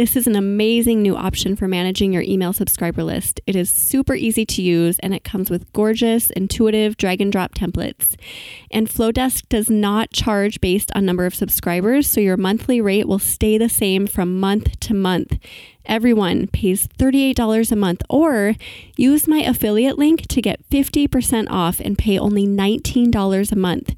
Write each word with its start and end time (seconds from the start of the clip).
This 0.00 0.16
is 0.16 0.26
an 0.26 0.34
amazing 0.34 1.02
new 1.02 1.14
option 1.14 1.56
for 1.56 1.68
managing 1.68 2.10
your 2.10 2.22
email 2.22 2.54
subscriber 2.54 3.04
list. 3.04 3.38
It 3.46 3.54
is 3.54 3.68
super 3.68 4.14
easy 4.14 4.46
to 4.46 4.62
use 4.62 4.98
and 5.00 5.12
it 5.12 5.24
comes 5.24 5.50
with 5.50 5.70
gorgeous, 5.74 6.30
intuitive 6.30 6.96
drag 6.96 7.20
and 7.20 7.30
drop 7.30 7.54
templates. 7.54 8.16
And 8.70 8.88
Flodesk 8.88 9.46
does 9.50 9.68
not 9.68 10.10
charge 10.10 10.58
based 10.62 10.90
on 10.94 11.04
number 11.04 11.26
of 11.26 11.34
subscribers, 11.34 12.10
so 12.10 12.18
your 12.18 12.38
monthly 12.38 12.80
rate 12.80 13.08
will 13.08 13.18
stay 13.18 13.58
the 13.58 13.68
same 13.68 14.06
from 14.06 14.40
month 14.40 14.80
to 14.80 14.94
month. 14.94 15.38
Everyone 15.84 16.46
pays 16.46 16.88
$38 16.98 17.70
a 17.70 17.76
month, 17.76 18.02
or 18.08 18.54
use 18.96 19.28
my 19.28 19.40
affiliate 19.40 19.98
link 19.98 20.26
to 20.28 20.40
get 20.40 20.66
50% 20.70 21.48
off 21.50 21.78
and 21.78 21.98
pay 21.98 22.18
only 22.18 22.46
$19 22.46 23.52
a 23.52 23.56
month. 23.56 23.94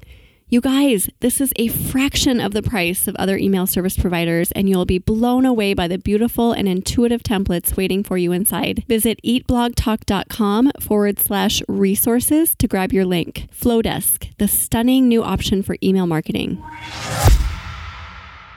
You 0.53 0.61
guys, 0.61 1.09
this 1.19 1.41
is 1.41 1.51
a 1.55 1.67
fraction 1.67 2.39
of 2.39 2.53
the 2.53 2.61
price 2.61 3.07
of 3.07 3.15
other 3.15 3.37
email 3.37 3.65
service 3.65 3.97
providers, 3.97 4.51
and 4.51 4.69
you'll 4.69 4.85
be 4.85 4.99
blown 4.99 5.47
away 5.47 5.73
by 5.73 5.87
the 5.87 5.97
beautiful 5.97 6.51
and 6.51 6.67
intuitive 6.67 7.23
templates 7.23 7.75
waiting 7.75 8.03
for 8.03 8.19
you 8.19 8.31
inside. 8.31 8.83
Visit 8.87 9.19
eatblogtalk.com 9.23 10.73
forward 10.79 11.17
slash 11.17 11.63
resources 11.67 12.53
to 12.57 12.67
grab 12.67 12.93
your 12.93 13.03
link. 13.03 13.47
Flodesk, 13.51 14.31
the 14.37 14.47
stunning 14.47 15.07
new 15.07 15.23
option 15.23 15.63
for 15.63 15.75
email 15.81 16.05
marketing. 16.05 16.63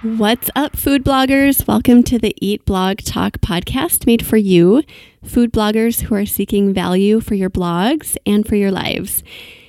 What's 0.02 0.50
up, 0.54 0.76
food 0.76 1.02
bloggers? 1.02 1.66
Welcome 1.66 2.02
to 2.02 2.18
the 2.18 2.34
Eat 2.42 2.66
Blog 2.66 2.98
Talk 2.98 3.38
podcast 3.38 4.04
made 4.04 4.26
for 4.26 4.36
you, 4.36 4.82
food 5.24 5.50
bloggers 5.50 6.02
who 6.02 6.14
are 6.14 6.26
seeking 6.26 6.74
value 6.74 7.20
for 7.20 7.34
your 7.34 7.48
blogs 7.48 8.18
and 8.26 8.46
for 8.46 8.54
your 8.54 8.70
lives. 8.70 9.24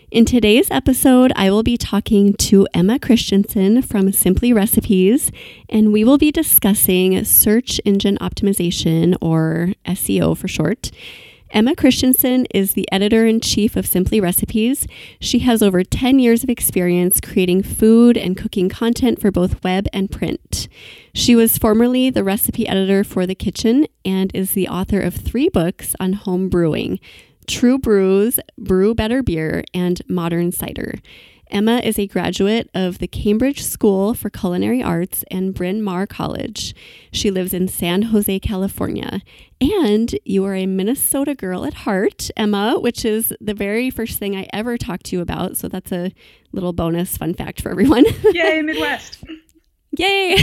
In 0.10 0.24
today's 0.24 0.72
episode, 0.72 1.34
I 1.36 1.52
will 1.52 1.64
be 1.64 1.76
talking 1.76 2.34
to 2.36 2.66
Emma 2.74 2.98
Christensen 2.98 3.82
from 3.82 4.14
Simply 4.14 4.54
Recipes, 4.54 5.34
and 5.68 5.92
we 5.92 6.06
will 6.06 6.18
be 6.18 6.32
discussing 6.32 7.22
search 7.26 7.82
engine 7.84 8.18
optimization, 8.20 9.18
or 9.20 9.74
SEO 9.86 10.38
for 10.38 10.48
short. 10.48 10.92
Emma 11.52 11.76
Christensen 11.76 12.46
is 12.54 12.72
the 12.72 12.90
editor 12.90 13.26
in 13.26 13.42
chief 13.42 13.76
of 13.76 13.86
Simply 13.86 14.22
Recipes. 14.22 14.88
She 15.20 15.40
has 15.40 15.62
over 15.62 15.84
10 15.84 16.20
years 16.20 16.42
of 16.42 16.50
experience 16.50 17.20
creating 17.20 17.64
food 17.64 18.16
and 18.16 18.38
cooking 18.38 18.70
content 18.70 19.20
for 19.20 19.30
both 19.30 19.62
web 19.62 19.88
and 19.92 20.10
print. 20.10 20.70
She 21.14 21.36
was 21.36 21.58
formerly 21.58 22.10
the 22.10 22.24
recipe 22.24 22.66
editor 22.66 23.04
for 23.04 23.26
The 23.26 23.36
Kitchn 23.36 23.88
and 24.06 24.32
is 24.34 24.52
the 24.52 24.70
author 24.70 25.02
of 25.02 25.16
three 25.16 25.50
books 25.50 25.98
on 26.00 26.14
home 26.14 26.48
brewing 26.48 27.02
True 27.48 27.80
Brews, 27.80 28.40
Brew 28.58 28.94
Better 28.94 29.24
Beer, 29.24 29.64
and 29.74 30.02
Modern 30.08 30.52
Cider. 30.52 30.96
Emma 31.50 31.78
is 31.78 31.98
a 31.98 32.08
graduate 32.08 32.70
of 32.74 33.00
the 33.00 33.08
Cambridge 33.08 33.64
School 33.64 34.14
for 34.14 34.30
Culinary 34.30 34.84
Arts 34.84 35.24
and 35.32 35.54
Bryn 35.54 35.82
Mawr 35.82 36.06
College. 36.06 36.76
She 37.14 37.32
lives 37.32 37.54
in 37.54 37.70
San 37.70 38.02
Jose, 38.04 38.40
California. 38.40 39.22
And 39.62 40.14
you 40.26 40.44
are 40.44 40.56
a 40.56 40.66
Minnesota 40.66 41.34
girl 41.36 41.64
at 41.64 41.74
heart, 41.74 42.30
Emma, 42.36 42.78
which 42.80 43.06
is 43.06 43.34
the 43.40 43.54
very 43.54 43.90
first 43.90 44.20
thing 44.20 44.36
I 44.36 44.48
ever 44.52 44.78
talked 44.78 45.06
to 45.06 45.16
you 45.16 45.22
about. 45.22 45.56
So 45.56 45.70
that's 45.70 45.94
a 45.94 46.12
little 46.52 46.74
bonus 46.74 47.16
fun 47.16 47.34
fact 47.34 47.62
for 47.62 47.70
everyone. 47.70 48.04
Yay, 48.34 48.62
Midwest. 48.62 49.24
Yay! 49.98 50.38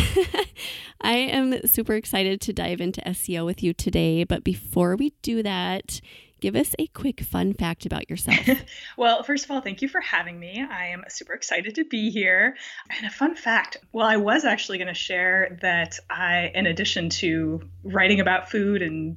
I 1.03 1.16
am 1.16 1.66
super 1.66 1.94
excited 1.94 2.41
to 2.41 2.53
dive 2.54 2.81
into 2.81 3.03
SEO 3.03 3.44
with 3.44 3.62
you 3.62 3.75
today. 3.75 4.25
But 4.25 4.42
before 4.42 4.97
we 4.97 5.12
do 5.21 5.42
that, 5.42 6.00
give 6.41 6.56
us 6.56 6.75
a 6.78 6.87
quick 6.89 7.21
fun 7.21 7.53
fact 7.55 7.87
about 7.87 8.11
yourself. 8.11 8.47
well, 8.97 9.22
first 9.22 9.45
of 9.45 9.50
all, 9.50 9.61
thank 9.61 9.83
you 9.83 9.89
for 9.89 10.00
having 10.00 10.39
me. 10.39 10.65
I 10.69 10.89
am 10.89 11.05
super 11.09 11.33
excited 11.33 11.77
to 11.77 11.84
be 11.84 12.11
here. 12.11 12.56
And 12.97 13.06
a 13.06 13.11
fun 13.11 13.37
fact 13.37 13.78
well, 13.93 14.06
I 14.06 14.17
was 14.17 14.45
actually 14.45 14.78
going 14.78 14.89
to 14.89 14.95
share 14.95 15.59
that 15.62 15.99
I, 16.11 16.50
in 16.55 16.67
addition 16.67 17.09
to 17.11 17.62
writing 17.83 18.21
about 18.21 18.50
food 18.50 18.83
and 18.83 19.17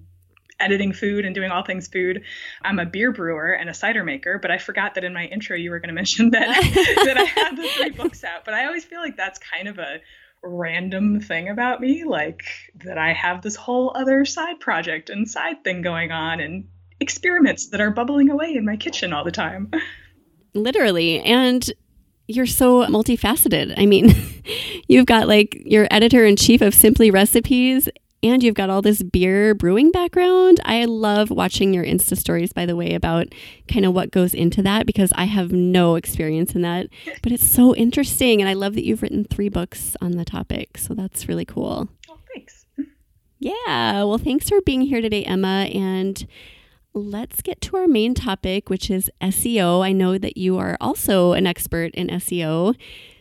editing 0.60 0.94
food 0.94 1.26
and 1.26 1.36
doing 1.36 1.52
all 1.52 1.64
things 1.64 1.88
food. 1.88 2.24
I'm 2.64 2.80
a 2.80 2.86
beer 2.86 3.12
brewer 3.12 3.52
and 3.52 3.70
a 3.70 3.74
cider 3.74 4.04
maker, 4.04 4.40
but 4.40 4.52
I 4.52 4.58
forgot 4.58 4.96
that 4.96 5.04
in 5.04 5.14
my 5.14 5.26
intro 5.26 5.56
you 5.56 5.72
were 5.72 5.80
going 5.80 5.90
to 5.90 5.94
mention 5.94 6.30
that 6.32 6.48
that 7.06 7.18
I 7.18 7.24
had 7.24 7.56
the 7.56 7.68
three 7.68 7.90
books 7.92 8.24
out. 8.24 8.46
But 8.46 8.54
I 8.54 8.66
always 8.66 8.84
feel 8.84 9.00
like 9.00 9.18
that's 9.18 9.40
kind 9.40 9.68
of 9.68 9.78
a 9.78 10.00
random 10.44 11.20
thing 11.20 11.50
about 11.50 11.82
me, 11.82 12.04
like 12.06 12.44
that 12.84 12.98
I 12.98 13.14
have 13.14 13.42
this 13.42 13.56
whole 13.56 13.92
other 13.96 14.26
side 14.26 14.60
project 14.60 15.10
and 15.10 15.30
side 15.30 15.64
thing 15.64 15.82
going 15.82 16.12
on 16.12 16.40
and 16.40 16.68
experiments 17.00 17.68
that 17.70 17.82
are 17.82 17.92
bubbling 17.92 18.30
away 18.30 18.56
in 18.56 18.66
my 18.66 18.76
kitchen 18.78 19.14
all 19.14 19.24
the 19.24 19.32
time. 19.32 19.72
Literally. 20.54 21.22
And 21.22 21.72
you're 22.28 22.46
so 22.46 22.86
multifaceted. 22.88 23.74
I 23.78 23.86
mean, 23.86 24.14
you've 24.88 25.06
got 25.06 25.28
like 25.28 25.62
your 25.66 25.88
editor 25.92 26.26
in 26.26 26.36
chief 26.36 26.62
of 26.62 26.74
Simply 26.74 27.12
Recipes 27.12 27.90
and 28.24 28.42
you've 28.44 28.56
got 28.56 28.70
all 28.70 28.82
this 28.82 29.04
beer 29.04 29.54
brewing 29.54 29.92
background. 29.92 30.60
I 30.66 30.86
love 30.86 31.30
watching 31.30 31.74
your 31.74 31.86
Insta 31.86 32.18
stories, 32.18 32.52
by 32.52 32.66
the 32.66 32.76
way, 32.76 32.94
about 32.94 33.28
kind 33.68 33.86
of 33.86 33.94
what 33.94 34.12
goes 34.12 34.34
into 34.34 34.62
that 34.64 34.86
because 34.86 35.14
I 35.16 35.26
have 35.26 35.52
no 35.52 35.96
experience 35.96 36.56
in 36.56 36.62
that. 36.64 36.88
But 37.22 37.32
it's 37.32 37.48
so 37.48 37.76
interesting. 37.76 38.42
And 38.42 38.50
I 38.50 38.54
love 38.54 38.74
that 38.74 38.86
you've 38.86 39.02
written 39.04 39.24
three 39.24 39.50
books 39.50 39.96
on 40.02 40.12
the 40.12 40.26
topic. 40.26 40.78
So 40.78 40.94
that's 40.96 41.28
really 41.28 41.46
cool. 41.46 41.90
Oh, 42.10 42.18
thanks. 42.34 42.66
Yeah. 43.40 44.04
Well, 44.04 44.18
thanks 44.18 44.50
for 44.50 44.62
being 44.62 44.82
here 44.82 45.02
today, 45.02 45.24
Emma. 45.24 45.70
And 45.74 46.26
let's 46.98 47.42
get 47.42 47.62
to 47.62 47.78
our 47.78 47.88
main 47.88 48.14
topic, 48.14 48.70
which 48.70 48.90
is 48.90 49.10
SEO. 49.22 49.84
I 49.86 49.92
know 49.92 50.18
that 50.18 50.38
you 50.38 50.58
are 50.58 50.78
also 50.82 51.34
an 51.34 51.48
expert 51.48 51.94
in 51.94 52.08
SEO. 52.08 52.76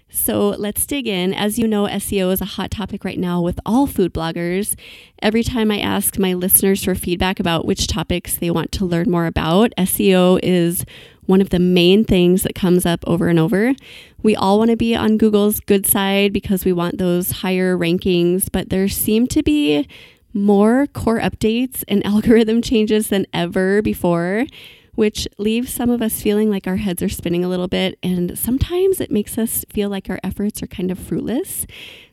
So 0.09 0.51
let's 0.51 0.87
dig 0.87 1.07
in. 1.07 1.35
As 1.35 1.59
you 1.59 1.67
know, 1.67 1.87
SEO 1.87 2.33
is 2.33 2.41
a 2.41 2.47
hot 2.47 2.71
topic 2.71 3.05
right 3.05 3.19
now 3.19 3.43
with 3.43 3.61
all 3.67 3.87
food 3.87 4.15
bloggers. 4.15 4.75
Every 5.21 5.43
time 5.43 5.71
I 5.71 5.79
ask 5.79 6.19
my 6.19 6.33
listeners 6.33 6.85
for 6.85 6.95
feedback 6.95 7.39
about 7.41 7.67
which 7.67 7.87
topics 7.87 8.37
they 8.37 8.51
want 8.51 8.73
to 8.73 8.85
learn 8.85 9.11
more 9.11 9.27
about, 9.27 9.73
SEO 9.77 10.41
is 10.43 10.85
one 11.27 11.41
of 11.41 11.51
the 11.51 11.59
main 11.59 12.05
things 12.05 12.45
that 12.45 12.55
comes 12.55 12.87
up 12.87 13.01
over 13.07 13.29
and 13.29 13.39
over. 13.39 13.75
We 14.23 14.37
all 14.37 14.59
want 14.59 14.71
to 14.71 14.77
be 14.77 14.95
on 14.95 15.19
Google's 15.19 15.61
good 15.61 15.85
side 15.85 16.33
because 16.33 16.65
we 16.65 16.73
want 16.73 16.99
those 16.99 17.31
higher 17.33 17.77
rankings, 17.77 18.49
but 18.51 18.71
there 18.71 18.89
seem 18.89 19.27
to 19.29 19.43
be 19.43 19.89
more 20.37 20.87
core 20.89 21.19
updates 21.19 21.83
and 21.89 22.05
algorithm 22.07 22.63
changes 22.63 23.09
than 23.09 23.27
ever 23.33 23.83
before, 23.83 24.47
which 24.95 25.27
leaves 25.39 25.73
some 25.73 25.91
of 25.91 26.01
us 26.01 26.23
feeling 26.23 26.51
like 26.51 26.67
our 26.67 26.77
heads 26.77 27.03
are 27.03 27.09
spinning 27.09 27.45
a 27.45 27.49
little 27.49 27.69
bit. 27.69 27.99
And 28.03 28.39
sometimes 28.39 29.01
it 29.01 29.11
makes 29.11 29.37
us 29.39 29.65
feel 29.71 29.89
like 29.89 30.09
our 30.09 30.21
efforts 30.23 30.63
are 30.63 30.67
kind 30.67 30.91
of 30.91 30.99
fruitless. 30.99 31.67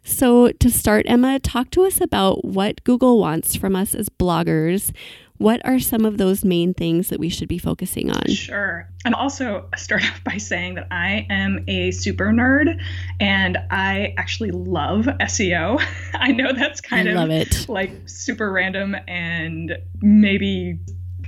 So, 0.03 0.51
to 0.51 0.69
start, 0.69 1.05
Emma, 1.07 1.39
talk 1.39 1.69
to 1.71 1.85
us 1.85 2.01
about 2.01 2.43
what 2.43 2.83
Google 2.83 3.19
wants 3.19 3.55
from 3.55 3.75
us 3.75 3.95
as 3.95 4.09
bloggers 4.09 4.91
what 5.37 5.61
are 5.65 5.79
some 5.79 6.05
of 6.05 6.17
those 6.17 6.45
main 6.45 6.73
things 6.73 7.09
that 7.09 7.19
we 7.19 7.29
should 7.29 7.47
be 7.47 7.57
focusing 7.57 8.11
on? 8.11 8.27
Sure. 8.27 8.87
And 9.05 9.15
also 9.15 9.67
start 9.75 10.03
off 10.09 10.23
by 10.23 10.37
saying 10.37 10.75
that 10.75 10.87
I 10.91 11.25
am 11.29 11.65
a 11.67 11.91
super 11.91 12.27
nerd 12.27 12.79
and 13.19 13.57
I 13.71 14.13
actually 14.17 14.51
love 14.51 15.05
SEO. 15.05 15.83
I 16.13 16.31
know 16.31 16.53
that's 16.53 16.81
kind 16.81 17.09
I 17.09 17.23
of 17.23 17.29
it. 17.31 17.67
like 17.67 17.91
super 18.05 18.51
random 18.51 18.95
and 19.07 19.77
maybe 20.01 20.79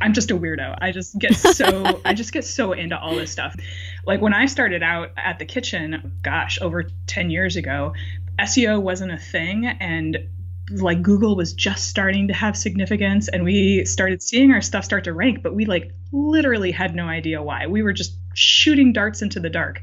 I'm 0.02 0.14
just 0.14 0.32
a 0.32 0.38
weirdo. 0.38 0.78
I 0.82 0.92
just 0.92 1.18
get 1.18 1.36
so 1.36 2.02
I 2.06 2.14
just 2.14 2.32
get 2.32 2.46
so 2.46 2.74
into 2.74 2.98
all 3.00 3.16
this 3.16 3.32
stuff. 3.32 3.56
Like 4.06 4.22
when 4.22 4.34
I 4.34 4.46
started 4.46 4.84
out 4.84 5.12
at 5.18 5.40
the 5.40 5.46
Kitchn, 5.46 6.12
gosh, 6.22 6.60
over 6.62 6.84
10 7.08 7.30
years 7.30 7.56
ago, 7.56 7.94
SEO 8.40 8.82
wasn't 8.82 9.12
a 9.12 9.18
thing 9.18 9.66
and 9.66 10.18
like 10.72 11.02
Google 11.02 11.36
was 11.36 11.54
just 11.54 11.88
starting 11.88 12.30
to 12.30 12.34
have 12.34 12.58
significance 12.58 13.28
and 13.28 13.44
we 13.44 13.86
started 13.86 14.24
seeing 14.24 14.52
our 14.52 14.62
stuff 14.62 14.84
start 14.84 15.04
to 15.04 15.14
rank, 15.14 15.44
but 15.44 15.54
we 15.54 15.66
like 15.66 15.92
literally 16.12 16.72
had 16.72 16.96
no 16.96 17.06
idea 17.06 17.42
why. 17.42 17.68
We 17.68 17.84
were 17.84 17.94
just 17.94 18.16
shooting 18.34 18.92
darts 18.92 19.22
into 19.22 19.40
the 19.40 19.50
dark. 19.50 19.82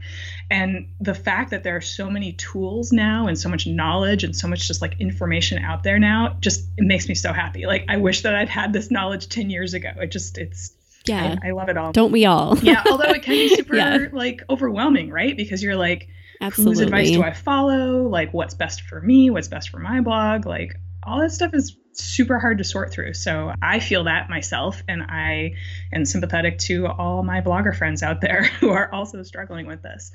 And 0.50 0.88
the 1.00 1.14
fact 1.14 1.50
that 1.50 1.62
there 1.62 1.76
are 1.76 1.80
so 1.80 2.10
many 2.10 2.32
tools 2.32 2.92
now 2.92 3.28
and 3.28 3.38
so 3.38 3.48
much 3.48 3.66
knowledge 3.66 4.24
and 4.24 4.34
so 4.34 4.48
much 4.48 4.66
just 4.66 4.82
like 4.82 5.00
information 5.00 5.62
out 5.62 5.82
there 5.82 5.98
now 5.98 6.36
just 6.40 6.68
it 6.76 6.84
makes 6.84 7.08
me 7.08 7.14
so 7.14 7.32
happy. 7.32 7.64
Like 7.64 7.84
I 7.88 7.98
wish 7.98 8.22
that 8.22 8.34
I'd 8.34 8.48
had 8.48 8.72
this 8.72 8.90
knowledge 8.90 9.28
10 9.28 9.50
years 9.50 9.74
ago. 9.74 9.90
It 9.96 10.10
just 10.10 10.36
it's 10.36 10.72
yeah. 11.06 11.36
I, 11.42 11.48
I 11.48 11.50
love 11.52 11.68
it 11.68 11.76
all. 11.76 11.92
Don't 11.92 12.12
we 12.12 12.26
all? 12.26 12.58
yeah, 12.58 12.82
although 12.90 13.10
it 13.10 13.22
can 13.22 13.34
be 13.34 13.48
super 13.56 13.76
yeah. 13.76 14.08
like 14.12 14.42
overwhelming, 14.50 15.10
right? 15.10 15.36
Because 15.36 15.62
you're 15.62 15.76
like 15.76 16.08
Absolutely. 16.42 16.72
whose 16.72 16.80
advice 16.80 17.10
do 17.12 17.22
I 17.22 17.32
follow? 17.32 18.08
Like, 18.08 18.34
what's 18.34 18.54
best 18.54 18.82
for 18.82 19.00
me? 19.00 19.30
What's 19.30 19.48
best 19.48 19.68
for 19.68 19.78
my 19.78 20.00
blog? 20.00 20.44
Like, 20.44 20.76
all 21.04 21.20
that 21.20 21.30
stuff 21.30 21.54
is 21.54 21.76
super 21.92 22.38
hard 22.38 22.58
to 22.58 22.64
sort 22.64 22.90
through. 22.92 23.14
So 23.14 23.52
I 23.62 23.78
feel 23.78 24.04
that 24.04 24.28
myself, 24.28 24.82
and 24.88 25.02
I 25.02 25.54
am 25.92 26.04
sympathetic 26.04 26.58
to 26.60 26.86
all 26.88 27.22
my 27.22 27.40
blogger 27.40 27.76
friends 27.76 28.02
out 28.02 28.20
there 28.20 28.44
who 28.60 28.70
are 28.70 28.92
also 28.92 29.22
struggling 29.22 29.66
with 29.66 29.82
this. 29.82 30.10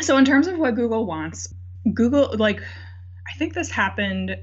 So, 0.00 0.16
in 0.16 0.24
terms 0.24 0.46
of 0.46 0.56
what 0.56 0.74
Google 0.74 1.04
wants, 1.04 1.52
Google, 1.92 2.34
like, 2.38 2.62
I 3.28 3.36
think 3.36 3.52
this 3.52 3.70
happened 3.70 4.36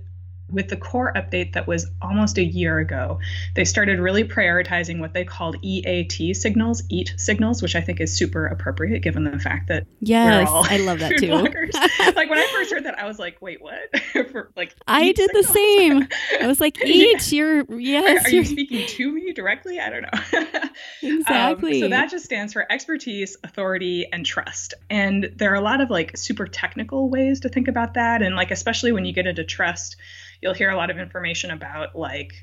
with 0.49 0.69
the 0.69 0.77
core 0.77 1.11
update 1.13 1.53
that 1.53 1.67
was 1.67 1.87
almost 2.01 2.37
a 2.37 2.43
year 2.43 2.79
ago, 2.79 3.19
they 3.55 3.65
started 3.65 3.99
really 3.99 4.23
prioritizing 4.23 4.99
what 4.99 5.13
they 5.13 5.25
called 5.25 5.57
EAT 5.61 6.35
signals, 6.35 6.83
EAT 6.89 7.13
signals, 7.17 7.61
which 7.61 7.75
I 7.75 7.81
think 7.81 7.99
is 7.99 8.15
super 8.15 8.45
appropriate 8.45 9.01
given 9.01 9.25
the 9.25 9.39
fact 9.39 9.67
that 9.67 9.85
yes, 9.99 10.49
I 10.51 10.77
love 10.77 10.99
that 10.99 11.11
too. 11.17 11.31
like 12.15 12.29
when 12.29 12.37
I 12.37 12.47
first 12.53 12.71
heard 12.71 12.85
that, 12.85 12.97
I 12.97 13.05
was 13.05 13.19
like, 13.19 13.41
wait, 13.41 13.61
what? 13.61 13.97
For, 14.31 14.51
like 14.55 14.73
I 14.87 15.11
did 15.11 15.17
signals? 15.17 15.47
the 15.47 15.53
same. 15.53 16.07
I 16.41 16.47
was 16.47 16.61
like, 16.61 16.81
EAT, 16.81 17.31
yeah. 17.31 17.37
you're 17.37 17.79
yes, 17.79 18.25
are, 18.25 18.27
are 18.27 18.31
you 18.31 18.45
speaking 18.45 18.87
to 18.87 19.11
me 19.11 19.33
directly? 19.33 19.79
I 19.79 19.89
don't 19.89 20.03
know. 20.03 20.61
exactly. 21.01 21.75
Um, 21.75 21.79
so 21.81 21.89
that 21.89 22.09
just 22.09 22.25
stands 22.25 22.53
for 22.53 22.69
expertise, 22.71 23.37
authority, 23.43 24.07
and 24.11 24.25
trust. 24.25 24.73
And 24.89 25.29
there 25.35 25.51
are 25.51 25.55
a 25.55 25.61
lot 25.61 25.81
of 25.81 25.89
like 25.89 26.15
super 26.17 26.47
technical 26.47 27.09
ways 27.09 27.41
to 27.41 27.49
think 27.49 27.67
about 27.67 27.95
that, 27.95 28.21
and 28.21 28.35
like 28.35 28.51
especially 28.51 28.91
when 28.93 29.03
you 29.05 29.13
get 29.13 29.27
into 29.27 29.43
trust 29.43 29.97
you'll 30.41 30.53
hear 30.53 30.69
a 30.69 30.75
lot 30.75 30.89
of 30.89 30.97
information 30.97 31.51
about 31.51 31.95
like 31.95 32.33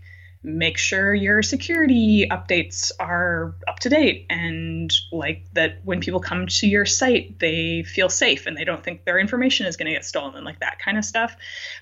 make 0.42 0.76
sure 0.76 1.14
your 1.14 1.42
security 1.42 2.26
updates 2.30 2.92
are 3.00 3.54
up 3.66 3.78
to 3.80 3.88
date 3.88 4.26
and 4.28 4.92
like 5.10 5.46
that 5.54 5.78
when 5.84 6.00
people 6.00 6.20
come 6.20 6.46
to 6.46 6.66
your 6.66 6.84
site 6.84 7.38
they 7.38 7.82
feel 7.82 8.10
safe 8.10 8.46
and 8.46 8.56
they 8.56 8.64
don't 8.64 8.84
think 8.84 9.04
their 9.04 9.18
information 9.18 9.66
is 9.66 9.78
going 9.78 9.86
to 9.86 9.92
get 9.92 10.04
stolen 10.04 10.44
like 10.44 10.60
that 10.60 10.78
kind 10.78 10.98
of 10.98 11.04
stuff. 11.04 11.34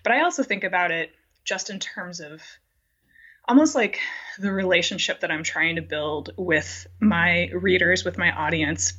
But 0.05 0.13
i 0.13 0.23
also 0.23 0.43
think 0.45 0.65
about 0.65 0.93
it 0.93 1.11
just 1.45 1.71
in 1.71 1.81
terms 1.81 2.21
of 2.21 2.41
almost 3.49 3.75
like 3.75 3.99
the 4.39 4.53
relationship 4.53 5.21
that 5.21 5.31
i'm 5.31 5.43
trying 5.43 5.77
to 5.77 5.83
build 5.83 6.31
with 6.37 6.87
my 7.01 7.49
readers 7.53 8.05
with 8.05 8.17
my 8.17 8.31
audience 8.31 8.93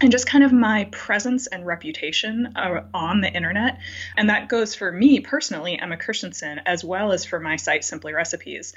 and 0.00 0.12
just 0.12 0.26
kind 0.26 0.44
of 0.44 0.52
my 0.52 0.84
presence 0.92 1.46
and 1.46 1.66
reputation 1.66 2.52
uh, 2.56 2.84
on 2.94 3.20
the 3.20 3.32
internet. 3.32 3.78
And 4.16 4.30
that 4.30 4.48
goes 4.48 4.74
for 4.74 4.90
me 4.92 5.20
personally, 5.20 5.78
Emma 5.78 5.96
Christensen, 5.96 6.60
as 6.66 6.84
well 6.84 7.12
as 7.12 7.24
for 7.24 7.40
my 7.40 7.56
site, 7.56 7.84
Simply 7.84 8.12
Recipes. 8.12 8.74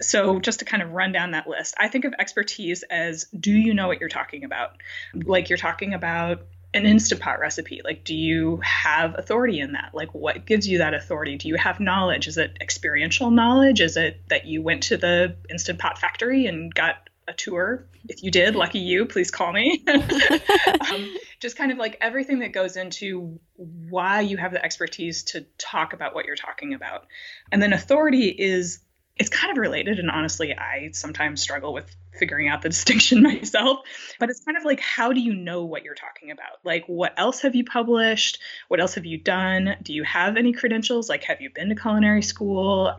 So, 0.00 0.40
just 0.40 0.58
to 0.58 0.64
kind 0.64 0.82
of 0.82 0.92
run 0.92 1.12
down 1.12 1.30
that 1.30 1.48
list, 1.48 1.74
I 1.78 1.88
think 1.88 2.04
of 2.04 2.14
expertise 2.18 2.82
as 2.82 3.24
do 3.38 3.52
you 3.52 3.72
know 3.72 3.86
what 3.86 4.00
you're 4.00 4.08
talking 4.08 4.44
about? 4.44 4.72
Like 5.14 5.48
you're 5.48 5.56
talking 5.56 5.94
about 5.94 6.42
an 6.74 6.84
Instant 6.84 7.20
Pot 7.20 7.40
recipe. 7.40 7.80
Like, 7.82 8.04
do 8.04 8.14
you 8.14 8.60
have 8.62 9.18
authority 9.18 9.60
in 9.60 9.72
that? 9.72 9.90
Like, 9.94 10.14
what 10.14 10.44
gives 10.44 10.68
you 10.68 10.78
that 10.78 10.92
authority? 10.92 11.36
Do 11.36 11.48
you 11.48 11.54
have 11.56 11.80
knowledge? 11.80 12.28
Is 12.28 12.36
it 12.36 12.58
experiential 12.60 13.30
knowledge? 13.30 13.80
Is 13.80 13.96
it 13.96 14.20
that 14.28 14.46
you 14.46 14.62
went 14.62 14.84
to 14.84 14.98
the 14.98 15.36
Instant 15.48 15.78
Pot 15.78 15.98
factory 15.98 16.46
and 16.46 16.74
got 16.74 17.08
a 17.28 17.32
tour. 17.32 17.86
If 18.08 18.22
you 18.22 18.30
did, 18.30 18.54
lucky 18.54 18.78
you, 18.78 19.06
please 19.06 19.30
call 19.30 19.52
me. 19.52 19.84
um, 19.88 21.16
just 21.40 21.56
kind 21.56 21.72
of 21.72 21.78
like 21.78 21.96
everything 22.00 22.40
that 22.40 22.52
goes 22.52 22.76
into 22.76 23.38
why 23.56 24.20
you 24.20 24.36
have 24.36 24.52
the 24.52 24.64
expertise 24.64 25.24
to 25.24 25.46
talk 25.58 25.92
about 25.92 26.14
what 26.14 26.26
you're 26.26 26.36
talking 26.36 26.74
about. 26.74 27.06
And 27.50 27.60
then 27.60 27.72
authority 27.72 28.28
is 28.28 28.80
it's 29.18 29.30
kind 29.30 29.50
of 29.50 29.56
related 29.56 29.98
and 29.98 30.10
honestly 30.10 30.54
I 30.54 30.90
sometimes 30.92 31.40
struggle 31.40 31.72
with 31.72 31.94
figuring 32.12 32.48
out 32.48 32.62
the 32.62 32.68
distinction 32.70 33.22
myself 33.22 33.80
but 34.20 34.30
it's 34.30 34.40
kind 34.40 34.56
of 34.56 34.64
like 34.64 34.80
how 34.80 35.12
do 35.12 35.20
you 35.20 35.34
know 35.34 35.64
what 35.64 35.84
you're 35.84 35.94
talking 35.94 36.30
about 36.30 36.58
like 36.64 36.84
what 36.86 37.14
else 37.16 37.40
have 37.40 37.54
you 37.54 37.64
published 37.64 38.40
what 38.68 38.80
else 38.80 38.94
have 38.94 39.06
you 39.06 39.18
done 39.18 39.76
do 39.82 39.94
you 39.94 40.02
have 40.02 40.36
any 40.36 40.52
credentials 40.52 41.08
like 41.08 41.24
have 41.24 41.40
you 41.40 41.50
been 41.50 41.68
to 41.68 41.74
culinary 41.74 42.22
school 42.22 42.94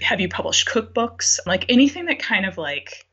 have 0.00 0.20
you 0.20 0.28
published 0.28 0.68
cookbooks 0.68 1.38
like 1.46 1.64
anything 1.68 2.06
that 2.06 2.18
kind 2.18 2.44
of 2.44 2.58
like 2.58 3.05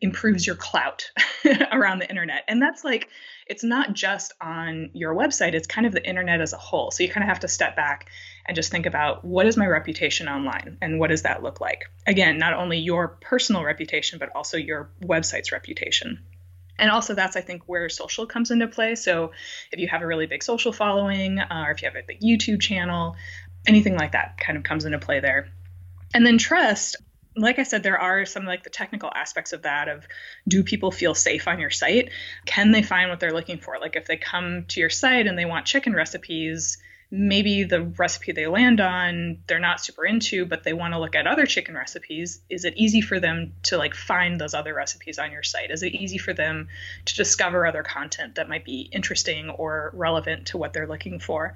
improves 0.00 0.46
your 0.46 0.56
clout 0.56 1.10
around 1.72 2.00
the 2.00 2.08
internet. 2.08 2.44
And 2.48 2.60
that's 2.60 2.84
like, 2.84 3.08
it's 3.46 3.64
not 3.64 3.92
just 3.92 4.32
on 4.40 4.90
your 4.92 5.14
website, 5.14 5.54
it's 5.54 5.66
kind 5.66 5.86
of 5.86 5.92
the 5.92 6.06
internet 6.06 6.40
as 6.40 6.52
a 6.52 6.58
whole. 6.58 6.90
So 6.90 7.02
you 7.02 7.08
kind 7.08 7.24
of 7.24 7.28
have 7.28 7.40
to 7.40 7.48
step 7.48 7.76
back 7.76 8.10
and 8.46 8.54
just 8.54 8.70
think 8.70 8.86
about 8.86 9.24
what 9.24 9.46
is 9.46 9.56
my 9.56 9.66
reputation 9.66 10.28
online 10.28 10.78
and 10.82 10.98
what 11.00 11.10
does 11.10 11.22
that 11.22 11.42
look 11.42 11.60
like? 11.60 11.84
Again, 12.06 12.38
not 12.38 12.52
only 12.52 12.78
your 12.78 13.08
personal 13.20 13.64
reputation, 13.64 14.18
but 14.18 14.30
also 14.34 14.56
your 14.56 14.90
website's 15.02 15.52
reputation. 15.52 16.22
And 16.78 16.90
also, 16.90 17.14
that's 17.14 17.36
I 17.36 17.40
think 17.40 17.62
where 17.66 17.88
social 17.88 18.26
comes 18.26 18.50
into 18.50 18.68
play. 18.68 18.96
So, 18.96 19.32
if 19.72 19.80
you 19.80 19.88
have 19.88 20.02
a 20.02 20.06
really 20.06 20.26
big 20.26 20.42
social 20.42 20.72
following, 20.72 21.38
uh, 21.38 21.64
or 21.66 21.70
if 21.70 21.80
you 21.80 21.88
have 21.88 21.96
a 21.96 22.06
big 22.06 22.20
YouTube 22.20 22.60
channel, 22.60 23.16
anything 23.66 23.96
like 23.96 24.12
that 24.12 24.38
kind 24.38 24.58
of 24.58 24.64
comes 24.64 24.84
into 24.84 24.98
play 24.98 25.20
there. 25.20 25.48
And 26.12 26.24
then 26.24 26.38
trust, 26.38 26.96
like 27.36 27.58
I 27.58 27.64
said, 27.64 27.82
there 27.82 27.98
are 27.98 28.24
some 28.24 28.44
like 28.44 28.64
the 28.64 28.70
technical 28.70 29.10
aspects 29.14 29.52
of 29.52 29.62
that 29.62 29.88
of 29.88 30.06
do 30.48 30.62
people 30.64 30.90
feel 30.90 31.14
safe 31.14 31.46
on 31.46 31.58
your 31.58 31.70
site? 31.70 32.10
Can 32.46 32.72
they 32.72 32.82
find 32.82 33.10
what 33.10 33.20
they're 33.20 33.32
looking 33.32 33.58
for? 33.58 33.78
Like 33.78 33.96
if 33.96 34.06
they 34.06 34.16
come 34.16 34.64
to 34.68 34.80
your 34.80 34.90
site 34.90 35.26
and 35.26 35.38
they 35.38 35.44
want 35.44 35.66
chicken 35.66 35.92
recipes, 35.92 36.78
maybe 37.10 37.62
the 37.62 37.82
recipe 37.82 38.32
they 38.32 38.46
land 38.48 38.80
on 38.80 39.38
they're 39.46 39.60
not 39.60 39.80
super 39.80 40.04
into 40.04 40.44
but 40.44 40.64
they 40.64 40.72
want 40.72 40.92
to 40.92 40.98
look 40.98 41.14
at 41.14 41.26
other 41.26 41.46
chicken 41.46 41.76
recipes 41.76 42.40
is 42.50 42.64
it 42.64 42.74
easy 42.76 43.00
for 43.00 43.20
them 43.20 43.52
to 43.62 43.78
like 43.78 43.94
find 43.94 44.40
those 44.40 44.54
other 44.54 44.74
recipes 44.74 45.16
on 45.18 45.30
your 45.30 45.42
site 45.44 45.70
is 45.70 45.84
it 45.84 45.94
easy 45.94 46.18
for 46.18 46.34
them 46.34 46.66
to 47.04 47.14
discover 47.14 47.64
other 47.64 47.84
content 47.84 48.34
that 48.34 48.48
might 48.48 48.64
be 48.64 48.88
interesting 48.92 49.50
or 49.50 49.92
relevant 49.94 50.48
to 50.48 50.58
what 50.58 50.72
they're 50.72 50.88
looking 50.88 51.20
for 51.20 51.54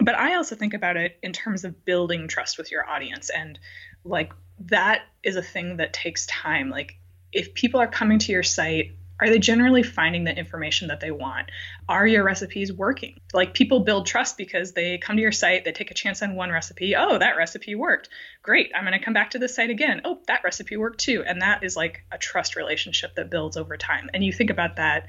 but 0.00 0.16
i 0.16 0.34
also 0.34 0.56
think 0.56 0.74
about 0.74 0.96
it 0.96 1.16
in 1.22 1.32
terms 1.32 1.64
of 1.64 1.84
building 1.84 2.26
trust 2.26 2.58
with 2.58 2.72
your 2.72 2.84
audience 2.88 3.30
and 3.30 3.60
like 4.04 4.32
that 4.60 5.02
is 5.22 5.36
a 5.36 5.42
thing 5.42 5.78
that 5.78 5.92
takes 5.92 6.26
time. 6.26 6.70
Like 6.70 6.96
if 7.32 7.54
people 7.54 7.80
are 7.80 7.86
coming 7.86 8.18
to 8.20 8.32
your 8.32 8.42
site, 8.42 8.92
are 9.18 9.28
they 9.28 9.38
generally 9.38 9.82
finding 9.82 10.24
the 10.24 10.36
information 10.36 10.88
that 10.88 11.00
they 11.00 11.10
want? 11.10 11.50
Are 11.88 12.06
your 12.06 12.24
recipes 12.24 12.72
working? 12.72 13.20
Like 13.34 13.52
people 13.52 13.80
build 13.80 14.06
trust 14.06 14.38
because 14.38 14.72
they 14.72 14.96
come 14.96 15.16
to 15.16 15.22
your 15.22 15.32
site, 15.32 15.64
they 15.64 15.72
take 15.72 15.90
a 15.90 15.94
chance 15.94 16.22
on 16.22 16.34
one 16.34 16.50
recipe. 16.50 16.96
Oh, 16.96 17.18
that 17.18 17.36
recipe 17.36 17.74
worked. 17.74 18.08
Great. 18.42 18.72
I'm 18.74 18.84
going 18.84 18.98
to 18.98 19.04
come 19.04 19.12
back 19.12 19.30
to 19.30 19.38
the 19.38 19.48
site 19.48 19.68
again. 19.68 20.00
Oh, 20.04 20.20
that 20.26 20.42
recipe 20.42 20.76
worked 20.78 21.00
too. 21.00 21.22
And 21.26 21.42
that 21.42 21.64
is 21.64 21.76
like 21.76 22.04
a 22.10 22.16
trust 22.16 22.56
relationship 22.56 23.14
that 23.16 23.30
builds 23.30 23.58
over 23.58 23.76
time. 23.76 24.08
And 24.14 24.24
you 24.24 24.32
think 24.32 24.48
about 24.48 24.76
that 24.76 25.06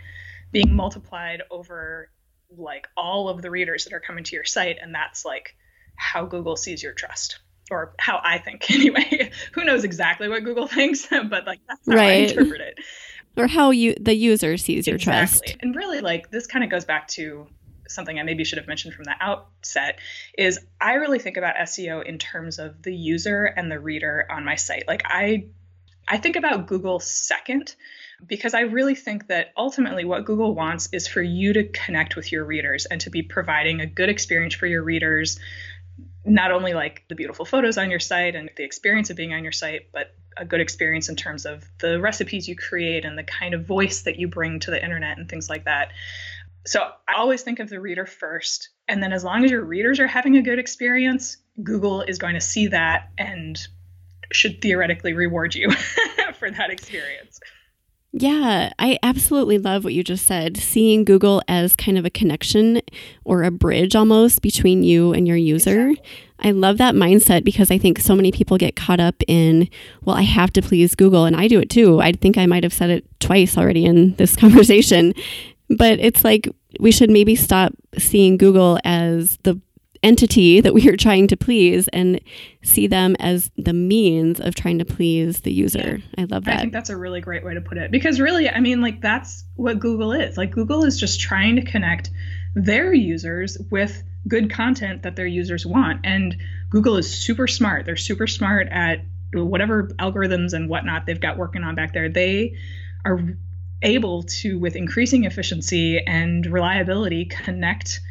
being 0.52 0.76
multiplied 0.76 1.44
over 1.50 2.12
like 2.58 2.88
all 2.98 3.30
of 3.30 3.42
the 3.42 3.50
readers 3.50 3.86
that 3.86 3.94
are 3.94 4.02
coming 4.02 4.26
to 4.26 4.36
your 4.36 4.44
site. 4.44 4.78
And 4.82 4.94
that's 4.94 5.24
like 5.24 5.56
how 5.96 6.26
Google 6.26 6.58
sees 6.58 6.84
your 6.84 6.94
trust 6.94 7.40
or 7.72 7.94
how 7.98 8.20
I 8.24 8.38
think 8.38 8.70
anyway. 8.72 9.32
Who 9.54 9.64
knows 9.64 9.84
exactly 9.84 10.28
what 10.28 10.44
Google 10.44 10.68
thinks, 10.68 11.08
but 11.10 11.46
like 11.46 11.60
that's 11.68 11.88
how 11.88 11.96
right. 11.96 12.30
I 12.30 12.32
interpret 12.32 12.62
it. 12.62 12.80
Or 13.38 13.48
how 13.48 13.72
you 13.72 13.96
the 14.00 14.16
user 14.16 14.58
sees 14.58 14.88
your 14.88 14.98
exactly. 14.98 15.48
trust. 15.48 15.58
And 15.62 15.76
really 15.76 16.02
like 16.02 16.30
this 16.30 16.48
kind 16.48 16.64
of 16.64 16.70
goes 16.70 16.86
back 16.86 17.08
to 17.10 17.48
something 17.88 18.20
I 18.20 18.24
maybe 18.24 18.44
should 18.44 18.58
have 18.58 18.68
mentioned 18.68 18.94
from 18.94 19.04
the 19.06 19.16
outset 19.20 20.00
is 20.38 20.60
I 20.80 20.94
really 20.96 21.20
think 21.20 21.38
about 21.38 21.56
SEO 21.56 22.06
in 22.06 22.18
terms 22.18 22.60
of 22.60 22.82
the 22.82 22.96
user 22.96 23.46
and 23.46 23.72
the 23.72 23.80
reader 23.80 24.26
on 24.30 24.46
my 24.46 24.56
site. 24.56 24.88
Like 24.88 25.04
I 25.06 25.46
I 26.08 26.18
think 26.18 26.36
about 26.36 26.68
Google 26.68 27.00
second 27.00 27.76
because 28.26 28.54
I 28.54 28.62
really 28.62 28.96
think 28.96 29.28
that 29.28 29.52
ultimately 29.58 30.06
what 30.06 30.26
Google 30.26 30.54
wants 30.54 30.90
is 30.92 31.08
for 31.08 31.22
you 31.22 31.54
to 31.54 31.64
connect 31.64 32.16
with 32.16 32.32
your 32.32 32.44
readers 32.44 32.86
and 32.86 33.02
to 33.02 33.10
be 33.10 33.24
providing 33.24 33.82
a 33.82 33.86
good 33.86 34.10
experience 34.10 34.54
for 34.54 34.68
your 34.68 34.84
readers 34.84 35.40
not 36.26 36.52
only 36.52 36.74
like 36.74 37.04
the 37.10 37.16
beautiful 37.16 37.46
photos 37.46 37.78
on 37.78 37.90
your 37.90 38.00
site 38.00 38.36
and 38.36 38.50
the 38.56 38.64
experience 38.64 39.10
of 39.10 39.18
being 39.18 39.34
on 39.34 39.44
your 39.44 39.52
site, 39.52 39.92
but 39.92 40.14
a 40.38 40.46
good 40.46 40.62
experience 40.62 41.10
in 41.10 41.16
terms 41.16 41.46
of 41.46 41.64
the 41.80 42.00
recipes 42.00 42.48
you 42.48 42.56
create 42.56 43.06
and 43.06 43.18
the 43.18 43.24
kind 43.24 43.54
of 43.54 43.66
voice 43.66 44.04
that 44.04 44.18
you 44.18 44.28
bring 44.28 44.60
to 44.60 44.72
the 44.72 44.84
internet 44.84 45.18
and 45.18 45.28
things 45.28 45.50
like 45.50 45.66
that. 45.66 45.92
So 46.66 46.80
I 46.82 47.18
always 47.18 47.42
think 47.42 47.60
of 47.60 47.70
the 47.70 47.80
reader 47.80 48.06
first. 48.06 48.70
And 48.88 49.02
then 49.02 49.14
as 49.14 49.24
long 49.24 49.44
as 49.44 49.52
your 49.52 49.64
readers 49.64 50.00
are 50.00 50.08
having 50.08 50.38
a 50.38 50.42
good 50.42 50.60
experience, 50.60 51.38
Google 51.62 52.02
is 52.02 52.18
going 52.18 52.36
to 52.36 52.42
see 52.42 52.68
that 52.68 53.10
and 53.18 53.60
should 54.32 54.62
theoretically 54.62 55.14
reward 55.14 55.56
you 55.56 55.72
for 56.36 56.52
that 56.52 56.70
experience. 56.70 57.40
Yeah, 58.14 58.74
I 58.78 59.00
absolutely 59.04 59.58
love 59.58 59.86
what 59.86 59.94
you 59.94 60.04
just 60.04 60.26
said. 60.28 60.58
Seeing 60.58 61.06
Google 61.06 61.42
as 61.48 61.78
kind 61.78 61.98
of 61.98 62.06
a 62.06 62.10
connection 62.10 62.82
or 63.24 63.44
a 63.44 63.52
bridge 63.52 63.96
almost 63.96 64.42
between 64.42 64.84
you 64.84 65.14
and 65.14 65.26
your 65.26 65.38
user. 65.38 65.92
Exactly. 65.92 66.18
I 66.44 66.52
love 66.52 66.78
that 66.80 66.96
mindset 66.96 67.44
because 67.44 67.72
I 67.72 67.78
think 67.78 68.00
so 68.00 68.16
many 68.16 68.32
people 68.32 68.58
get 68.58 68.76
caught 68.76 69.00
up 69.00 69.16
in, 69.28 69.70
well, 70.04 70.16
I 70.16 70.24
have 70.24 70.52
to 70.54 70.62
please 70.62 70.96
Google, 70.96 71.26
and 71.26 71.36
I 71.36 71.48
do 71.48 71.60
it 71.60 71.70
too. 71.70 72.02
I 72.02 72.12
think 72.14 72.38
I 72.38 72.48
might 72.48 72.64
have 72.64 72.74
said 72.74 72.90
it 72.90 73.06
twice 73.20 73.58
already 73.58 73.86
in 73.86 74.16
this 74.16 74.36
conversation. 74.44 75.14
But 75.70 76.00
it's 76.00 76.24
like 76.24 76.50
we 76.80 76.92
should 76.92 77.10
maybe 77.10 77.36
stop 77.36 77.74
seeing 77.98 78.38
Google 78.38 78.78
as 78.84 79.38
the 79.44 79.60
entity 80.04 80.62
that 80.62 80.74
we 80.74 80.90
are 80.90 80.98
trying 80.98 81.28
to 81.28 81.38
please 81.38 81.88
and 81.90 82.20
see 82.64 82.88
them 82.88 83.16
as 83.20 83.52
the 83.58 83.74
means 83.74 84.40
of 84.40 84.56
trying 84.56 84.80
to 84.80 84.86
please 84.86 85.42
the 85.42 85.52
user. 85.52 86.00
Yeah. 86.00 86.24
I 86.24 86.24
love 86.26 86.46
that. 86.46 86.58
I 86.58 86.62
think 86.62 86.74
that's 86.74 86.90
a 86.90 86.98
really 86.98 87.22
great 87.22 87.44
way 87.44 87.54
to 87.54 87.62
put 87.62 87.78
it 87.78 87.92
because 87.92 88.20
really, 88.20 88.50
I 88.50 88.60
mean, 88.60 88.82
like 88.82 89.02
that's 89.02 89.44
what 89.56 89.80
Google 89.80 90.12
is. 90.12 90.38
Like 90.38 90.52
Google 90.52 90.84
is 90.86 91.00
just 91.00 91.20
trying 91.20 91.58
to 91.58 91.62
connect 91.64 92.10
their 92.56 92.94
users 92.94 93.58
with 93.70 94.04
good 94.28 94.52
content 94.52 95.04
that 95.04 95.16
their 95.16 95.28
users 95.28 95.66
want. 95.66 96.02
And 96.04 96.38
Google 96.70 96.98
is 96.98 97.12
super 97.12 97.48
smart. 97.48 97.86
They're 97.86 97.96
super 97.96 98.28
smart 98.28 98.68
at 98.70 99.06
whatever 99.34 99.90
algorithms 100.00 100.54
and 100.54 100.70
whatnot 100.70 101.06
they've 101.06 101.20
got 101.20 101.38
working 101.38 101.64
on 101.64 101.76
back 101.76 101.94
there. 101.94 102.10
They 102.10 102.56
are 103.06 103.20
able 103.82 104.24
to, 104.24 104.60
with 104.60 104.76
increasing 104.76 105.24
efficiency 105.24 106.00
and 106.06 106.46
reliability, 106.46 107.26
connect 107.26 108.02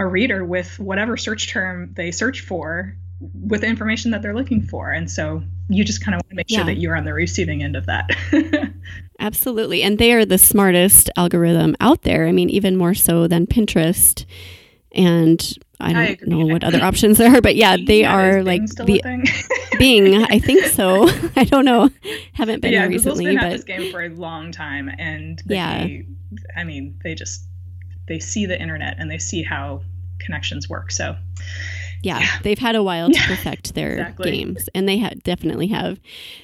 a 0.00 0.06
reader 0.06 0.44
with 0.44 0.78
whatever 0.80 1.16
search 1.16 1.50
term 1.50 1.92
they 1.94 2.10
search 2.10 2.40
for 2.40 2.96
with 3.34 3.60
the 3.60 3.66
information 3.66 4.10
that 4.12 4.22
they're 4.22 4.34
looking 4.34 4.62
for. 4.62 4.90
And 4.90 5.10
so 5.10 5.42
you 5.68 5.84
just 5.84 6.02
kind 6.02 6.14
of 6.14 6.22
want 6.24 6.30
to 6.30 6.36
make 6.36 6.48
sure 6.48 6.64
that 6.64 6.78
you're 6.78 6.96
on 6.96 7.04
the 7.04 7.12
receiving 7.12 7.62
end 7.62 7.76
of 7.76 7.84
that. 7.84 8.08
Absolutely. 9.20 9.82
And 9.82 9.98
they 9.98 10.12
are 10.12 10.24
the 10.24 10.38
smartest 10.38 11.10
algorithm 11.16 11.76
out 11.80 12.02
there. 12.02 12.26
I 12.26 12.32
mean, 12.32 12.48
even 12.48 12.76
more 12.76 12.94
so 12.94 13.26
than 13.26 13.46
Pinterest. 13.46 14.24
And 14.92 15.52
I 15.78 15.92
don't 15.92 16.02
I 16.02 16.16
know 16.26 16.46
what 16.46 16.64
other 16.64 16.82
options 16.82 17.18
there 17.18 17.36
are, 17.36 17.42
but 17.42 17.56
yeah, 17.56 17.76
they 17.86 18.00
yeah, 18.00 18.16
are 18.16 18.42
like 18.42 18.64
the 18.66 18.84
Bing. 19.78 20.24
I 20.24 20.38
think 20.38 20.64
so. 20.64 21.08
I 21.36 21.44
don't 21.44 21.66
know. 21.66 21.90
Haven't 22.32 22.60
been 22.60 22.72
yeah, 22.72 22.80
there 22.80 22.88
recently, 22.88 23.26
Google's 23.26 23.34
been 23.34 23.36
but 23.36 23.44
at 23.44 23.52
this 23.52 23.64
game 23.64 23.92
for 23.92 24.02
a 24.02 24.08
long 24.08 24.50
time, 24.50 24.90
and 24.98 25.40
they, 25.46 25.54
yeah, 25.54 25.86
I 26.56 26.64
mean, 26.64 26.98
they 27.02 27.14
just 27.14 27.44
they 28.08 28.18
see 28.18 28.44
the 28.44 28.60
internet 28.60 28.96
and 28.98 29.10
they 29.10 29.18
see 29.18 29.42
how 29.42 29.82
connections 30.20 30.68
work. 30.68 30.90
So 30.90 31.16
yeah, 32.02 32.20
yeah, 32.20 32.38
they've 32.42 32.58
had 32.58 32.76
a 32.76 32.82
while 32.82 33.10
to 33.10 33.20
perfect 33.26 33.74
their 33.74 33.92
exactly. 33.92 34.30
games, 34.30 34.68
and 34.74 34.88
they 34.88 34.98
ha- 34.98 35.12
definitely 35.22 35.66
have. 35.68 36.00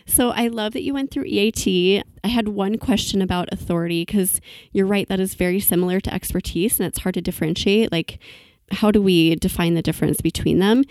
So 0.06 0.30
I 0.30 0.49
love 0.49 0.75
that 0.75 0.83
you 0.83 0.92
went 0.92 1.11
through 1.11 1.25
EAT. 1.26 2.02
I 2.25 2.28
had 2.28 2.49
one 2.49 2.76
question 2.78 3.23
about 3.23 3.49
authority 3.52 4.04
because 4.04 4.40
you're 4.73 4.87
right, 4.87 5.09
that 5.09 5.21
is 5.21 5.35
very 5.35 5.61
similar 5.61 6.00
to 6.00 6.12
expertise, 6.12 6.78
and 6.78 6.87
it's 6.87 6.99
hard 6.99 7.14
to 7.14 7.23
differentiate. 7.23 7.90
Like, 7.90 8.18
how 8.71 8.90
do 8.90 9.00
we 9.00 9.37
define 9.37 9.75
the 9.75 9.83
difference 9.83 10.21
between 10.21 10.59
them? 10.59 10.85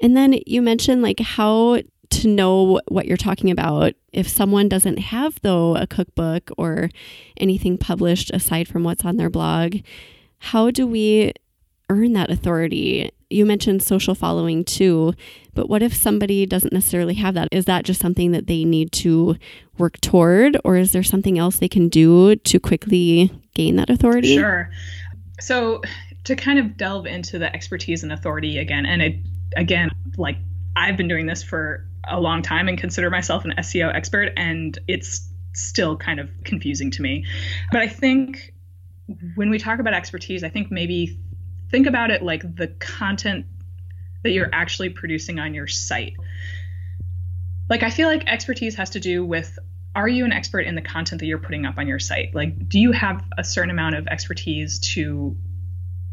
And 0.00 0.16
then 0.16 0.38
you 0.46 0.62
mentioned 0.62 1.02
like 1.02 1.20
how 1.20 1.80
to 2.10 2.28
know 2.28 2.80
what 2.88 3.06
you're 3.06 3.16
talking 3.16 3.50
about 3.50 3.94
if 4.12 4.28
someone 4.28 4.68
doesn't 4.68 4.98
have 4.98 5.40
though 5.40 5.76
a 5.76 5.86
cookbook 5.86 6.50
or 6.58 6.90
anything 7.38 7.78
published 7.78 8.30
aside 8.30 8.68
from 8.68 8.84
what's 8.84 9.04
on 9.04 9.16
their 9.16 9.30
blog 9.30 9.76
how 10.38 10.70
do 10.70 10.86
we 10.86 11.32
earn 11.88 12.12
that 12.14 12.30
authority 12.30 13.10
you 13.32 13.46
mentioned 13.46 13.82
social 13.82 14.14
following 14.14 14.64
too, 14.64 15.14
but 15.54 15.68
what 15.68 15.82
if 15.82 15.94
somebody 15.94 16.46
doesn't 16.46 16.72
necessarily 16.72 17.14
have 17.14 17.34
that? 17.34 17.48
Is 17.50 17.64
that 17.64 17.84
just 17.84 18.00
something 18.00 18.32
that 18.32 18.46
they 18.46 18.64
need 18.64 18.92
to 18.92 19.36
work 19.78 20.00
toward, 20.00 20.56
or 20.64 20.76
is 20.76 20.92
there 20.92 21.02
something 21.02 21.38
else 21.38 21.58
they 21.58 21.68
can 21.68 21.88
do 21.88 22.36
to 22.36 22.60
quickly 22.60 23.30
gain 23.54 23.76
that 23.76 23.90
authority? 23.90 24.36
Sure. 24.36 24.70
So, 25.40 25.82
to 26.24 26.36
kind 26.36 26.58
of 26.58 26.76
delve 26.76 27.06
into 27.06 27.38
the 27.38 27.52
expertise 27.54 28.02
and 28.04 28.12
authority 28.12 28.58
again, 28.58 28.86
and 28.86 29.02
it, 29.02 29.16
again, 29.56 29.90
like 30.16 30.36
I've 30.76 30.96
been 30.96 31.08
doing 31.08 31.26
this 31.26 31.42
for 31.42 31.84
a 32.08 32.20
long 32.20 32.42
time 32.42 32.68
and 32.68 32.78
consider 32.78 33.10
myself 33.10 33.44
an 33.44 33.54
SEO 33.58 33.92
expert, 33.94 34.32
and 34.36 34.78
it's 34.86 35.28
still 35.54 35.96
kind 35.96 36.20
of 36.20 36.30
confusing 36.44 36.90
to 36.92 37.02
me. 37.02 37.24
But 37.72 37.82
I 37.82 37.88
think 37.88 38.52
when 39.34 39.50
we 39.50 39.58
talk 39.58 39.80
about 39.80 39.94
expertise, 39.94 40.44
I 40.44 40.48
think 40.48 40.70
maybe 40.70 41.18
think 41.72 41.88
about 41.88 42.12
it 42.12 42.22
like 42.22 42.42
the 42.54 42.68
content 42.68 43.46
that 44.22 44.30
you're 44.30 44.50
actually 44.52 44.90
producing 44.90 45.40
on 45.40 45.54
your 45.54 45.66
site. 45.66 46.14
Like, 47.68 47.82
I 47.82 47.90
feel 47.90 48.08
like 48.08 48.28
expertise 48.28 48.76
has 48.76 48.90
to 48.90 49.00
do 49.00 49.24
with 49.24 49.58
are 49.94 50.08
you 50.08 50.24
an 50.24 50.32
expert 50.32 50.60
in 50.60 50.74
the 50.74 50.80
content 50.80 51.20
that 51.20 51.26
you're 51.26 51.38
putting 51.38 51.66
up 51.66 51.76
on 51.76 51.86
your 51.86 51.98
site? 51.98 52.34
Like, 52.34 52.68
do 52.68 52.78
you 52.78 52.92
have 52.92 53.24
a 53.36 53.44
certain 53.44 53.70
amount 53.70 53.96
of 53.96 54.06
expertise 54.06 54.78
to 54.94 55.36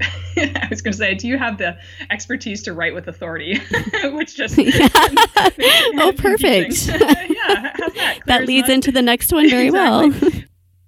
I 0.38 0.68
was 0.70 0.82
going 0.82 0.94
to 0.94 0.98
say, 0.98 1.14
do 1.16 1.28
you 1.28 1.38
have 1.38 1.58
the 1.58 1.78
expertise 2.10 2.64
to 2.64 2.74
write 2.74 2.94
with 2.94 3.08
authority? 3.10 3.60
Which 4.04 4.36
just 4.36 4.58
oh, 4.60 6.14
perfect. 6.18 6.88
yeah, 6.88 6.96
that? 6.96 8.20
that 8.26 8.46
leads 8.46 8.70
into 8.70 8.94
the 8.94 9.02
next 9.02 9.34
one 9.34 9.50
very 9.50 9.68
exactly. 9.68 10.32
well 10.32 10.44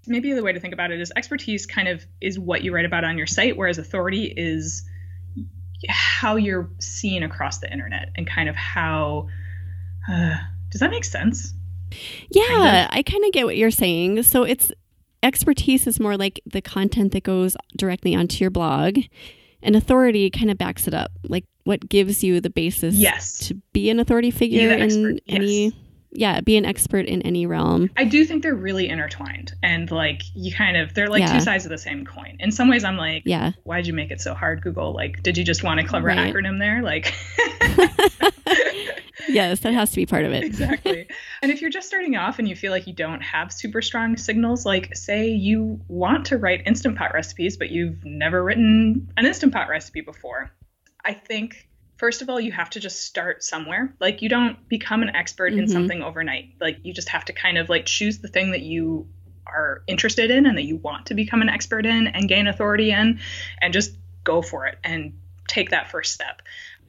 maybe 0.07 0.33
the 0.33 0.43
way 0.43 0.53
to 0.53 0.59
think 0.59 0.73
about 0.73 0.91
it 0.91 0.99
is 0.99 1.11
expertise 1.15 1.65
kind 1.65 1.87
of 1.87 2.05
is 2.19 2.39
what 2.39 2.63
you 2.63 2.73
write 2.73 2.85
about 2.85 3.03
on 3.03 3.17
your 3.17 3.27
site, 3.27 3.57
whereas 3.57 3.77
authority 3.77 4.33
is 4.35 4.83
how 5.89 6.35
you're 6.35 6.69
seen 6.79 7.23
across 7.23 7.59
the 7.59 7.71
internet 7.71 8.09
and 8.15 8.27
kind 8.27 8.49
of 8.49 8.55
how. 8.55 9.27
Uh, 10.09 10.35
does 10.69 10.79
that 10.79 10.89
make 10.89 11.05
sense? 11.05 11.53
Yeah, 12.29 12.47
kind 12.47 12.85
of? 12.85 12.87
I 12.91 13.03
kind 13.03 13.23
of 13.25 13.31
get 13.31 13.45
what 13.45 13.57
you're 13.57 13.71
saying. 13.71 14.23
So 14.23 14.43
it's 14.43 14.71
expertise 15.23 15.85
is 15.85 15.99
more 15.99 16.17
like 16.17 16.39
the 16.45 16.61
content 16.61 17.11
that 17.11 17.23
goes 17.23 17.55
directly 17.77 18.15
onto 18.15 18.43
your 18.43 18.49
blog, 18.49 18.97
and 19.61 19.75
authority 19.75 20.29
kind 20.29 20.49
of 20.49 20.57
backs 20.57 20.87
it 20.87 20.93
up. 20.93 21.11
Like 21.23 21.45
what 21.63 21.87
gives 21.87 22.23
you 22.23 22.41
the 22.41 22.49
basis 22.49 22.95
yes. 22.95 23.37
to 23.47 23.55
be 23.73 23.89
an 23.89 23.99
authority 23.99 24.31
figure 24.31 24.71
in 24.71 25.19
yes. 25.25 25.27
any 25.27 25.75
yeah, 26.11 26.41
be 26.41 26.57
an 26.57 26.65
expert 26.65 27.05
in 27.05 27.21
any 27.21 27.45
realm. 27.45 27.89
I 27.97 28.03
do 28.03 28.25
think 28.25 28.43
they're 28.43 28.55
really 28.55 28.89
intertwined 28.89 29.53
and 29.63 29.89
like 29.91 30.23
you 30.35 30.53
kind 30.53 30.77
of 30.77 30.93
they're 30.93 31.09
like 31.09 31.21
yeah. 31.21 31.33
two 31.33 31.39
sides 31.39 31.65
of 31.65 31.71
the 31.71 31.77
same 31.77 32.05
coin. 32.05 32.37
In 32.39 32.51
some 32.51 32.69
ways 32.69 32.83
I'm 32.83 32.97
like, 32.97 33.23
yeah, 33.25 33.51
why'd 33.63 33.87
you 33.87 33.93
make 33.93 34.11
it 34.11 34.21
so 34.21 34.33
hard, 34.33 34.61
Google? 34.61 34.93
Like, 34.93 35.23
did 35.23 35.37
you 35.37 35.43
just 35.43 35.63
want 35.63 35.79
a 35.79 35.83
clever 35.83 36.07
right. 36.07 36.33
acronym 36.33 36.59
there? 36.59 36.81
Like 36.81 37.13
Yes, 39.29 39.59
that 39.61 39.73
has 39.73 39.91
to 39.91 39.95
be 39.95 40.05
part 40.05 40.25
of 40.25 40.31
it. 40.31 40.43
exactly. 40.43 41.07
And 41.41 41.51
if 41.51 41.59
you're 41.59 41.71
just 41.71 41.87
starting 41.87 42.15
off 42.15 42.37
and 42.37 42.47
you 42.47 42.55
feel 42.55 42.71
like 42.71 42.85
you 42.85 42.93
don't 42.93 43.21
have 43.21 43.51
super 43.51 43.81
strong 43.81 44.15
signals, 44.15 44.63
like 44.63 44.95
say 44.95 45.27
you 45.27 45.81
want 45.87 46.25
to 46.27 46.37
write 46.37 46.61
instant 46.67 46.97
pot 46.97 47.15
recipes, 47.15 47.57
but 47.57 47.71
you've 47.71 48.05
never 48.05 48.43
written 48.43 49.11
an 49.17 49.25
instant 49.25 49.51
pot 49.51 49.67
recipe 49.67 50.01
before. 50.01 50.51
I 51.03 51.13
think 51.13 51.67
first 52.01 52.23
of 52.23 52.31
all, 52.31 52.41
you 52.41 52.51
have 52.51 52.71
to 52.71 52.79
just 52.79 53.03
start 53.03 53.43
somewhere. 53.43 53.93
Like 53.99 54.23
you 54.23 54.27
don't 54.27 54.67
become 54.67 55.03
an 55.03 55.15
expert 55.15 55.51
mm-hmm. 55.51 55.61
in 55.61 55.67
something 55.67 56.01
overnight. 56.01 56.55
Like 56.59 56.79
you 56.81 56.95
just 56.95 57.09
have 57.09 57.25
to 57.25 57.33
kind 57.33 57.59
of 57.59 57.69
like 57.69 57.85
choose 57.85 58.17
the 58.17 58.27
thing 58.27 58.51
that 58.51 58.61
you 58.61 59.07
are 59.45 59.83
interested 59.85 60.31
in 60.31 60.47
and 60.47 60.57
that 60.57 60.63
you 60.63 60.77
want 60.77 61.05
to 61.05 61.13
become 61.13 61.43
an 61.43 61.49
expert 61.49 61.85
in 61.85 62.07
and 62.07 62.27
gain 62.27 62.47
authority 62.47 62.89
in 62.89 63.19
and 63.61 63.71
just 63.71 63.91
go 64.23 64.41
for 64.41 64.65
it 64.65 64.79
and 64.83 65.13
take 65.47 65.69
that 65.69 65.91
first 65.91 66.11
step 66.11 66.41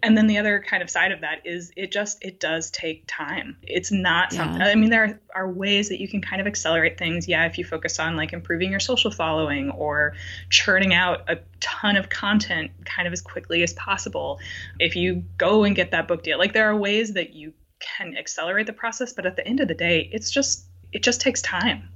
and 0.03 0.17
then 0.17 0.27
the 0.27 0.39
other 0.39 0.61
kind 0.61 0.83
of 0.83 0.91
side 0.91 1.13
of 1.13 1.21
that 1.21 1.47
is 1.47 1.73
it 1.77 1.93
just 1.93 2.25
it 2.25 2.41
does 2.41 2.71
take 2.71 3.05
time. 3.07 3.57
It's 3.63 3.93
not 3.93 4.33
something 4.33 4.61
yeah. 4.61 4.69
i 4.69 4.75
mean 4.75 4.91
there 4.91 5.21
are, 5.35 5.49
ways 5.49 5.89
that 5.91 6.01
you 6.01 6.09
can 6.09 6.21
kind 6.21 6.41
of 6.41 6.47
accelerate 6.47 6.99
things. 6.99 7.29
Yeah 7.29 7.47
if 7.47 7.59
you 7.59 7.65
focus 7.65 7.99
on 7.99 8.17
like 8.17 8.33
improving 8.33 8.71
your 8.71 8.81
social 8.81 9.11
following 9.11 9.71
or 9.71 10.15
churning 10.51 10.95
out 10.95 11.29
a 11.29 11.39
ton 11.61 11.97
of 11.97 12.09
content 12.09 12.71
kind 12.85 13.07
of 13.07 13.13
as 13.13 13.21
quickly 13.21 13.63
as 13.63 13.73
possible. 13.75 14.41
If 14.79 14.97
you 14.97 15.25
go 15.39 15.65
and 15.65 15.77
get 15.77 15.91
that 15.93 16.09
book 16.09 16.23
deal 16.23 16.39
like 16.39 16.53
there 16.53 16.69
are 16.69 16.77
ways 16.77 17.13
that 17.15 17.33
you 17.33 17.53
can 17.81 18.17
accelerate 18.17 18.67
the 18.67 18.73
process 18.73 19.13
but 19.13 19.27
at 19.27 19.37
the 19.37 19.47
end 19.47 19.61
of 19.61 19.67
the 19.67 19.75
day 19.75 20.09
it's 20.13 20.31
just 20.31 20.67
it 20.93 21.03
just 21.03 21.21
takes 21.21 21.43
time 21.43 21.89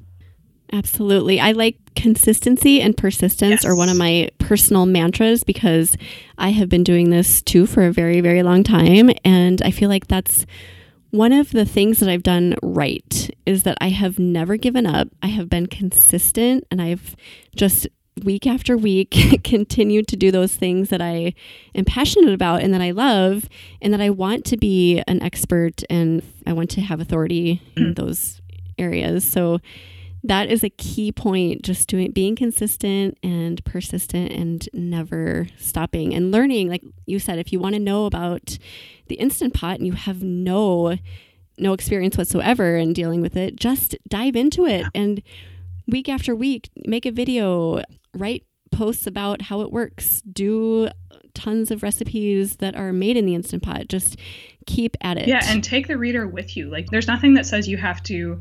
Absolutely. 0.72 1.40
I 1.40 1.52
like 1.52 1.76
consistency 1.94 2.80
and 2.80 2.96
persistence 2.96 3.62
yes. 3.62 3.64
are 3.64 3.76
one 3.76 3.88
of 3.88 3.96
my 3.96 4.28
personal 4.38 4.86
mantras 4.86 5.44
because 5.44 5.96
I 6.38 6.50
have 6.50 6.68
been 6.68 6.84
doing 6.84 7.10
this 7.10 7.40
too 7.42 7.66
for 7.66 7.86
a 7.86 7.92
very, 7.92 8.20
very 8.20 8.42
long 8.42 8.64
time. 8.64 9.10
And 9.24 9.62
I 9.62 9.70
feel 9.70 9.88
like 9.88 10.08
that's 10.08 10.44
one 11.10 11.32
of 11.32 11.50
the 11.52 11.64
things 11.64 12.00
that 12.00 12.08
I've 12.08 12.22
done 12.22 12.56
right 12.62 13.30
is 13.46 13.62
that 13.62 13.78
I 13.80 13.88
have 13.90 14.18
never 14.18 14.56
given 14.56 14.86
up. 14.86 15.08
I 15.22 15.28
have 15.28 15.48
been 15.48 15.66
consistent 15.66 16.64
and 16.70 16.82
I've 16.82 17.16
just 17.54 17.86
week 18.24 18.46
after 18.46 18.76
week 18.76 19.40
continued 19.44 20.08
to 20.08 20.16
do 20.16 20.30
those 20.30 20.54
things 20.54 20.88
that 20.88 21.02
I 21.02 21.34
am 21.74 21.84
passionate 21.84 22.32
about 22.32 22.62
and 22.62 22.72
that 22.74 22.80
I 22.80 22.90
love 22.90 23.48
and 23.80 23.92
that 23.92 24.00
I 24.00 24.10
want 24.10 24.44
to 24.46 24.56
be 24.56 25.02
an 25.06 25.22
expert 25.22 25.82
and 25.90 26.22
I 26.46 26.52
want 26.52 26.70
to 26.70 26.80
have 26.80 27.00
authority 27.00 27.62
in 27.76 27.94
mm. 27.94 27.96
those 27.96 28.40
areas. 28.78 29.24
So 29.24 29.60
that 30.24 30.48
is 30.48 30.64
a 30.64 30.70
key 30.70 31.12
point 31.12 31.62
just 31.62 31.88
doing 31.88 32.10
being 32.10 32.34
consistent 32.34 33.16
and 33.22 33.64
persistent 33.64 34.32
and 34.32 34.68
never 34.72 35.46
stopping 35.58 36.14
and 36.14 36.32
learning. 36.32 36.68
Like 36.68 36.82
you 37.06 37.18
said 37.18 37.38
if 37.38 37.52
you 37.52 37.60
want 37.60 37.74
to 37.74 37.80
know 37.80 38.06
about 38.06 38.58
the 39.06 39.16
instant 39.16 39.54
pot 39.54 39.78
and 39.78 39.86
you 39.86 39.92
have 39.92 40.22
no 40.22 40.96
no 41.58 41.72
experience 41.72 42.18
whatsoever 42.18 42.76
in 42.76 42.92
dealing 42.92 43.20
with 43.20 43.36
it 43.36 43.56
just 43.56 43.96
dive 44.08 44.36
into 44.36 44.66
it. 44.66 44.86
And 44.94 45.22
week 45.86 46.08
after 46.08 46.34
week 46.34 46.70
make 46.86 47.06
a 47.06 47.12
video 47.12 47.82
write 48.14 48.44
posts 48.72 49.06
about 49.06 49.42
how 49.42 49.60
it 49.60 49.70
works 49.70 50.22
do 50.22 50.88
tons 51.34 51.70
of 51.70 51.82
recipes 51.82 52.56
that 52.56 52.74
are 52.74 52.92
made 52.92 53.16
in 53.16 53.26
the 53.26 53.34
instant 53.34 53.62
pot. 53.62 53.88
Just 53.88 54.16
keep 54.66 54.96
at 55.02 55.18
it. 55.18 55.28
Yeah 55.28 55.40
and 55.44 55.62
take 55.62 55.86
the 55.86 55.96
reader 55.96 56.26
with 56.26 56.56
you. 56.56 56.68
Like 56.68 56.88
there's 56.90 57.06
nothing 57.06 57.34
that 57.34 57.46
says 57.46 57.68
you 57.68 57.76
have 57.76 58.02
to 58.04 58.40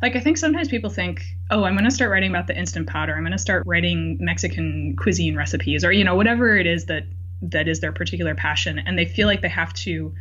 like 0.00 0.16
I 0.16 0.20
think 0.20 0.36
sometimes 0.36 0.68
people 0.68 0.90
think, 0.90 1.24
oh, 1.50 1.64
I'm 1.64 1.74
going 1.74 1.84
to 1.84 1.90
start 1.90 2.10
writing 2.10 2.30
about 2.30 2.46
the 2.46 2.56
instant 2.56 2.88
pot, 2.88 3.10
or 3.10 3.14
I'm 3.14 3.22
going 3.22 3.32
to 3.32 3.38
start 3.38 3.64
writing 3.66 4.16
Mexican 4.20 4.96
cuisine 4.96 5.36
recipes, 5.36 5.84
or 5.84 5.92
you 5.92 6.04
know 6.04 6.14
whatever 6.14 6.56
it 6.56 6.66
is 6.66 6.86
that 6.86 7.04
that 7.42 7.68
is 7.68 7.80
their 7.80 7.92
particular 7.92 8.34
passion, 8.34 8.78
and 8.78 8.98
they 8.98 9.04
feel 9.04 9.26
like 9.26 9.42
they 9.42 9.48
have 9.48 9.72
to 9.72 10.14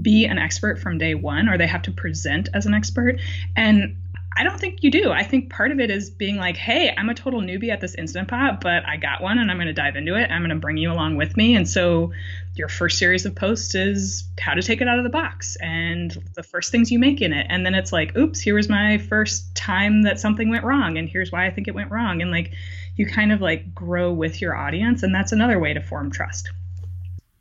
be 0.00 0.26
an 0.26 0.38
expert 0.38 0.78
from 0.78 0.98
day 0.98 1.14
one, 1.14 1.48
or 1.48 1.58
they 1.58 1.66
have 1.66 1.82
to 1.82 1.90
present 1.90 2.48
as 2.54 2.66
an 2.66 2.74
expert. 2.74 3.20
And 3.56 3.96
I 4.38 4.44
don't 4.44 4.60
think 4.60 4.84
you 4.84 4.90
do. 4.92 5.10
I 5.10 5.24
think 5.24 5.50
part 5.50 5.72
of 5.72 5.80
it 5.80 5.90
is 5.90 6.10
being 6.10 6.36
like, 6.36 6.56
hey, 6.56 6.94
I'm 6.96 7.08
a 7.08 7.14
total 7.14 7.40
newbie 7.40 7.70
at 7.70 7.80
this 7.80 7.96
Instant 7.96 8.28
Pot, 8.28 8.60
but 8.60 8.86
I 8.86 8.96
got 8.96 9.20
one 9.20 9.36
and 9.36 9.50
I'm 9.50 9.56
going 9.56 9.66
to 9.66 9.72
dive 9.72 9.96
into 9.96 10.14
it. 10.14 10.30
I'm 10.30 10.42
going 10.42 10.50
to 10.50 10.56
bring 10.56 10.76
you 10.76 10.92
along 10.92 11.16
with 11.16 11.36
me. 11.36 11.56
And 11.56 11.68
so 11.68 12.12
your 12.54 12.68
first 12.68 12.98
series 12.98 13.26
of 13.26 13.34
posts 13.34 13.74
is 13.74 14.22
how 14.38 14.54
to 14.54 14.62
take 14.62 14.80
it 14.80 14.86
out 14.86 14.98
of 14.98 15.02
the 15.02 15.10
box 15.10 15.56
and 15.60 16.16
the 16.36 16.44
first 16.44 16.70
things 16.70 16.92
you 16.92 17.00
make 17.00 17.20
in 17.20 17.32
it. 17.32 17.48
And 17.50 17.66
then 17.66 17.74
it's 17.74 17.92
like, 17.92 18.16
oops, 18.16 18.38
here 18.38 18.54
was 18.54 18.68
my 18.68 18.98
first 18.98 19.56
time 19.56 20.02
that 20.02 20.20
something 20.20 20.48
went 20.48 20.62
wrong. 20.62 20.98
And 20.98 21.08
here's 21.08 21.32
why 21.32 21.44
I 21.44 21.50
think 21.50 21.66
it 21.66 21.74
went 21.74 21.90
wrong. 21.90 22.22
And 22.22 22.30
like, 22.30 22.52
you 22.94 23.06
kind 23.06 23.32
of 23.32 23.40
like 23.40 23.74
grow 23.74 24.12
with 24.12 24.40
your 24.40 24.54
audience. 24.54 25.02
And 25.02 25.12
that's 25.12 25.32
another 25.32 25.58
way 25.58 25.74
to 25.74 25.80
form 25.80 26.12
trust. 26.12 26.48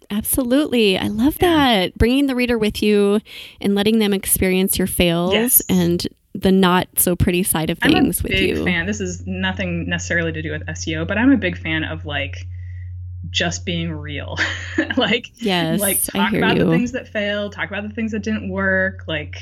Absolutely. 0.09 0.97
I 0.97 1.09
love 1.09 1.37
yeah. 1.39 1.83
that. 1.83 1.97
Bringing 1.97 2.25
the 2.25 2.35
reader 2.35 2.57
with 2.57 2.81
you 2.81 3.19
and 3.61 3.75
letting 3.75 3.99
them 3.99 4.13
experience 4.13 4.79
your 4.79 4.87
fails 4.87 5.33
yes. 5.33 5.61
and 5.69 6.07
the 6.41 6.51
not 6.51 6.87
so 6.97 7.15
pretty 7.15 7.43
side 7.43 7.69
of 7.69 7.79
things 7.79 8.21
with 8.21 8.33
you. 8.33 8.63
fan. 8.63 8.85
This 8.85 9.01
is 9.01 9.25
nothing 9.25 9.89
necessarily 9.89 10.31
to 10.31 10.41
do 10.41 10.51
with 10.51 10.65
SEO, 10.67 11.07
but 11.07 11.17
I'm 11.17 11.31
a 11.31 11.37
big 11.37 11.57
fan 11.57 11.83
of 11.83 12.05
like 12.05 12.47
just 13.29 13.65
being 13.65 13.91
real. 13.91 14.37
like 14.97 15.27
yes, 15.35 15.79
like 15.79 16.01
talk 16.03 16.33
about 16.33 16.57
you. 16.57 16.65
the 16.65 16.71
things 16.71 16.91
that 16.91 17.07
failed, 17.07 17.53
talk 17.53 17.69
about 17.69 17.87
the 17.87 17.93
things 17.93 18.11
that 18.11 18.23
didn't 18.23 18.49
work, 18.49 19.03
like 19.07 19.37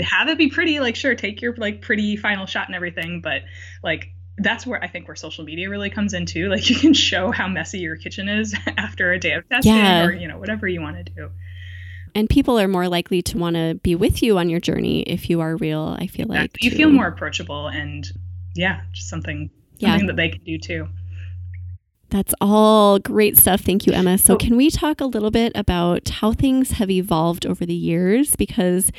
have 0.00 0.28
it 0.28 0.38
be 0.38 0.48
pretty, 0.48 0.80
like 0.80 0.96
sure, 0.96 1.14
take 1.14 1.40
your 1.40 1.54
like 1.56 1.82
pretty 1.82 2.16
final 2.16 2.46
shot 2.46 2.66
and 2.66 2.74
everything, 2.74 3.20
but 3.22 3.42
like 3.82 4.12
that's 4.38 4.66
where 4.66 4.82
I 4.82 4.88
think 4.88 5.08
where 5.08 5.16
social 5.16 5.44
media 5.44 5.70
really 5.70 5.88
comes 5.88 6.12
in 6.12 6.26
too. 6.26 6.48
Like 6.48 6.68
you 6.70 6.76
can 6.76 6.92
show 6.92 7.30
how 7.30 7.48
messy 7.48 7.78
your 7.78 7.96
kitchen 7.96 8.28
is 8.28 8.54
after 8.76 9.12
a 9.12 9.18
day 9.18 9.32
of 9.32 9.48
testing 9.48 9.74
yeah. 9.74 10.04
or 10.04 10.12
you 10.12 10.28
know 10.28 10.38
whatever 10.38 10.68
you 10.68 10.80
want 10.80 10.96
to 10.96 11.12
do 11.12 11.30
and 12.16 12.30
people 12.30 12.58
are 12.58 12.66
more 12.66 12.88
likely 12.88 13.20
to 13.20 13.36
want 13.36 13.56
to 13.56 13.78
be 13.82 13.94
with 13.94 14.22
you 14.22 14.38
on 14.38 14.48
your 14.48 14.58
journey 14.58 15.02
if 15.02 15.28
you 15.28 15.40
are 15.40 15.56
real 15.56 15.96
i 16.00 16.06
feel 16.06 16.26
like 16.26 16.56
you 16.62 16.70
too. 16.70 16.76
feel 16.76 16.90
more 16.90 17.06
approachable 17.06 17.68
and 17.68 18.10
yeah 18.54 18.80
just 18.92 19.08
something 19.08 19.50
something 19.78 20.00
yeah. 20.00 20.06
that 20.06 20.16
they 20.16 20.30
can 20.30 20.42
do 20.44 20.58
too 20.58 20.88
that's 22.08 22.34
all 22.40 23.00
great 23.00 23.36
stuff. 23.36 23.62
Thank 23.62 23.84
you, 23.84 23.92
Emma. 23.92 24.16
So, 24.16 24.34
oh. 24.34 24.36
can 24.36 24.56
we 24.56 24.70
talk 24.70 25.00
a 25.00 25.06
little 25.06 25.32
bit 25.32 25.50
about 25.56 26.08
how 26.08 26.32
things 26.32 26.70
have 26.72 26.88
evolved 26.88 27.44
over 27.44 27.66
the 27.66 27.74
years? 27.74 28.36
Because 28.36 28.92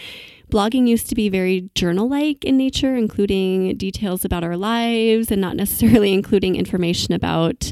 blogging 0.51 0.87
used 0.87 1.07
to 1.07 1.15
be 1.15 1.29
very 1.29 1.69
journal 1.73 2.09
like 2.09 2.43
in 2.43 2.57
nature, 2.57 2.95
including 2.95 3.77
details 3.77 4.25
about 4.25 4.43
our 4.43 4.57
lives 4.57 5.31
and 5.31 5.39
not 5.39 5.55
necessarily 5.55 6.13
including 6.21 6.57
information 6.57 7.13
about 7.13 7.71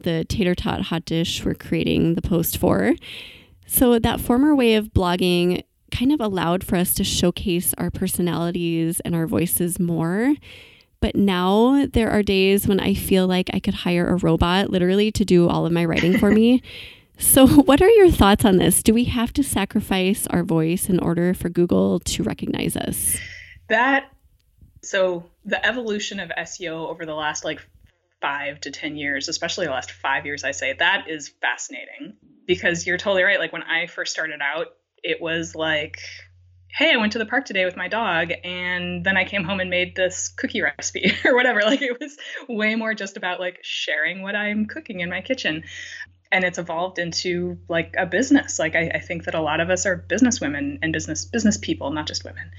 the 0.00 0.24
tater 0.24 0.54
tot 0.54 0.82
hot 0.82 1.04
dish 1.04 1.44
we're 1.44 1.54
creating 1.54 2.14
the 2.14 2.22
post 2.22 2.56
for. 2.56 2.94
So, 3.66 3.98
that 3.98 4.20
former 4.20 4.54
way 4.54 4.76
of 4.76 4.92
blogging 4.94 5.64
kind 5.90 6.12
of 6.12 6.20
allowed 6.20 6.64
for 6.64 6.76
us 6.76 6.94
to 6.94 7.04
showcase 7.04 7.74
our 7.78 7.90
personalities 7.90 9.00
and 9.00 9.14
our 9.14 9.26
voices 9.26 9.78
more. 9.78 10.34
But 11.00 11.14
now 11.14 11.86
there 11.86 12.10
are 12.10 12.22
days 12.22 12.66
when 12.66 12.80
I 12.80 12.94
feel 12.94 13.26
like 13.26 13.50
I 13.52 13.60
could 13.60 13.74
hire 13.74 14.08
a 14.08 14.16
robot 14.16 14.70
literally 14.70 15.10
to 15.12 15.24
do 15.24 15.48
all 15.48 15.66
of 15.66 15.72
my 15.72 15.84
writing 15.84 16.18
for 16.18 16.30
me. 16.30 16.62
So, 17.18 17.46
what 17.46 17.80
are 17.80 17.88
your 17.88 18.10
thoughts 18.10 18.44
on 18.44 18.58
this? 18.58 18.82
Do 18.82 18.92
we 18.92 19.04
have 19.04 19.32
to 19.32 19.42
sacrifice 19.42 20.26
our 20.26 20.42
voice 20.42 20.90
in 20.90 21.00
order 21.00 21.32
for 21.32 21.48
Google 21.48 21.98
to 22.00 22.22
recognize 22.22 22.76
us? 22.76 23.16
That, 23.70 24.12
so 24.82 25.24
the 25.42 25.64
evolution 25.64 26.20
of 26.20 26.28
SEO 26.28 26.90
over 26.90 27.06
the 27.06 27.14
last 27.14 27.42
like 27.42 27.66
five 28.20 28.60
to 28.60 28.70
10 28.70 28.96
years, 28.96 29.30
especially 29.30 29.64
the 29.64 29.72
last 29.72 29.92
five 29.92 30.26
years, 30.26 30.44
I 30.44 30.50
say, 30.50 30.74
that 30.74 31.08
is 31.08 31.32
fascinating 31.40 32.18
because 32.46 32.86
you're 32.86 32.98
totally 32.98 33.22
right. 33.22 33.38
Like 33.38 33.52
when 33.52 33.62
I 33.62 33.86
first 33.86 34.12
started 34.12 34.40
out, 34.40 34.68
it 35.02 35.20
was 35.20 35.54
like, 35.54 35.98
hey, 36.68 36.92
I 36.92 36.96
went 36.96 37.12
to 37.12 37.18
the 37.18 37.26
park 37.26 37.46
today 37.46 37.64
with 37.64 37.76
my 37.76 37.88
dog, 37.88 38.32
and 38.44 39.02
then 39.04 39.16
I 39.16 39.24
came 39.24 39.44
home 39.44 39.60
and 39.60 39.70
made 39.70 39.96
this 39.96 40.28
cookie 40.28 40.60
recipe 40.78 41.12
or 41.24 41.34
whatever. 41.34 41.62
Like 41.62 41.82
it 41.82 41.98
was 41.98 42.16
way 42.48 42.74
more 42.74 42.94
just 42.94 43.16
about 43.16 43.40
like 43.40 43.58
sharing 43.62 44.22
what 44.22 44.36
I'm 44.36 44.66
cooking 44.66 45.00
in 45.00 45.10
my 45.10 45.20
kitchen. 45.20 45.64
And 46.32 46.44
it's 46.44 46.58
evolved 46.58 46.98
into 46.98 47.56
like 47.68 47.94
a 47.96 48.04
business. 48.04 48.58
Like 48.58 48.74
I, 48.74 48.90
I 48.94 48.98
think 48.98 49.24
that 49.24 49.34
a 49.34 49.40
lot 49.40 49.60
of 49.60 49.70
us 49.70 49.86
are 49.86 49.96
business 49.96 50.40
women 50.40 50.80
and 50.82 50.92
business 50.92 51.24
business 51.24 51.56
people, 51.56 51.92
not 51.92 52.08
just 52.08 52.24
women. 52.24 52.50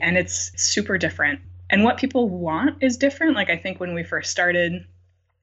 And 0.00 0.18
it's 0.18 0.50
super 0.56 0.98
different. 0.98 1.40
And 1.70 1.84
what 1.84 1.98
people 1.98 2.28
want 2.28 2.82
is 2.82 2.96
different. 2.96 3.36
Like 3.36 3.48
I 3.48 3.56
think 3.56 3.78
when 3.78 3.94
we 3.94 4.02
first 4.02 4.30
started, 4.30 4.84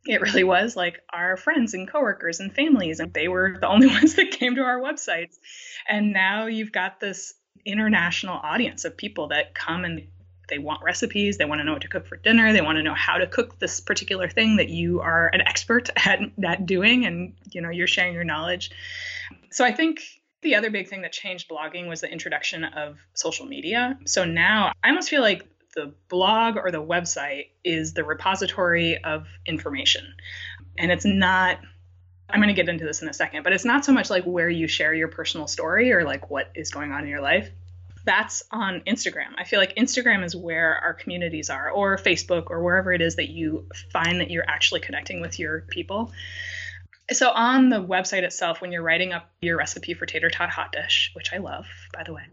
it 0.05 0.21
really 0.21 0.43
was 0.43 0.75
like 0.75 1.01
our 1.11 1.37
friends 1.37 1.73
and 1.73 1.89
coworkers 1.89 2.39
and 2.39 2.53
families 2.53 2.99
and 2.99 3.13
they 3.13 3.27
were 3.27 3.57
the 3.59 3.67
only 3.67 3.87
ones 3.99 4.15
that 4.15 4.31
came 4.31 4.55
to 4.55 4.61
our 4.61 4.79
websites. 4.79 5.35
And 5.87 6.13
now 6.13 6.47
you've 6.47 6.71
got 6.71 6.99
this 6.99 7.33
international 7.65 8.35
audience 8.35 8.85
of 8.85 8.95
people 8.95 9.29
that 9.29 9.53
come 9.53 9.83
and 9.83 10.07
they 10.47 10.57
want 10.57 10.81
recipes 10.83 11.37
they 11.37 11.45
want 11.45 11.59
to 11.59 11.65
know 11.65 11.73
what 11.73 11.81
to 11.83 11.87
cook 11.87 12.07
for 12.07 12.17
dinner 12.17 12.53
they 12.53 12.61
want 12.61 12.77
to 12.77 12.81
know 12.81 12.95
how 12.95 13.17
to 13.17 13.27
cook 13.27 13.59
this 13.59 13.81
particular 13.81 14.27
thing 14.27 14.55
that 14.55 14.69
you 14.69 14.99
are 15.01 15.27
an 15.27 15.41
expert 15.41 15.89
at, 16.07 16.19
at 16.43 16.65
doing 16.65 17.05
and 17.05 17.33
you 17.51 17.61
know 17.61 17.69
you're 17.69 17.85
sharing 17.85 18.13
your 18.13 18.23
knowledge. 18.23 18.71
So 19.51 19.63
i 19.65 19.71
think 19.71 20.01
the 20.41 20.55
other 20.55 20.69
big 20.69 20.87
thing 20.87 21.01
that 21.01 21.11
changed 21.11 21.49
blogging 21.49 21.89
was 21.89 21.99
the 21.99 22.09
introduction 22.09 22.63
of 22.63 22.97
social 23.13 23.45
media. 23.45 23.99
So 24.05 24.25
now 24.25 24.71
i 24.83 24.89
almost 24.89 25.09
feel 25.09 25.21
like 25.21 25.45
the 25.75 25.93
blog 26.09 26.57
or 26.57 26.71
the 26.71 26.81
website 26.81 27.49
is 27.63 27.93
the 27.93 28.03
repository 28.03 29.03
of 29.03 29.27
information. 29.45 30.13
And 30.77 30.91
it's 30.91 31.05
not, 31.05 31.59
I'm 32.29 32.39
going 32.39 32.47
to 32.47 32.53
get 32.53 32.69
into 32.69 32.85
this 32.85 33.01
in 33.01 33.09
a 33.09 33.13
second, 33.13 33.43
but 33.43 33.53
it's 33.53 33.65
not 33.65 33.85
so 33.85 33.91
much 33.91 34.09
like 34.09 34.23
where 34.23 34.49
you 34.49 34.67
share 34.67 34.93
your 34.93 35.07
personal 35.07 35.47
story 35.47 35.91
or 35.91 36.03
like 36.03 36.29
what 36.29 36.51
is 36.55 36.71
going 36.71 36.91
on 36.91 37.03
in 37.03 37.09
your 37.09 37.21
life. 37.21 37.49
That's 38.05 38.43
on 38.51 38.81
Instagram. 38.87 39.33
I 39.37 39.43
feel 39.43 39.59
like 39.59 39.75
Instagram 39.75 40.23
is 40.23 40.35
where 40.35 40.75
our 40.75 40.93
communities 40.93 41.49
are, 41.49 41.69
or 41.69 41.97
Facebook, 41.97 42.49
or 42.49 42.63
wherever 42.63 42.93
it 42.93 43.01
is 43.01 43.17
that 43.17 43.29
you 43.29 43.67
find 43.91 44.21
that 44.21 44.31
you're 44.31 44.49
actually 44.49 44.79
connecting 44.79 45.21
with 45.21 45.37
your 45.37 45.61
people. 45.69 46.11
So 47.11 47.29
on 47.29 47.69
the 47.69 47.83
website 47.83 48.23
itself, 48.23 48.61
when 48.61 48.71
you're 48.71 48.83
writing 48.83 49.13
up 49.13 49.29
your 49.41 49.57
recipe 49.57 49.93
for 49.93 50.05
tater 50.05 50.29
tot 50.29 50.49
hot 50.49 50.71
dish, 50.71 51.11
which 51.13 51.33
I 51.33 51.37
love, 51.37 51.65
by 51.93 52.03
the 52.03 52.13
way, 52.13 52.23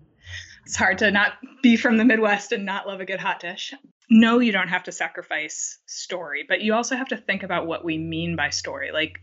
it's 0.66 0.74
hard 0.74 0.98
to 0.98 1.12
not 1.12 1.34
be 1.62 1.76
from 1.76 1.96
the 1.96 2.04
Midwest 2.04 2.50
and 2.50 2.66
not 2.66 2.88
love 2.88 3.00
a 3.00 3.04
good 3.04 3.20
hot 3.20 3.38
dish. 3.38 3.72
No, 4.10 4.40
you 4.40 4.50
don't 4.50 4.66
have 4.66 4.82
to 4.84 4.92
sacrifice 4.92 5.78
story, 5.86 6.44
but 6.46 6.60
you 6.60 6.74
also 6.74 6.96
have 6.96 7.08
to 7.08 7.16
think 7.16 7.44
about 7.44 7.68
what 7.68 7.84
we 7.84 7.98
mean 7.98 8.34
by 8.34 8.50
story. 8.50 8.90
Like, 8.90 9.20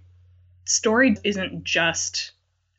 story 0.65 1.17
isn't 1.23 1.65
just 1.65 2.31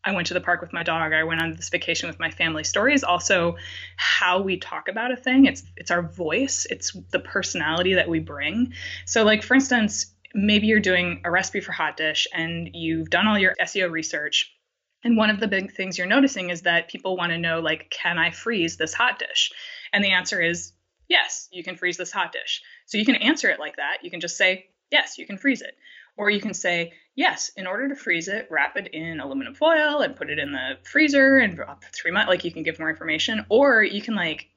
I 0.02 0.12
went 0.12 0.26
to 0.28 0.34
the 0.34 0.40
park 0.40 0.60
with 0.62 0.72
my 0.72 0.82
dog, 0.82 1.12
I 1.12 1.24
went 1.24 1.42
on 1.42 1.54
this 1.54 1.68
vacation 1.68 2.08
with 2.08 2.18
my 2.18 2.30
family. 2.30 2.64
Story 2.64 2.94
is 2.94 3.04
also 3.04 3.56
how 3.96 4.40
we 4.40 4.56
talk 4.58 4.88
about 4.88 5.12
a 5.12 5.16
thing. 5.16 5.44
It's 5.44 5.62
it's 5.76 5.90
our 5.90 6.02
voice, 6.02 6.66
it's 6.70 6.96
the 7.10 7.20
personality 7.20 7.94
that 7.94 8.08
we 8.08 8.18
bring. 8.18 8.72
So 9.04 9.24
like 9.24 9.42
for 9.42 9.54
instance, 9.54 10.14
maybe 10.34 10.66
you're 10.66 10.80
doing 10.80 11.20
a 11.24 11.30
recipe 11.30 11.60
for 11.60 11.72
hot 11.72 11.98
dish 11.98 12.26
and 12.32 12.70
you've 12.72 13.10
done 13.10 13.26
all 13.26 13.38
your 13.38 13.54
SEO 13.60 13.90
research 13.90 14.54
and 15.04 15.16
one 15.16 15.30
of 15.30 15.38
the 15.38 15.48
big 15.48 15.72
things 15.72 15.98
you're 15.98 16.06
noticing 16.06 16.50
is 16.50 16.62
that 16.62 16.88
people 16.88 17.16
want 17.16 17.30
to 17.30 17.38
know, 17.38 17.60
like, 17.60 17.90
can 17.90 18.18
I 18.18 18.30
freeze 18.30 18.76
this 18.76 18.94
hot 18.94 19.18
dish? 19.18 19.52
And 19.92 20.02
the 20.02 20.12
answer 20.12 20.40
is 20.40 20.72
yes, 21.08 21.48
you 21.52 21.62
can 21.62 21.76
freeze 21.76 21.96
this 21.96 22.12
hot 22.12 22.32
dish. 22.32 22.62
So 22.86 22.98
you 22.98 23.04
can 23.04 23.16
answer 23.16 23.50
it 23.50 23.60
like 23.60 23.76
that. 23.76 23.98
You 24.02 24.10
can 24.10 24.20
just 24.20 24.36
say, 24.36 24.66
yes, 24.90 25.18
you 25.18 25.26
can 25.26 25.38
freeze 25.38 25.62
it. 25.62 25.76
Or 26.16 26.30
you 26.30 26.40
can 26.40 26.54
say, 26.54 26.92
yes, 27.14 27.50
in 27.56 27.66
order 27.66 27.88
to 27.88 27.96
freeze 27.96 28.28
it, 28.28 28.48
wrap 28.50 28.76
it 28.76 28.88
in 28.88 29.20
aluminum 29.20 29.54
foil 29.54 30.00
and 30.00 30.14
put 30.16 30.30
it 30.30 30.38
in 30.38 30.52
the 30.52 30.78
freezer 30.84 31.38
and 31.38 31.58
up 31.60 31.84
three 31.92 32.10
months. 32.10 32.28
Like 32.28 32.44
you 32.44 32.52
can 32.52 32.62
give 32.62 32.78
more 32.78 32.90
information. 32.90 33.44
Or 33.48 33.82
you 33.82 34.00
can 34.00 34.14
like 34.14 34.48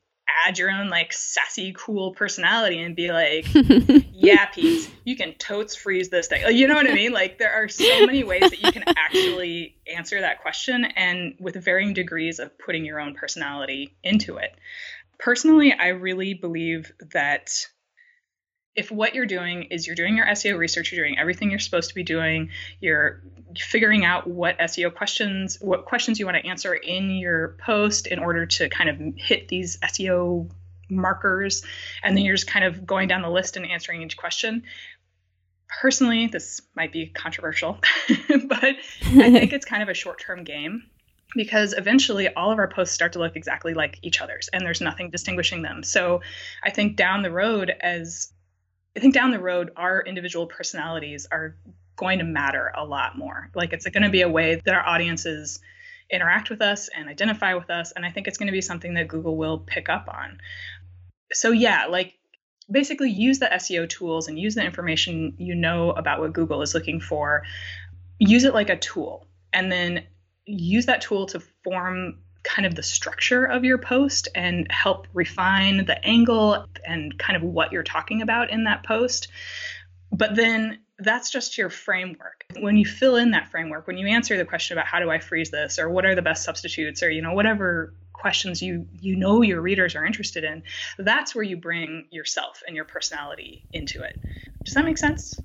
add 0.45 0.57
your 0.57 0.71
own 0.71 0.89
like 0.89 1.13
sassy, 1.13 1.73
cool 1.77 2.11
personality 2.11 2.81
and 2.81 2.95
be 2.95 3.11
like, 3.11 3.47
yeah, 4.13 4.45
Pete, 4.45 4.89
you 5.03 5.15
can 5.15 5.33
totes 5.33 5.75
freeze 5.75 6.09
this 6.09 6.27
thing. 6.27 6.43
You 6.55 6.67
know 6.67 6.75
what 6.75 6.89
I 6.89 6.93
mean? 6.93 7.13
Like 7.13 7.37
there 7.37 7.53
are 7.53 7.67
so 7.67 8.05
many 8.05 8.23
ways 8.23 8.49
that 8.49 8.61
you 8.61 8.71
can 8.71 8.83
actually 8.87 9.75
answer 9.93 10.21
that 10.21 10.41
question 10.41 10.85
and 10.85 11.35
with 11.39 11.63
varying 11.63 11.93
degrees 11.93 12.39
of 12.39 12.57
putting 12.57 12.85
your 12.85 12.99
own 12.99 13.15
personality 13.15 13.95
into 14.03 14.37
it. 14.37 14.55
Personally, 15.19 15.73
I 15.73 15.89
really 15.89 16.33
believe 16.33 16.91
that 17.11 17.67
if 18.77 18.91
what 18.91 19.15
you're 19.15 19.25
doing 19.25 19.63
is 19.63 19.87
you're 19.87 19.95
doing 19.95 20.15
your 20.15 20.27
SEO 20.27 20.55
research, 20.55 20.91
you're 20.91 21.03
doing 21.03 21.17
everything 21.17 21.49
you're 21.49 21.59
supposed 21.59 21.89
to 21.89 21.95
be 21.95 22.03
doing, 22.03 22.51
you're 22.79 23.23
figuring 23.57 24.05
out 24.05 24.27
what 24.27 24.57
SEO 24.59 24.93
questions, 24.93 25.57
what 25.59 25.85
questions 25.85 26.19
you 26.19 26.25
want 26.25 26.37
to 26.37 26.47
answer 26.47 26.75
in 26.75 27.09
your 27.09 27.57
post 27.59 28.05
in 28.05 28.19
order 28.19 28.45
to 28.45 28.69
kind 28.69 28.89
of 28.89 29.15
hit 29.17 29.47
these 29.47 29.77
SEO 29.79 30.49
markers, 30.89 31.65
and 32.03 32.15
then 32.15 32.23
you're 32.23 32.35
just 32.35 32.47
kind 32.47 32.63
of 32.63 32.85
going 32.85 33.07
down 33.07 33.23
the 33.23 33.29
list 33.29 33.57
and 33.57 33.65
answering 33.65 34.03
each 34.03 34.15
question. 34.15 34.63
Personally, 35.81 36.27
this 36.27 36.61
might 36.75 36.93
be 36.93 37.07
controversial, 37.07 37.79
but 38.29 38.63
I 38.63 39.31
think 39.31 39.53
it's 39.53 39.65
kind 39.65 39.81
of 39.81 39.89
a 39.89 39.95
short 39.95 40.19
term 40.19 40.43
game 40.43 40.83
because 41.35 41.73
eventually 41.73 42.29
all 42.29 42.51
of 42.51 42.59
our 42.59 42.69
posts 42.69 42.93
start 42.93 43.13
to 43.13 43.19
look 43.19 43.35
exactly 43.35 43.73
like 43.73 43.99
each 44.01 44.21
other's 44.21 44.49
and 44.53 44.65
there's 44.65 44.81
nothing 44.81 45.09
distinguishing 45.09 45.63
them. 45.63 45.83
So 45.83 46.21
I 46.63 46.69
think 46.69 46.95
down 46.95 47.21
the 47.21 47.31
road, 47.31 47.69
as 47.81 48.31
I 48.97 48.99
think 48.99 49.13
down 49.13 49.29
the 49.29 49.39
road, 49.39 49.69
our 49.77 50.01
individual 50.01 50.47
personalities 50.47 51.27
are 51.31 51.55
going 51.97 52.17
to 52.17 52.25
matter 52.25 52.71
a 52.75 52.83
lot 52.83 53.15
more. 53.15 53.51
Like 53.53 53.71
it's 53.71 53.87
going 53.87 54.01
to 54.01 54.09
be 54.09 54.21
a 54.21 54.29
way 54.29 54.59
that 54.65 54.73
our 54.73 54.83
audiences 54.83 55.59
interact 56.09 56.49
with 56.49 56.63
us 56.63 56.89
and 56.95 57.07
identify 57.07 57.53
with 57.53 57.69
us. 57.69 57.91
And 57.91 58.03
I 58.03 58.09
think 58.09 58.27
it's 58.27 58.39
going 58.39 58.47
to 58.47 58.51
be 58.51 58.61
something 58.61 58.95
that 58.95 59.07
Google 59.07 59.37
will 59.37 59.59
pick 59.59 59.87
up 59.87 60.09
on. 60.11 60.39
So, 61.31 61.51
yeah, 61.51 61.85
like 61.85 62.15
basically 62.71 63.11
use 63.11 63.37
the 63.37 63.45
SEO 63.45 63.87
tools 63.87 64.27
and 64.27 64.39
use 64.39 64.55
the 64.55 64.65
information 64.65 65.35
you 65.37 65.53
know 65.53 65.91
about 65.91 66.19
what 66.19 66.33
Google 66.33 66.63
is 66.63 66.73
looking 66.73 66.99
for. 66.99 67.43
Use 68.17 68.45
it 68.45 68.55
like 68.55 68.71
a 68.71 68.77
tool 68.77 69.27
and 69.53 69.71
then 69.71 70.07
use 70.45 70.87
that 70.87 71.01
tool 71.01 71.27
to 71.27 71.39
form 71.63 72.17
kind 72.47 72.65
of 72.65 72.75
the 72.75 72.83
structure 72.83 73.45
of 73.45 73.65
your 73.65 73.77
post 73.77 74.29
and 74.33 74.71
help 74.71 75.07
refine 75.13 75.85
the 75.85 76.03
angle 76.05 76.65
and 76.85 77.17
kind 77.19 77.35
of 77.35 77.43
what 77.43 77.71
you're 77.71 77.83
talking 77.83 78.21
about 78.21 78.49
in 78.49 78.63
that 78.63 78.83
post. 78.83 79.27
But 80.11 80.35
then 80.35 80.79
that's 80.99 81.29
just 81.29 81.57
your 81.57 81.69
framework. 81.69 82.45
When 82.59 82.77
you 82.77 82.85
fill 82.85 83.17
in 83.17 83.31
that 83.31 83.51
framework, 83.51 83.85
when 83.85 83.97
you 83.97 84.07
answer 84.07 84.37
the 84.37 84.45
question 84.45 84.77
about 84.77 84.87
how 84.87 84.99
do 84.99 85.11
I 85.11 85.19
freeze 85.19 85.51
this 85.51 85.77
or 85.77 85.89
what 85.89 86.05
are 86.05 86.15
the 86.15 86.21
best 86.21 86.43
substitutes 86.43 87.03
or 87.03 87.09
you 87.09 87.21
know 87.21 87.33
whatever 87.33 87.93
questions 88.13 88.63
you 88.63 88.87
you 88.99 89.15
know 89.15 89.43
your 89.43 89.61
readers 89.61 89.95
are 89.95 90.05
interested 90.05 90.43
in, 90.43 90.63
that's 90.97 91.35
where 91.35 91.43
you 91.43 91.57
bring 91.57 92.05
yourself 92.11 92.63
and 92.65 92.75
your 92.75 92.85
personality 92.85 93.63
into 93.73 94.01
it. 94.01 94.19
Does 94.63 94.73
that 94.73 94.85
make 94.85 94.97
sense? 94.97 95.39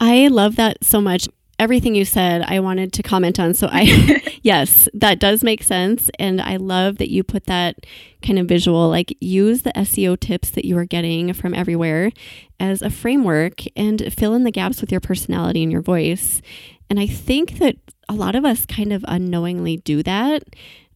I 0.00 0.28
love 0.28 0.56
that 0.56 0.84
so 0.84 1.00
much 1.00 1.28
everything 1.58 1.94
you 1.94 2.04
said, 2.04 2.42
I 2.42 2.60
wanted 2.60 2.92
to 2.94 3.02
comment 3.02 3.38
on. 3.38 3.54
So 3.54 3.68
I, 3.70 4.22
yes, 4.42 4.88
that 4.94 5.18
does 5.18 5.44
make 5.44 5.62
sense. 5.62 6.10
And 6.18 6.40
I 6.40 6.56
love 6.56 6.98
that 6.98 7.10
you 7.10 7.22
put 7.22 7.46
that 7.46 7.86
kind 8.22 8.38
of 8.38 8.46
visual, 8.46 8.88
like 8.88 9.16
use 9.20 9.62
the 9.62 9.72
SEO 9.72 10.18
tips 10.18 10.50
that 10.50 10.64
you 10.64 10.76
are 10.78 10.84
getting 10.84 11.32
from 11.32 11.54
everywhere 11.54 12.10
as 12.58 12.82
a 12.82 12.90
framework 12.90 13.60
and 13.76 14.12
fill 14.12 14.34
in 14.34 14.44
the 14.44 14.50
gaps 14.50 14.80
with 14.80 14.90
your 14.90 15.00
personality 15.00 15.62
and 15.62 15.72
your 15.72 15.82
voice. 15.82 16.42
And 16.90 16.98
I 17.00 17.06
think 17.06 17.58
that 17.58 17.76
a 18.08 18.14
lot 18.14 18.34
of 18.34 18.44
us 18.44 18.66
kind 18.66 18.92
of 18.92 19.04
unknowingly 19.08 19.78
do 19.78 20.02
that. 20.02 20.42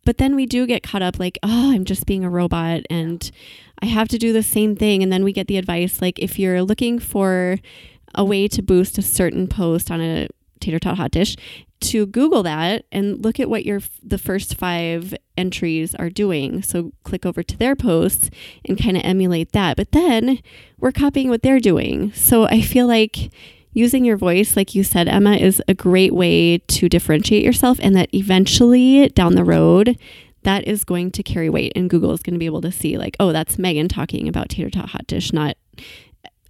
But 0.05 0.19
then 0.19 0.37
we 0.37 0.47
do 0.47 0.67
get 0.67 0.83
caught 0.83 1.03
up 1.03 1.19
like, 1.19 1.39
oh, 1.43 1.73
I'm 1.73 1.85
just 1.85 2.07
being 2.07 2.25
a 2.25 2.31
robot 2.31 2.83
and 2.89 3.29
I 3.83 3.87
have 3.87 4.09
to 4.09 4.19
do 4.19 4.33
the 4.33 4.43
same 4.43 4.77
thing. 4.77 5.03
And 5.03 5.13
then 5.13 5.25
we 5.25 5.33
get 5.33 5.49
the 5.49 5.57
advice 5.57 6.01
like, 6.01 6.19
if 6.19 6.39
you're 6.39 6.63
looking 6.63 6.99
for 6.99 7.59
a 8.15 8.25
way 8.25 8.49
to 8.49 8.63
boost 8.63 8.99
a 8.99 9.03
certain 9.03 9.49
post 9.49 9.91
on 9.91 10.01
a 10.01 10.29
tater 10.61 10.79
tot 10.79 10.97
hot 10.97 11.11
dish 11.11 11.37
to 11.81 12.07
google 12.07 12.43
that 12.43 12.85
and 12.91 13.23
look 13.23 13.39
at 13.39 13.51
what 13.51 13.65
your 13.65 13.81
the 14.03 14.19
first 14.19 14.57
5 14.57 15.15
entries 15.37 15.95
are 15.95 16.11
doing 16.11 16.63
so 16.63 16.93
click 17.05 17.27
over 17.27 17.43
to 17.43 17.57
their 17.57 17.77
posts 17.77 18.31
and 18.65 18.81
kind 18.83 18.97
of 18.97 19.05
emulate 19.05 19.53
that 19.53 19.77
but 19.77 19.93
then 19.93 20.39
we're 20.79 20.93
copying 20.93 21.29
what 21.29 21.43
they're 21.43 21.61
doing 21.61 22.13
so 22.13 22.45
i 22.45 22.61
feel 22.61 22.87
like 22.87 23.31
using 23.73 24.05
your 24.05 24.17
voice 24.17 24.57
like 24.57 24.75
you 24.75 24.83
said 24.83 25.07
Emma 25.07 25.35
is 25.35 25.63
a 25.69 25.75
great 25.75 26.15
way 26.15 26.57
to 26.57 26.89
differentiate 26.89 27.45
yourself 27.45 27.79
and 27.83 27.95
that 27.95 28.09
eventually 28.15 29.07
down 29.11 29.35
the 29.35 29.45
road 29.45 29.99
that 30.45 30.67
is 30.67 30.83
going 30.83 31.11
to 31.11 31.23
carry 31.23 31.51
weight 31.51 31.73
and 31.77 31.91
Google 31.91 32.13
is 32.13 32.23
going 32.23 32.33
to 32.33 32.39
be 32.39 32.47
able 32.47 32.63
to 32.63 32.73
see 32.73 32.97
like 32.97 33.17
oh 33.21 33.33
that's 33.33 33.59
Megan 33.59 33.87
talking 33.87 34.29
about 34.29 34.49
tater 34.49 34.71
tot 34.71 34.89
hot 34.89 35.07
dish 35.07 35.31
not 35.31 35.59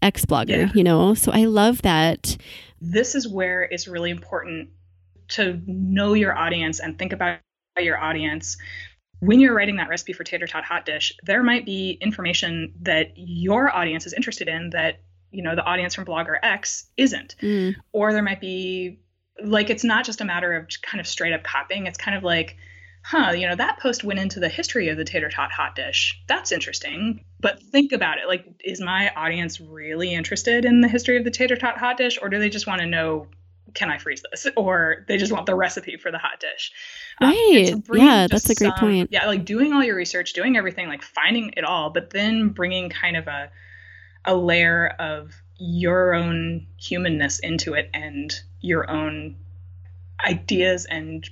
X 0.03 0.25
blogger, 0.25 0.67
yeah. 0.67 0.73
you 0.75 0.85
know? 0.85 1.15
So 1.15 1.33
I 1.33 1.45
love 1.45 1.83
that 1.83 2.37
this 2.81 3.15
is 3.15 3.27
where 3.29 3.63
it's 3.63 3.89
really 3.89 4.11
important 4.11 4.71
to 5.29 5.61
know 5.67 6.15
your 6.15 6.37
audience 6.37 6.81
and 6.81 6.99
think 6.99 7.13
about 7.13 7.41
your 7.79 7.99
audience. 7.99 8.57
When 9.21 9.41
you're 9.41 9.55
writing 9.55 9.77
that 9.77 9.89
recipe 9.89 10.13
for 10.13 10.25
tater 10.25 10.47
tot 10.47 10.65
hot 10.65 10.85
dish, 10.85 11.17
there 11.25 11.43
might 11.43 11.65
be 11.65 11.93
information 12.01 12.75
that 12.83 13.13
your 13.17 13.75
audience 13.75 14.07
is 14.07 14.13
interested 14.13 14.49
in 14.49 14.71
that 14.71 15.01
you 15.31 15.43
know 15.43 15.55
the 15.55 15.65
audience 15.65 15.95
from 15.95 16.05
blogger 16.05 16.39
X 16.43 16.87
isn't, 16.97 17.37
mm. 17.43 17.75
or 17.93 18.13
there 18.13 18.23
might 18.23 18.41
be 18.41 19.01
like 19.43 19.71
it's 19.71 19.85
not 19.85 20.05
just 20.05 20.21
a 20.21 20.25
matter 20.25 20.55
of 20.55 20.69
kind 20.83 21.01
of 21.01 21.07
straight 21.07 21.33
up 21.33 21.43
copying. 21.43 21.87
It's 21.87 21.99
kind 21.99 22.17
of 22.17 22.23
like 22.23 22.57
huh, 23.07 23.31
you 23.31 23.47
know, 23.47 23.55
that 23.55 23.79
post 23.79 24.03
went 24.03 24.19
into 24.19 24.41
the 24.41 24.49
history 24.49 24.89
of 24.89 24.97
the 24.97 25.05
tater 25.05 25.29
tot 25.29 25.53
hot 25.53 25.77
dish. 25.77 26.21
That's 26.27 26.51
interesting. 26.51 27.25
But 27.39 27.63
think 27.63 27.93
about 27.93 28.19
it. 28.19 28.27
Like, 28.27 28.45
is 28.65 28.81
my 28.81 29.11
audience 29.15 29.61
really 29.61 30.13
interested 30.13 30.65
in 30.65 30.81
the 30.81 30.89
history 30.89 31.17
of 31.17 31.23
the 31.23 31.31
tater 31.31 31.55
tot 31.55 31.79
hot 31.79 31.99
dish, 31.99 32.19
or 32.21 32.29
do 32.29 32.41
they 32.41 32.49
just 32.49 32.67
want 32.67 32.81
to 32.81 32.87
know, 32.87 33.29
can 33.75 33.91
I 33.91 33.99
freeze 33.99 34.25
this? 34.29 34.49
Or 34.57 35.05
they 35.07 35.19
just 35.19 35.31
want 35.31 35.47
the 35.47 35.55
recipe 35.55 35.97
for 35.99 36.11
the 36.11 36.19
hot 36.19 36.41
dish. 36.41 36.73
Um, 37.21 37.29
right. 37.31 37.73
Um, 37.75 37.83
yeah, 37.93 38.27
that's 38.29 38.51
a 38.51 38.57
great 38.57 38.73
some, 38.73 38.81
point. 38.81 39.11
Yeah, 39.13 39.27
like 39.27 39.45
doing 39.45 39.73
all 39.73 39.85
your 39.85 39.95
research, 39.95 40.33
doing 40.33 40.57
everything, 40.57 40.89
like 40.89 41.05
finding 41.05 41.55
it 41.57 41.63
all, 41.63 41.91
but 41.91 42.11
then 42.11 42.49
bringing 42.49 42.91
kind 42.91 43.17
of 43.17 43.29
a, 43.29 43.51
a 44.25 44.35
layer 44.35 44.89
of 44.99 45.33
your 45.59 46.13
own 46.13 46.67
humanness 46.77 47.39
into 47.39 47.75
it 47.75 47.89
and 47.95 48.35
your 48.61 48.91
own 48.91 49.37
ideas 50.27 50.87
and 50.87 51.31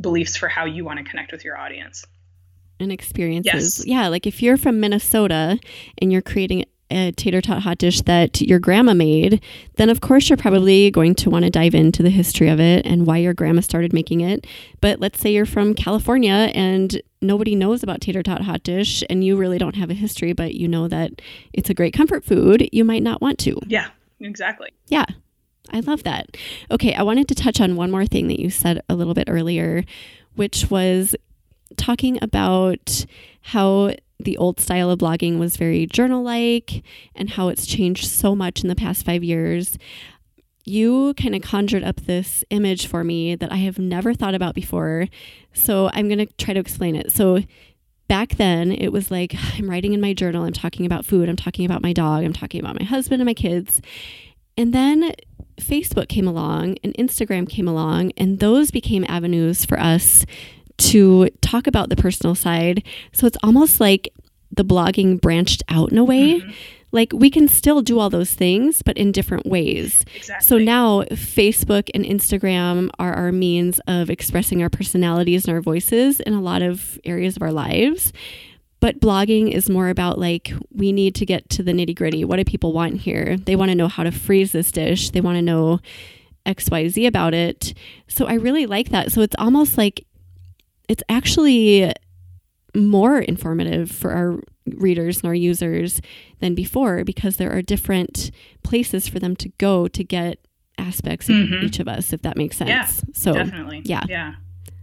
beliefs 0.00 0.36
for 0.36 0.48
how 0.48 0.64
you 0.64 0.84
want 0.84 0.98
to 0.98 1.04
connect 1.04 1.32
with 1.32 1.44
your 1.44 1.58
audience 1.58 2.04
and 2.80 2.92
experiences. 2.92 3.78
Yes. 3.78 3.86
Yeah, 3.86 4.08
like 4.08 4.26
if 4.26 4.42
you're 4.42 4.56
from 4.56 4.80
Minnesota 4.80 5.58
and 5.98 6.12
you're 6.12 6.22
creating 6.22 6.64
a 6.90 7.10
tater 7.12 7.40
tot 7.40 7.62
hot 7.62 7.78
dish 7.78 8.02
that 8.02 8.40
your 8.42 8.58
grandma 8.58 8.92
made, 8.92 9.42
then 9.76 9.88
of 9.88 10.00
course 10.00 10.28
you're 10.28 10.36
probably 10.36 10.90
going 10.90 11.14
to 11.14 11.30
want 11.30 11.44
to 11.44 11.50
dive 11.50 11.74
into 11.74 12.02
the 12.02 12.10
history 12.10 12.48
of 12.48 12.60
it 12.60 12.84
and 12.86 13.06
why 13.06 13.16
your 13.16 13.32
grandma 13.32 13.60
started 13.60 13.92
making 13.92 14.20
it. 14.20 14.46
But 14.80 15.00
let's 15.00 15.18
say 15.18 15.32
you're 15.32 15.46
from 15.46 15.74
California 15.74 16.50
and 16.54 17.00
nobody 17.22 17.54
knows 17.54 17.82
about 17.82 18.00
tater 18.00 18.22
tot 18.22 18.42
hot 18.42 18.62
dish 18.62 19.02
and 19.08 19.24
you 19.24 19.36
really 19.36 19.58
don't 19.58 19.76
have 19.76 19.90
a 19.90 19.94
history, 19.94 20.32
but 20.34 20.54
you 20.54 20.68
know 20.68 20.86
that 20.88 21.22
it's 21.52 21.70
a 21.70 21.74
great 21.74 21.94
comfort 21.94 22.24
food, 22.24 22.68
you 22.72 22.84
might 22.84 23.02
not 23.02 23.22
want 23.22 23.38
to. 23.40 23.58
Yeah, 23.66 23.88
exactly. 24.20 24.70
Yeah. 24.88 25.06
I 25.70 25.80
love 25.80 26.02
that. 26.02 26.36
Okay, 26.70 26.94
I 26.94 27.02
wanted 27.02 27.28
to 27.28 27.34
touch 27.34 27.60
on 27.60 27.76
one 27.76 27.90
more 27.90 28.06
thing 28.06 28.28
that 28.28 28.40
you 28.40 28.50
said 28.50 28.82
a 28.88 28.94
little 28.94 29.14
bit 29.14 29.28
earlier, 29.28 29.84
which 30.34 30.70
was 30.70 31.14
talking 31.76 32.18
about 32.22 33.06
how 33.42 33.94
the 34.18 34.36
old 34.36 34.60
style 34.60 34.90
of 34.90 34.98
blogging 34.98 35.38
was 35.38 35.56
very 35.56 35.86
journal 35.86 36.22
like 36.22 36.82
and 37.14 37.30
how 37.30 37.48
it's 37.48 37.66
changed 37.66 38.06
so 38.06 38.34
much 38.34 38.62
in 38.62 38.68
the 38.68 38.74
past 38.74 39.04
five 39.04 39.24
years. 39.24 39.78
You 40.64 41.14
kind 41.14 41.34
of 41.34 41.42
conjured 41.42 41.82
up 41.82 42.02
this 42.02 42.44
image 42.50 42.86
for 42.86 43.02
me 43.02 43.34
that 43.34 43.50
I 43.50 43.56
have 43.56 43.78
never 43.78 44.14
thought 44.14 44.34
about 44.34 44.54
before. 44.54 45.06
So 45.52 45.90
I'm 45.92 46.08
going 46.08 46.24
to 46.24 46.32
try 46.34 46.54
to 46.54 46.60
explain 46.60 46.94
it. 46.94 47.10
So 47.10 47.40
back 48.06 48.36
then, 48.36 48.70
it 48.70 48.88
was 48.88 49.10
like 49.10 49.34
I'm 49.58 49.68
writing 49.68 49.92
in 49.92 50.00
my 50.00 50.12
journal, 50.12 50.44
I'm 50.44 50.52
talking 50.52 50.86
about 50.86 51.04
food, 51.04 51.28
I'm 51.28 51.36
talking 51.36 51.64
about 51.64 51.82
my 51.82 51.92
dog, 51.92 52.24
I'm 52.24 52.32
talking 52.32 52.60
about 52.60 52.78
my 52.78 52.84
husband 52.84 53.20
and 53.20 53.26
my 53.26 53.34
kids. 53.34 53.80
And 54.56 54.72
then 54.72 55.12
Facebook 55.60 56.08
came 56.08 56.26
along 56.26 56.76
and 56.82 56.94
Instagram 56.94 57.48
came 57.48 57.68
along, 57.68 58.12
and 58.16 58.40
those 58.40 58.70
became 58.70 59.04
avenues 59.08 59.64
for 59.64 59.78
us 59.78 60.24
to 60.78 61.28
talk 61.40 61.66
about 61.66 61.88
the 61.88 61.96
personal 61.96 62.34
side. 62.34 62.84
So 63.12 63.26
it's 63.26 63.38
almost 63.42 63.80
like 63.80 64.12
the 64.50 64.64
blogging 64.64 65.20
branched 65.20 65.62
out 65.68 65.92
in 65.92 65.98
a 65.98 66.04
way. 66.04 66.40
Mm-hmm. 66.40 66.50
Like 66.94 67.12
we 67.14 67.30
can 67.30 67.48
still 67.48 67.80
do 67.80 67.98
all 67.98 68.10
those 68.10 68.34
things, 68.34 68.82
but 68.82 68.98
in 68.98 69.12
different 69.12 69.46
ways. 69.46 70.04
Exactly. 70.14 70.46
So 70.46 70.58
now 70.58 71.02
Facebook 71.12 71.88
and 71.94 72.04
Instagram 72.04 72.90
are 72.98 73.14
our 73.14 73.32
means 73.32 73.80
of 73.86 74.10
expressing 74.10 74.62
our 74.62 74.68
personalities 74.68 75.46
and 75.46 75.54
our 75.54 75.62
voices 75.62 76.20
in 76.20 76.34
a 76.34 76.40
lot 76.42 76.60
of 76.60 76.98
areas 77.04 77.36
of 77.36 77.42
our 77.42 77.52
lives. 77.52 78.12
But 78.82 78.98
blogging 78.98 79.52
is 79.52 79.70
more 79.70 79.90
about 79.90 80.18
like, 80.18 80.52
we 80.72 80.90
need 80.90 81.14
to 81.14 81.24
get 81.24 81.48
to 81.50 81.62
the 81.62 81.70
nitty 81.70 81.94
gritty. 81.94 82.24
What 82.24 82.38
do 82.38 82.44
people 82.44 82.72
want 82.72 82.96
here? 82.96 83.36
They 83.36 83.54
want 83.54 83.70
to 83.70 83.76
know 83.76 83.86
how 83.86 84.02
to 84.02 84.10
freeze 84.10 84.50
this 84.50 84.72
dish, 84.72 85.10
they 85.10 85.20
want 85.20 85.36
to 85.36 85.42
know 85.42 85.78
XYZ 86.46 87.06
about 87.06 87.32
it. 87.32 87.74
So 88.08 88.26
I 88.26 88.34
really 88.34 88.66
like 88.66 88.88
that. 88.88 89.12
So 89.12 89.20
it's 89.20 89.36
almost 89.38 89.78
like 89.78 90.04
it's 90.88 91.04
actually 91.08 91.92
more 92.74 93.20
informative 93.20 93.88
for 93.88 94.10
our 94.10 94.40
readers 94.66 95.18
and 95.18 95.26
our 95.26 95.34
users 95.34 96.00
than 96.40 96.56
before 96.56 97.04
because 97.04 97.36
there 97.36 97.52
are 97.56 97.62
different 97.62 98.32
places 98.64 99.06
for 99.06 99.20
them 99.20 99.36
to 99.36 99.48
go 99.58 99.86
to 99.86 100.02
get 100.02 100.40
aspects 100.76 101.28
of 101.28 101.36
mm-hmm. 101.36 101.66
each 101.66 101.78
of 101.78 101.86
us, 101.86 102.12
if 102.12 102.22
that 102.22 102.36
makes 102.36 102.56
sense. 102.56 102.68
Yeah, 102.68 102.88
so 103.14 103.32
definitely. 103.32 103.82
Yeah. 103.84 104.02
Yeah. 104.08 104.34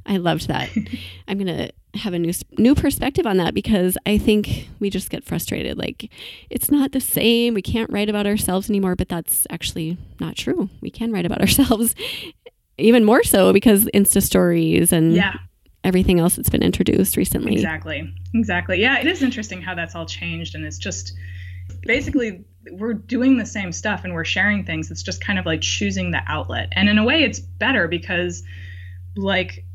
I 0.06 0.18
loved 0.18 0.48
that. 0.48 0.70
I'm 1.28 1.38
going 1.38 1.48
to 1.48 1.74
have 1.96 2.14
a 2.14 2.20
new 2.20 2.34
new 2.58 2.76
perspective 2.76 3.26
on 3.26 3.38
that 3.38 3.54
because 3.54 3.98
I 4.06 4.18
think 4.18 4.70
we 4.80 4.90
just 4.90 5.10
get 5.10 5.24
frustrated. 5.24 5.78
Like 5.78 6.12
it's 6.50 6.70
not 6.70 6.92
the 6.92 7.02
same. 7.02 7.54
We 7.54 7.62
can't 7.62 7.90
write 7.92 8.10
about 8.10 8.28
ourselves 8.28 8.70
anymore 8.70 8.96
but 8.96 9.10
that's 9.10 9.48
actually 9.50 9.98
not 10.20 10.36
true. 10.36 10.70
We 10.82 10.92
can 10.92 11.12
write 11.12 11.26
about 11.26 11.42
ourselves 11.42 11.96
even 12.78 13.04
more 13.04 13.24
so 13.24 13.52
because 13.52 13.86
insta 13.86 14.22
stories 14.22 14.94
and 14.94 15.16
yeah. 15.16 15.34
everything 15.84 16.20
else 16.20 16.36
that's 16.36 16.50
been 16.50 16.64
introduced 16.64 17.18
recently. 17.18 17.54
Exactly. 17.54 18.14
Exactly. 18.34 18.80
Yeah 18.80 19.00
it 19.00 19.08
is 19.08 19.24
interesting 19.24 19.62
how 19.62 19.74
that's 19.74 19.96
all 19.96 20.06
changed 20.06 20.56
and 20.56 20.66
it's 20.66 20.78
just 20.78 21.14
basically 21.84 22.44
we're 22.72 22.94
doing 22.94 23.38
the 23.38 23.46
same 23.46 23.72
stuff 23.72 24.04
and 24.04 24.14
we're 24.14 24.26
sharing 24.26 24.64
things. 24.64 24.92
It's 24.92 25.02
just 25.02 25.22
kind 25.22 25.40
of 25.40 25.46
like 25.48 25.62
choosing 25.62 26.12
the 26.12 26.22
outlet. 26.28 26.70
And 26.74 26.88
in 26.88 27.00
a 27.00 27.04
way 27.04 27.24
it's 27.24 27.40
better 27.40 27.88
because 27.88 28.44
like 29.16 29.66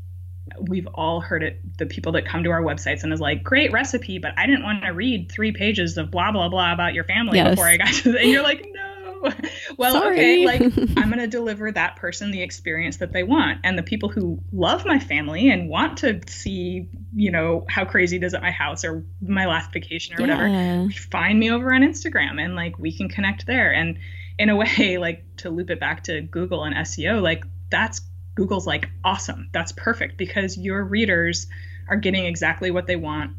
we've 0.59 0.87
all 0.93 1.21
heard 1.21 1.43
it 1.43 1.59
the 1.77 1.85
people 1.85 2.11
that 2.13 2.25
come 2.25 2.43
to 2.43 2.51
our 2.51 2.61
websites 2.61 3.03
and 3.03 3.11
is 3.13 3.19
like 3.19 3.43
great 3.43 3.71
recipe 3.71 4.19
but 4.19 4.31
i 4.37 4.45
didn't 4.45 4.63
want 4.63 4.83
to 4.83 4.89
read 4.89 5.31
three 5.31 5.51
pages 5.51 5.97
of 5.97 6.11
blah 6.11 6.31
blah 6.31 6.49
blah 6.49 6.73
about 6.73 6.93
your 6.93 7.03
family 7.03 7.37
yes. 7.37 7.51
before 7.51 7.67
i 7.67 7.77
got 7.77 7.93
to 7.93 8.11
the 8.11 8.19
and 8.19 8.29
you're 8.29 8.43
like 8.43 8.65
no 8.73 8.95
well, 9.77 9.93
Sorry. 9.93 10.15
okay, 10.15 10.45
like 10.45 10.61
I'm 10.97 11.09
going 11.09 11.19
to 11.19 11.27
deliver 11.27 11.71
that 11.71 11.95
person 11.95 12.31
the 12.31 12.41
experience 12.41 12.97
that 12.97 13.11
they 13.11 13.23
want. 13.23 13.59
And 13.63 13.77
the 13.77 13.83
people 13.83 14.09
who 14.09 14.41
love 14.51 14.85
my 14.85 14.99
family 14.99 15.49
and 15.49 15.69
want 15.69 15.99
to 15.99 16.21
see, 16.27 16.89
you 17.13 17.31
know, 17.31 17.65
how 17.69 17.85
crazy 17.85 18.17
it 18.17 18.23
is 18.23 18.33
at 18.33 18.41
my 18.41 18.51
house 18.51 18.83
or 18.83 19.05
my 19.21 19.45
last 19.45 19.71
vacation 19.73 20.15
or 20.17 20.21
whatever, 20.21 20.47
Yeah. 20.47 20.87
find 21.11 21.39
me 21.39 21.51
over 21.51 21.73
on 21.73 21.81
Instagram 21.81 22.43
and 22.43 22.55
like 22.55 22.77
we 22.77 22.95
can 22.95 23.09
connect 23.09 23.45
there. 23.45 23.73
And 23.73 23.99
in 24.37 24.49
a 24.49 24.55
way, 24.77 24.97
like 24.97 25.23
to 25.37 25.49
loop 25.49 25.69
it 25.69 25.79
back 25.79 26.03
to 26.05 26.21
Google 26.21 26.63
and 26.63 26.75
SEO, 26.75 27.21
like 27.21 27.43
that's 27.69 28.01
Google's 28.35 28.67
like 28.67 28.89
awesome. 29.03 29.49
That's 29.53 29.71
perfect 29.71 30.17
because 30.17 30.57
your 30.57 30.83
readers 30.83 31.47
are 31.87 31.95
getting 31.95 32.25
exactly 32.25 32.69
what 32.71 32.85
they 32.87 32.95
want 32.95 33.31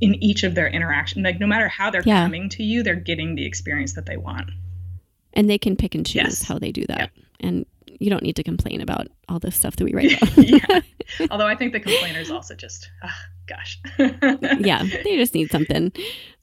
in 0.00 0.14
each 0.22 0.42
of 0.42 0.54
their 0.54 0.66
interaction. 0.68 1.22
Like 1.22 1.38
no 1.40 1.46
matter 1.46 1.68
how 1.68 1.90
they're 1.90 2.02
Yeah. 2.04 2.24
coming 2.24 2.48
to 2.50 2.62
you, 2.62 2.82
they're 2.82 2.94
getting 2.96 3.36
the 3.36 3.46
experience 3.46 3.94
that 3.94 4.06
they 4.06 4.16
want. 4.16 4.50
And 5.34 5.48
they 5.48 5.58
can 5.58 5.76
pick 5.76 5.94
and 5.94 6.04
choose 6.04 6.14
Yes. 6.22 6.42
how 6.42 6.58
they 6.58 6.72
do 6.72 6.84
that. 6.86 6.98
Yep. 6.98 7.10
And 7.40 7.66
you 8.00 8.10
don't 8.10 8.22
need 8.24 8.36
to 8.36 8.42
complain 8.42 8.80
about 8.80 9.06
all 9.28 9.38
this 9.38 9.54
stuff 9.56 9.76
that 9.76 9.84
we 9.84 9.92
write 9.94 10.20
about. 10.22 10.36
yeah. 10.48 10.80
Although 11.30 11.46
I 11.46 11.54
think 11.54 11.72
the 11.72 11.80
complainers 11.80 12.30
also 12.30 12.54
just, 12.56 12.90
ah, 13.04 13.16
gosh. 13.46 13.78
yeah, 14.58 14.82
they 15.04 15.16
just 15.16 15.34
need 15.34 15.50
something. 15.50 15.92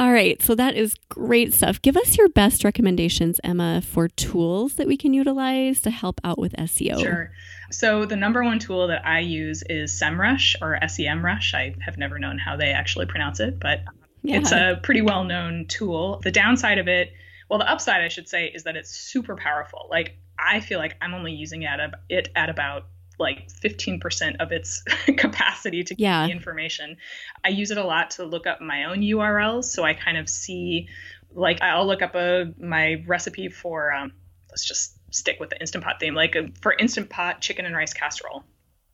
All 0.00 0.10
right, 0.10 0.40
so 0.40 0.54
that 0.54 0.76
is 0.76 0.94
great 1.10 1.52
stuff. 1.52 1.82
Give 1.82 1.94
us 1.94 2.16
your 2.16 2.30
best 2.30 2.64
recommendations, 2.64 3.38
Emma, 3.44 3.82
for 3.82 4.08
tools 4.08 4.76
that 4.76 4.86
we 4.86 4.96
can 4.96 5.12
utilize 5.12 5.82
to 5.82 5.90
help 5.90 6.22
out 6.24 6.38
with 6.38 6.54
SEO. 6.54 6.98
Sure. 6.98 7.30
So 7.70 8.06
the 8.06 8.16
number 8.16 8.42
one 8.42 8.58
tool 8.58 8.86
that 8.86 9.06
I 9.06 9.18
use 9.20 9.62
is 9.68 9.92
SEMrush 9.92 10.56
or 10.62 10.78
SEMrush. 10.82 11.52
I 11.52 11.74
have 11.84 11.98
never 11.98 12.18
known 12.18 12.38
how 12.38 12.56
they 12.56 12.70
actually 12.70 13.04
pronounce 13.04 13.40
it, 13.40 13.60
but 13.60 13.80
Yeah. 14.22 14.38
it's 14.38 14.52
a 14.52 14.80
pretty 14.82 15.02
well 15.02 15.24
known 15.24 15.66
tool. 15.68 16.20
The 16.24 16.30
downside 16.32 16.78
of 16.78 16.88
it, 16.88 17.12
well, 17.50 17.58
the 17.58 17.70
upside 17.70 18.00
I 18.00 18.08
should 18.08 18.26
say, 18.26 18.46
is 18.46 18.64
that 18.64 18.76
it's 18.76 18.90
super 18.90 19.36
powerful. 19.36 19.86
Like 19.90 20.16
I 20.38 20.60
feel 20.60 20.78
like 20.78 20.96
I'm 21.02 21.12
only 21.12 21.32
using 21.32 21.64
it 21.64 21.66
at, 21.78 21.90
it 22.08 22.30
at 22.34 22.48
about 22.48 22.86
like 23.20 23.48
15% 23.62 24.36
of 24.40 24.50
its 24.50 24.82
capacity 25.16 25.84
to 25.84 25.94
Yeah. 25.98 26.22
give 26.22 26.28
me 26.28 26.36
information. 26.36 26.96
I 27.44 27.50
use 27.50 27.70
it 27.70 27.78
a 27.78 27.84
lot 27.84 28.12
to 28.12 28.24
look 28.24 28.46
up 28.46 28.60
my 28.60 28.84
own 28.84 29.02
URLs, 29.02 29.64
so 29.64 29.84
I 29.84 29.94
kind 29.94 30.16
of 30.16 30.28
see, 30.28 30.88
like, 31.32 31.60
I'll 31.62 31.86
look 31.86 32.02
up 32.02 32.14
a 32.14 32.52
my 32.58 33.04
recipe 33.06 33.48
for, 33.48 33.92
um, 33.92 34.12
let's 34.48 34.66
just 34.66 34.96
stick 35.14 35.38
with 35.38 35.50
the 35.50 35.60
instant 35.60 35.84
pot 35.84 35.96
theme, 36.00 36.14
like 36.14 36.34
for 36.60 36.72
instant 36.72 37.10
pot 37.10 37.40
chicken 37.40 37.66
and 37.66 37.76
rice 37.76 37.92
casserole. 37.92 38.44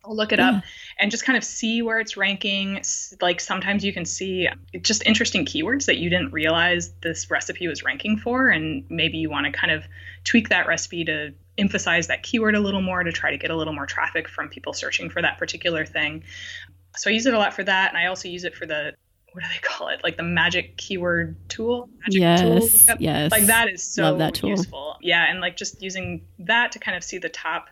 Look 0.08 0.32
it 0.32 0.40
up 0.40 0.62
and 0.98 1.10
just 1.10 1.24
kind 1.24 1.36
of 1.36 1.44
see 1.44 1.82
where 1.82 1.98
it's 1.98 2.16
ranking. 2.16 2.82
Like 3.20 3.40
sometimes 3.40 3.84
you 3.84 3.92
can 3.92 4.04
see 4.04 4.48
just 4.80 5.04
interesting 5.06 5.44
keywords 5.44 5.86
that 5.86 5.96
you 5.96 6.10
didn't 6.10 6.32
realize 6.32 6.92
this 7.02 7.30
recipe 7.30 7.68
was 7.68 7.82
ranking 7.82 8.16
for, 8.16 8.48
and 8.48 8.84
maybe 8.88 9.18
you 9.18 9.30
want 9.30 9.46
to 9.46 9.52
kind 9.52 9.72
of 9.72 9.84
tweak 10.24 10.48
that 10.48 10.66
recipe 10.66 11.04
to 11.04 11.32
emphasize 11.58 12.06
that 12.08 12.22
keyword 12.22 12.54
a 12.54 12.60
little 12.60 12.82
more 12.82 13.02
to 13.02 13.12
try 13.12 13.30
to 13.30 13.38
get 13.38 13.50
a 13.50 13.56
little 13.56 13.72
more 13.72 13.86
traffic 13.86 14.28
from 14.28 14.48
people 14.48 14.72
searching 14.72 15.10
for 15.10 15.22
that 15.22 15.38
particular 15.38 15.84
thing. 15.84 16.22
So 16.96 17.10
I 17.10 17.12
use 17.12 17.26
it 17.26 17.34
a 17.34 17.38
lot 17.38 17.54
for 17.54 17.64
that, 17.64 17.90
and 17.90 17.98
I 17.98 18.06
also 18.06 18.28
use 18.28 18.44
it 18.44 18.54
for 18.54 18.66
the 18.66 18.94
what 19.36 19.42
do 19.42 19.50
they 19.50 19.60
call 19.60 19.88
it? 19.88 20.00
Like 20.02 20.16
the 20.16 20.22
magic 20.22 20.78
keyword 20.78 21.36
tool. 21.50 21.90
Magic 22.00 22.22
tool 22.40 22.54
Yes, 22.54 22.90
yes. 22.98 23.30
Like 23.30 23.44
that 23.44 23.68
is 23.68 23.82
so 23.82 24.04
Love 24.04 24.18
that 24.18 24.34
tool. 24.34 24.48
useful. 24.48 24.96
Yeah, 25.02 25.26
and 25.28 25.42
like 25.42 25.58
just 25.58 25.82
using 25.82 26.24
that 26.38 26.72
to 26.72 26.78
kind 26.78 26.96
of 26.96 27.04
see 27.04 27.18
the 27.18 27.28
top 27.28 27.68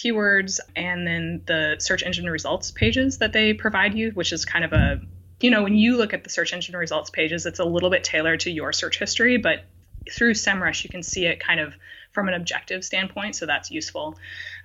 keywords 0.00 0.60
and 0.74 1.06
then 1.06 1.42
the 1.46 1.76
search 1.78 2.02
engine 2.02 2.28
results 2.28 2.70
pages 2.70 3.18
that 3.18 3.32
they 3.32 3.52
provide 3.54 3.94
you, 3.94 4.10
which 4.12 4.32
is 4.32 4.44
kind 4.44 4.64
of 4.64 4.72
a 4.72 5.00
you 5.40 5.50
know, 5.50 5.62
when 5.62 5.74
you 5.74 5.96
look 5.96 6.12
at 6.12 6.22
the 6.22 6.30
search 6.30 6.52
engine 6.52 6.76
results 6.76 7.10
pages, 7.10 7.46
it's 7.46 7.58
a 7.58 7.64
little 7.64 7.90
bit 7.90 8.04
tailored 8.04 8.40
to 8.40 8.50
your 8.50 8.72
search 8.72 8.98
history, 8.98 9.38
but 9.38 9.64
through 10.10 10.34
SEMrush, 10.34 10.84
you 10.84 10.90
can 10.90 11.02
see 11.02 11.26
it 11.26 11.40
kind 11.40 11.60
of 11.60 11.74
from 12.12 12.28
an 12.28 12.34
objective 12.34 12.84
standpoint, 12.84 13.36
so 13.36 13.46
that's 13.46 13.70
useful. 13.70 14.18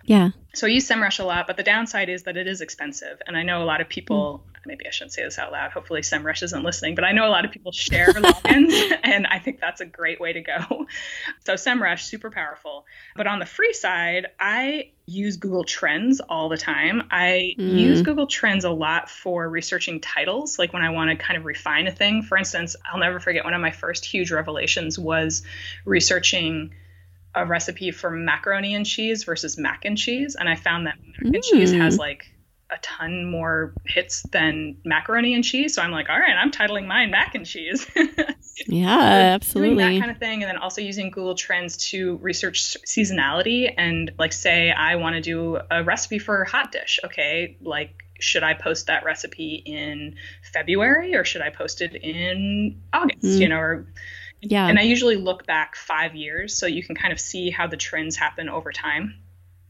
Yeah. 0.05 0.29
So 0.53 0.67
I 0.67 0.69
use 0.69 0.87
SEMrush 0.87 1.19
a 1.19 1.23
lot, 1.25 1.47
but 1.47 1.57
the 1.57 1.63
downside 1.63 2.07
is 2.07 2.23
that 2.23 2.37
it 2.37 2.47
is 2.47 2.61
expensive. 2.61 3.21
And 3.27 3.35
I 3.35 3.43
know 3.43 3.61
a 3.61 3.65
lot 3.65 3.81
of 3.81 3.89
people, 3.89 4.41
maybe 4.65 4.87
I 4.87 4.89
shouldn't 4.91 5.11
say 5.11 5.21
this 5.23 5.37
out 5.37 5.51
loud. 5.51 5.71
Hopefully 5.71 5.99
SEMrush 5.99 6.43
isn't 6.43 6.63
listening, 6.63 6.95
but 6.95 7.03
I 7.03 7.11
know 7.11 7.27
a 7.27 7.29
lot 7.29 7.43
of 7.43 7.51
people 7.51 7.73
share 7.73 8.07
logins, 8.13 8.97
and 9.03 9.27
I 9.27 9.39
think 9.39 9.59
that's 9.59 9.81
a 9.81 9.85
great 9.85 10.21
way 10.21 10.31
to 10.31 10.39
go. 10.41 10.85
So 11.45 11.55
SEMrush, 11.55 12.01
super 12.03 12.31
powerful. 12.31 12.85
But 13.17 13.27
on 13.27 13.39
the 13.39 13.45
free 13.45 13.73
side, 13.73 14.27
I 14.39 14.91
use 15.07 15.35
Google 15.35 15.65
Trends 15.65 16.21
all 16.21 16.47
the 16.47 16.57
time. 16.57 17.03
I 17.11 17.55
Mm. 17.59 17.77
use 17.77 18.01
Google 18.01 18.27
Trends 18.27 18.63
a 18.63 18.69
lot 18.71 19.09
for 19.09 19.49
researching 19.49 19.99
titles, 19.99 20.57
like 20.57 20.71
when 20.71 20.83
I 20.83 20.89
want 20.91 21.09
to 21.09 21.17
kind 21.17 21.37
of 21.37 21.43
refine 21.45 21.87
a 21.87 21.91
thing. 21.91 22.21
For 22.23 22.37
instance, 22.37 22.77
I'll 22.89 22.99
never 22.99 23.19
forget 23.19 23.43
one 23.43 23.53
of 23.53 23.61
my 23.61 23.71
first 23.71 24.05
huge 24.05 24.31
revelations 24.31 24.97
was 24.97 25.43
researching 25.83 26.73
a 27.35 27.45
recipe 27.45 27.91
for 27.91 28.09
macaroni 28.09 28.73
and 28.75 28.85
cheese 28.85 29.23
versus 29.25 29.57
mac 29.57 29.85
and 29.85 29.97
cheese 29.97 30.35
and 30.39 30.47
i 30.49 30.55
found 30.55 30.87
that 30.87 30.95
mac 31.21 31.33
and 31.35 31.43
cheese 31.43 31.71
Mm. 31.73 31.77
has 31.79 31.97
like 31.97 32.23
a 32.71 32.77
ton 32.79 33.29
more 33.29 33.75
hits 33.85 34.23
than 34.31 34.77
macaroni 34.85 35.35
and 35.35 35.43
cheese 35.43 35.75
so 35.75 35.81
i'm 35.83 35.91
like 35.91 36.09
all 36.09 36.17
right 36.19 36.35
i'm 36.35 36.49
titling 36.51 36.87
mine 36.87 37.11
mac 37.11 37.35
and 37.35 37.45
cheese 37.45 37.85
Yeah, 38.67 38.95
doing 38.95 39.33
absolutely. 39.33 39.83
that 39.83 39.99
kind 39.99 40.09
of 40.11 40.17
thing 40.17 40.41
and 40.41 40.49
then 40.49 40.57
also 40.57 40.81
using 40.81 41.11
google 41.11 41.35
trends 41.35 41.75
to 41.89 42.15
research 42.17 42.77
seasonality 42.87 43.71
and 43.77 44.11
like 44.17 44.33
say 44.33 44.71
i 44.71 44.95
want 44.95 45.15
to 45.15 45.21
do 45.21 45.59
a 45.69 45.83
recipe 45.83 46.19
for 46.19 46.41
a 46.41 46.49
hot 46.49 46.71
dish 46.71 46.99
okay 47.03 47.57
like 47.61 48.01
should 48.19 48.43
i 48.43 48.53
post 48.53 48.87
that 48.87 49.03
recipe 49.03 49.61
in 49.65 50.15
february 50.53 51.15
or 51.15 51.23
should 51.25 51.41
i 51.41 51.49
post 51.49 51.81
it 51.81 51.95
in 51.95 52.81
august 52.93 53.21
Mm. 53.23 53.39
you 53.41 53.49
know 53.49 53.57
or 53.59 53.85
yeah. 54.41 54.67
and 54.67 54.77
I 54.79 54.83
usually 54.83 55.17
look 55.17 55.45
back 55.45 55.75
five 55.75 56.15
years 56.15 56.53
so 56.55 56.65
you 56.67 56.83
can 56.83 56.95
kind 56.95 57.11
of 57.13 57.19
see 57.19 57.49
how 57.49 57.67
the 57.67 57.77
trends 57.77 58.15
happen 58.15 58.47
over 58.49 58.71
time. 58.71 59.15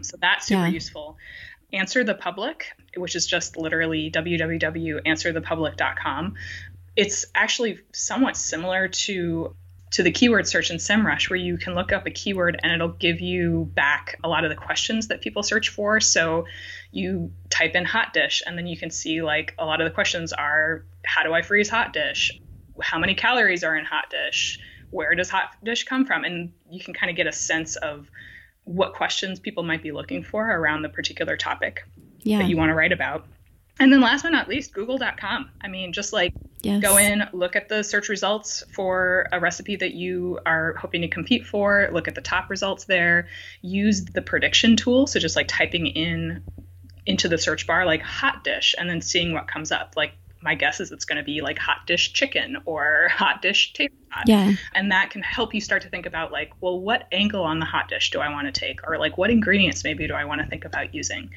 So 0.02 0.18
that's 0.20 0.48
super 0.48 0.64
Yeah. 0.66 0.70
useful. 0.70 1.18
Answer 1.74 2.04
the 2.04 2.14
Public, 2.16 2.68
which 2.96 3.16
is 3.16 3.26
just 3.28 3.58
literally 3.58 4.12
www.answerthepublic.com. 4.12 6.36
It's 6.96 7.26
actually 7.36 7.80
somewhat 7.94 8.38
similar 8.38 8.88
to 8.88 9.56
to 9.92 10.02
the 10.04 10.12
keyword 10.12 10.46
search 10.48 10.72
in 10.72 10.78
SEMrush, 10.78 11.30
where 11.30 11.38
you 11.38 11.58
can 11.58 11.74
look 11.74 11.94
up 11.94 12.06
a 12.06 12.12
keyword 12.12 12.60
and 12.62 12.74
it'll 12.74 12.90
give 12.90 13.22
you 13.22 13.70
back 13.76 14.20
a 14.26 14.28
lot 14.28 14.44
of 14.44 14.50
the 14.50 14.56
questions 14.56 15.08
that 15.08 15.22
people 15.22 15.42
search 15.42 15.70
for. 15.70 16.02
So 16.02 16.48
you 16.92 17.32
type 17.50 17.76
in 17.76 17.86
hot 17.86 18.12
dish, 18.12 18.44
and 18.46 18.58
then 18.58 18.68
you 18.68 18.76
can 18.78 18.90
see 18.90 19.22
like 19.22 19.54
a 19.58 19.66
lot 19.66 19.80
of 19.80 19.86
the 19.86 19.92
questions 19.94 20.34
are 20.34 20.84
how 21.06 21.24
do 21.24 21.34
I 21.34 21.44
freeze 21.44 21.70
hot 21.70 21.94
dish? 21.94 22.38
How 22.82 23.00
many 23.00 23.16
calories 23.16 23.64
are 23.64 23.76
in 23.76 23.86
hot 23.86 24.10
dish? 24.10 24.60
Where 24.92 25.16
does 25.16 25.30
hot 25.30 25.52
dish 25.64 25.84
come 25.84 26.06
from? 26.06 26.24
And 26.24 26.54
you 26.70 26.84
can 26.84 26.94
kind 26.94 27.10
of 27.10 27.16
get 27.16 27.28
a 27.28 27.32
sense 27.32 27.76
of 27.76 28.10
what 28.64 28.94
questions 28.94 29.40
people 29.40 29.64
might 29.64 29.84
be 29.84 29.92
looking 29.92 30.24
for 30.24 30.46
around 30.46 30.82
the 30.82 30.90
particular 30.90 31.38
topic 31.38 31.88
yeah. 32.20 32.40
that 32.40 32.48
you 32.48 32.58
want 32.58 32.70
to 32.70 32.74
write 32.74 32.92
about. 32.92 33.26
And 33.80 33.92
then 33.92 34.00
last 34.00 34.24
but 34.24 34.30
not 34.30 34.48
least, 34.48 34.74
google.com. 34.74 35.50
I 35.62 35.68
mean, 35.68 35.92
just 35.92 36.14
like 36.14 36.34
yes. 36.62 36.82
go 36.82 36.98
in, 36.98 37.24
look 37.34 37.58
at 37.58 37.68
the 37.68 37.84
search 37.84 38.08
results 38.08 38.64
for 38.74 39.28
a 39.34 39.40
recipe 39.40 39.76
that 39.76 39.94
you 39.94 40.40
are 40.46 40.76
hoping 40.76 41.02
to 41.02 41.10
compete 41.10 41.46
for, 41.46 41.90
look 41.92 42.08
at 42.08 42.16
the 42.16 42.22
top 42.22 42.50
results 42.50 42.86
there, 42.86 43.28
use 43.62 44.06
the 44.06 44.22
prediction 44.22 44.78
tool. 44.78 45.08
So 45.08 45.20
just 45.20 45.36
like 45.36 45.48
typing 45.48 45.88
in 45.88 46.44
into 47.06 47.28
the 47.28 47.38
search 47.38 47.68
bar, 47.68 47.86
like 47.86 48.02
hot 48.02 48.44
dish, 48.44 48.76
and 48.78 48.90
then 48.90 49.02
seeing 49.02 49.34
what 49.34 49.48
comes 49.48 49.72
up. 49.72 49.94
Like 49.98 50.14
my 50.46 50.56
guess 50.56 50.80
is 50.80 50.92
it's 50.92 51.04
going 51.04 51.18
to 51.18 51.24
be 51.24 51.42
like 51.42 51.58
hot 51.58 51.86
dish 51.86 52.14
chicken 52.14 52.58
or 52.66 53.08
hot 53.12 53.42
dish 53.42 53.74
tater 53.74 53.94
tot. 54.14 54.24
Yeah. 54.28 54.54
And 54.74 54.92
that 54.92 55.10
can 55.10 55.22
help 55.22 55.54
you 55.54 55.60
start 55.60 55.82
to 55.82 55.90
think 55.90 56.06
about 56.06 56.32
like, 56.32 56.52
well, 56.62 56.80
what 56.80 57.08
angle 57.12 57.44
on 57.44 57.60
the 57.60 57.66
hot 57.66 57.90
dish 57.90 58.12
do 58.12 58.20
I 58.22 58.30
want 58.30 58.54
to 58.54 58.58
take? 58.58 58.88
Or 58.88 58.98
like 58.98 59.18
what 59.18 59.30
ingredients 59.30 59.84
maybe 59.84 60.08
do 60.08 60.14
I 60.14 60.24
want 60.24 60.42
to 60.42 60.48
think 60.48 60.64
about 60.64 60.94
using? 60.94 61.32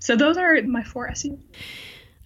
So 0.00 0.16
those 0.16 0.38
are 0.38 0.62
my 0.62 0.84
four 0.84 1.08
E 1.08 1.12
SEO. 1.12 1.38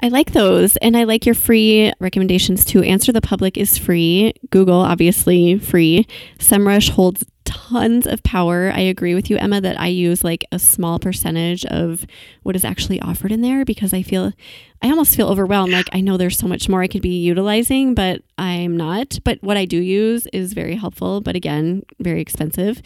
I 0.03 0.09
like 0.09 0.33
those. 0.33 0.77
And 0.77 0.97
I 0.97 1.05
like 1.05 1.27
your 1.27 1.35
free 1.35 1.93
recommendations 2.01 2.65
too. 2.65 2.83
Answer 2.83 3.13
the 3.13 3.21
Public 3.21 3.57
is 3.57 3.77
free. 3.77 4.33
Google, 4.51 4.81
obviously, 4.81 5.59
free. 5.59 6.07
SEMrush 6.39 6.91
holds 6.91 7.25
tons 7.51 8.07
of 8.07 8.23
power. 8.23 8.71
I 8.73 8.81
agree 8.81 9.15
with 9.15 9.29
you, 9.29 9.37
Emma, 9.37 9.61
that 9.61 9.79
I 9.79 9.89
use 9.89 10.23
like 10.23 10.45
a 10.53 10.59
small 10.59 11.01
percentage 11.01 11.65
of 11.67 12.07
what 12.45 12.55
is 12.55 12.65
actually 12.65 13.01
offered 13.01 13.33
in 13.33 13.41
there 13.41 13.65
because 13.65 13.93
I 13.93 14.03
feel, 14.03 14.33
I 14.81 14.89
almost 14.89 15.17
feel 15.17 15.29
overwhelmed. 15.29 15.73
Like 15.73 15.89
I 15.93 16.01
know 16.01 16.17
there's 16.17 16.39
so 16.39 16.47
much 16.47 16.69
more 16.69 16.81
I 16.81 16.87
could 16.87 17.03
be 17.03 17.19
utilizing, 17.21 17.95
but 17.95 18.23
I'm 18.39 18.77
not. 18.77 19.19
But 19.25 19.43
what 19.43 19.57
I 19.57 19.65
do 19.65 19.79
use 19.79 20.29
is 20.33 20.53
very 20.53 20.77
helpful, 20.77 21.21
but 21.21 21.35
again, 21.35 21.83
very 21.99 22.21
expensive. 22.21 22.81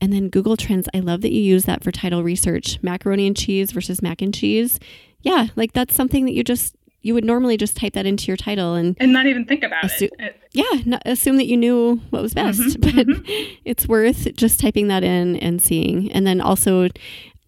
And 0.00 0.12
then 0.12 0.30
Google 0.30 0.56
Trends, 0.56 0.88
I 0.94 1.00
love 1.00 1.20
that 1.20 1.32
you 1.32 1.42
use 1.42 1.64
that 1.64 1.84
for 1.84 1.90
title 1.90 2.22
research 2.22 2.78
macaroni 2.82 3.26
and 3.26 3.36
cheese 3.36 3.72
versus 3.72 4.00
mac 4.00 4.22
and 4.22 4.32
cheese. 4.32 4.78
Yeah, 5.20 5.48
like 5.56 5.72
that's 5.72 5.94
something 5.94 6.24
that 6.24 6.32
you 6.32 6.44
just, 6.44 6.76
you 7.02 7.14
would 7.14 7.24
normally 7.24 7.56
just 7.56 7.76
type 7.76 7.92
that 7.94 8.06
into 8.06 8.26
your 8.26 8.36
title 8.36 8.74
and 8.74 8.96
And 9.00 9.12
not 9.12 9.26
even 9.26 9.44
think 9.44 9.62
about 9.62 9.84
Assu- 9.84 10.08
it. 10.18 10.36
Yeah, 10.52 10.64
not 10.84 11.02
assume 11.06 11.36
that 11.36 11.46
you 11.46 11.56
knew 11.56 12.00
what 12.10 12.22
was 12.22 12.34
best, 12.34 12.60
Mhm, 12.60 12.80
but 12.80 13.26
it's 13.64 13.86
worth 13.86 14.34
just 14.36 14.58
typing 14.60 14.88
that 14.88 15.04
in 15.04 15.36
and 15.36 15.62
seeing. 15.62 16.10
And 16.12 16.26
then 16.26 16.40
also 16.40 16.88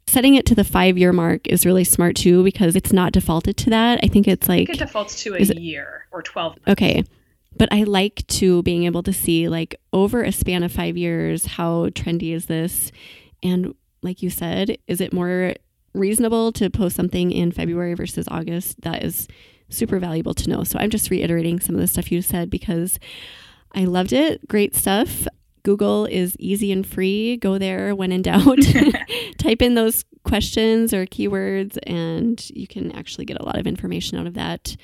setting 0.07 0.35
it 0.35 0.47
to 0.47 0.55
the 0.55 0.65
five 0.65 0.97
year 0.99 1.13
mark 1.13 1.47
is 1.49 1.65
really 1.67 1.85
smart 1.85 2.17
too 2.17 2.43
because 2.45 2.75
it's 2.77 2.93
not 2.93 3.13
defaulted 3.13 3.57
to 3.59 3.71
that. 3.71 4.01
I 4.03 4.09
think 4.09 4.27
it's 4.29 4.49
like, 4.49 4.67
think 4.69 4.81
it 4.81 4.85
defaults 4.85 5.23
to 5.25 5.35
a 5.35 5.39
is 5.39 5.51
it- 5.51 5.59
year 5.61 6.07
or 6.13 6.23
12 6.23 6.53
months. 6.53 6.69
okay. 6.69 7.05
but 7.57 7.69
I 7.73 7.83
like 7.83 8.25
to 8.29 8.63
being 8.63 8.85
able 8.85 9.03
to 9.03 9.13
see 9.13 9.49
like 9.49 9.75
over 9.93 10.23
a 10.23 10.33
span 10.33 10.63
of 10.63 10.71
five 10.73 10.97
years, 10.97 11.45
how 11.47 11.87
trendy 11.91 12.33
is 12.33 12.47
this? 12.47 12.91
And 13.43 13.75
like 14.03 14.23
you 14.23 14.31
said, 14.31 14.79
is 14.87 15.01
it 15.01 15.13
more 15.13 15.55
reasonable 15.95 16.53
to 16.53 16.71
post 16.71 16.97
something 16.97 17.31
in 17.31 17.53
February 17.53 17.95
versus 17.95 18.27
August? 18.31 18.81
That 18.83 19.03
is 19.05 19.29
super 19.69 19.99
valuable 19.99 20.35
to 20.35 20.49
know. 20.49 20.65
So 20.65 20.79
I'm 20.79 20.91
just 20.91 21.11
reiterating 21.11 21.61
some 21.61 21.75
of 21.75 21.81
the 21.81 21.87
stuff 21.87 22.11
you 22.11 22.23
said 22.23 22.51
because 22.51 22.99
I 23.75 23.85
loved 23.85 24.13
it. 24.13 24.47
Great 24.49 24.75
stuff. 24.75 25.27
Google 25.63 26.07
is 26.07 26.37
easy 26.39 26.73
and 26.73 26.87
free. 26.87 27.37
Go 27.37 27.59
there 27.59 27.95
when 27.95 28.13
in 28.13 28.23
doubt. 28.23 28.59
Type 29.39 29.63
in 29.63 29.75
those 29.75 30.05
questions 30.25 30.93
or 30.93 31.07
keywords, 31.07 31.79
and 31.87 32.49
you 32.51 32.67
can 32.67 32.93
actually 32.93 33.25
get 33.25 33.41
a 33.41 33.45
lot 33.45 33.59
of 33.59 33.67
information 33.67 34.19
out 34.19 34.27
of 34.27 34.35
that. 34.35 34.77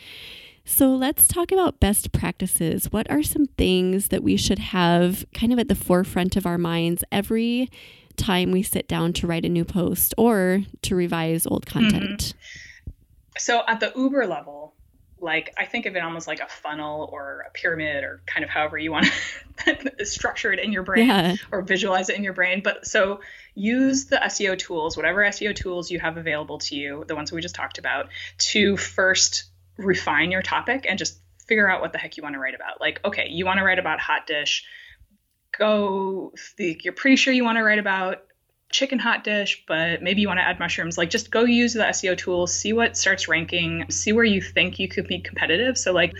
So 0.64 0.94
let's 0.94 1.28
talk 1.28 1.52
about 1.52 1.78
best 1.78 2.10
practices. 2.12 2.90
What 2.90 3.08
are 3.10 3.22
some 3.22 3.46
things 3.46 4.08
that 4.08 4.22
we 4.24 4.36
should 4.36 4.58
have 4.58 5.24
kind 5.32 5.52
of 5.52 5.58
at 5.58 5.68
the 5.68 5.76
forefront 5.76 6.36
of 6.36 6.44
our 6.44 6.58
minds 6.58 7.04
every 7.12 7.70
time 8.16 8.50
we 8.50 8.62
sit 8.62 8.88
down 8.88 9.12
to 9.14 9.26
write 9.26 9.44
a 9.44 9.48
new 9.48 9.64
post 9.64 10.14
or 10.18 10.62
to 10.82 10.94
revise 10.94 11.46
old 11.46 11.66
mm-hmm. 11.66 11.90
content? 11.90 12.20
Mm-hmm. 12.20 12.90
So 13.38 13.62
at 13.66 13.80
the 13.80 13.92
Uber 13.94 14.26
level, 14.26 14.74
like 15.20 15.54
I 15.56 15.64
think 15.64 15.86
of 15.86 15.96
it 15.96 16.02
almost 16.02 16.26
like 16.26 16.40
a 16.40 16.46
funnel 16.46 17.08
or 17.12 17.44
a 17.46 17.50
pyramid 17.50 18.04
or 18.04 18.20
kind 18.26 18.44
of 18.44 18.50
however 18.50 18.76
you 18.76 18.92
want 18.92 19.06
to 19.64 20.04
structure 20.04 20.52
it 20.52 20.60
in 20.60 20.72
your 20.72 20.82
brain 20.82 21.08
yeah. 21.08 21.36
or 21.50 21.62
visualize 21.62 22.08
it 22.08 22.16
in 22.16 22.24
your 22.24 22.32
brain. 22.32 22.60
But 22.62 22.86
so 22.86 23.20
use 23.54 24.06
the 24.06 24.16
SEO 24.16 24.58
tools, 24.58 24.96
whatever 24.96 25.22
SEO 25.22 25.54
tools 25.54 25.90
you 25.90 25.98
have 26.00 26.16
available 26.16 26.58
to 26.58 26.76
you, 26.76 27.04
the 27.06 27.14
ones 27.14 27.32
we 27.32 27.40
just 27.40 27.54
talked 27.54 27.78
about, 27.78 28.08
to 28.38 28.76
first 28.76 29.44
refine 29.78 30.30
your 30.30 30.42
topic 30.42 30.86
and 30.88 30.98
just 30.98 31.18
figure 31.46 31.68
out 31.68 31.80
what 31.80 31.92
the 31.92 31.98
heck 31.98 32.16
you 32.16 32.22
want 32.22 32.34
to 32.34 32.38
write 32.38 32.54
about. 32.54 32.80
Like, 32.80 33.00
okay, 33.04 33.28
you 33.30 33.46
want 33.46 33.58
to 33.58 33.64
write 33.64 33.78
about 33.78 34.00
hot 34.00 34.26
dish. 34.26 34.64
Go, 35.58 36.32
you're 36.58 36.92
pretty 36.92 37.16
sure 37.16 37.32
you 37.32 37.44
want 37.44 37.58
to 37.58 37.62
write 37.62 37.78
about 37.78 38.22
chicken 38.70 38.98
hot 38.98 39.24
dish, 39.24 39.64
but 39.66 40.02
maybe 40.02 40.20
you 40.20 40.28
want 40.28 40.38
to 40.38 40.44
add 40.44 40.58
mushrooms. 40.58 40.98
Like, 40.98 41.10
just 41.10 41.30
go 41.30 41.44
use 41.44 41.72
the 41.72 41.84
SEO 41.84 42.16
tools, 42.16 42.52
see 42.52 42.72
what 42.72 42.96
starts 42.96 43.28
ranking, 43.28 43.90
see 43.90 44.12
where 44.12 44.24
you 44.24 44.42
think 44.42 44.78
you 44.78 44.88
could 44.88 45.06
be 45.06 45.20
competitive. 45.20 45.78
So, 45.78 45.92
like, 45.92 46.14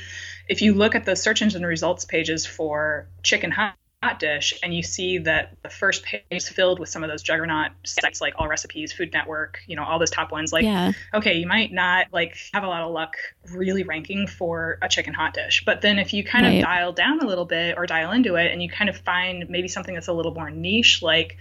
if 0.49 0.63
you 0.63 0.75
look 0.75 0.95
at 0.95 1.05
the 1.05 1.17
search 1.17 1.43
engine 1.43 1.67
results 1.67 2.05
pages 2.05 2.47
for 2.47 3.09
chicken 3.23 3.51
hot 3.51 3.75
hot 4.07 4.21
dish 4.21 4.55
and 4.63 4.73
you 4.73 4.83
see 4.83 5.19
that 5.19 5.57
the 5.63 5.69
first 5.69 6.05
page 6.05 6.23
is 6.31 6.49
filled 6.49 6.79
with 6.79 6.89
some 6.89 7.03
of 7.03 7.11
those 7.11 7.23
juggernaut 7.23 7.73
sites 7.85 8.21
like 8.21 8.35
all 8.39 8.47
recipes 8.47 8.93
food 8.93 9.13
network 9.13 9.59
you 9.67 9.75
know 9.75 9.85
all 9.85 9.99
those 9.99 10.11
top 10.11 10.31
ones 10.31 10.53
like 10.53 10.65
yeah. 10.65 10.93
okay 11.13 11.35
you 11.35 11.47
might 11.47 11.73
not 11.73 12.07
like 12.13 12.37
have 12.53 12.63
a 12.63 12.69
lot 12.69 12.83
of 12.83 12.93
luck 12.93 13.17
really 13.53 13.83
ranking 13.83 14.27
for 14.27 14.79
a 14.83 14.89
chicken 14.89 15.13
hot 15.13 15.35
dish 15.35 15.65
but 15.67 15.81
then 15.81 15.99
if 15.99 16.13
you 16.13 16.23
kind 16.23 16.45
right. 16.47 16.59
of 16.59 16.63
dial 16.63 16.93
down 16.93 17.21
a 17.21 17.27
little 17.27 17.45
bit 17.45 17.77
or 17.77 17.85
dial 17.85 18.13
into 18.13 18.37
it 18.37 18.53
and 18.53 18.63
you 18.63 18.69
kind 18.69 18.89
of 18.89 18.97
find 18.99 19.51
maybe 19.51 19.67
something 19.67 19.95
that's 19.95 20.09
a 20.09 20.13
little 20.13 20.35
more 20.35 20.51
niche 20.51 21.03
like 21.03 21.37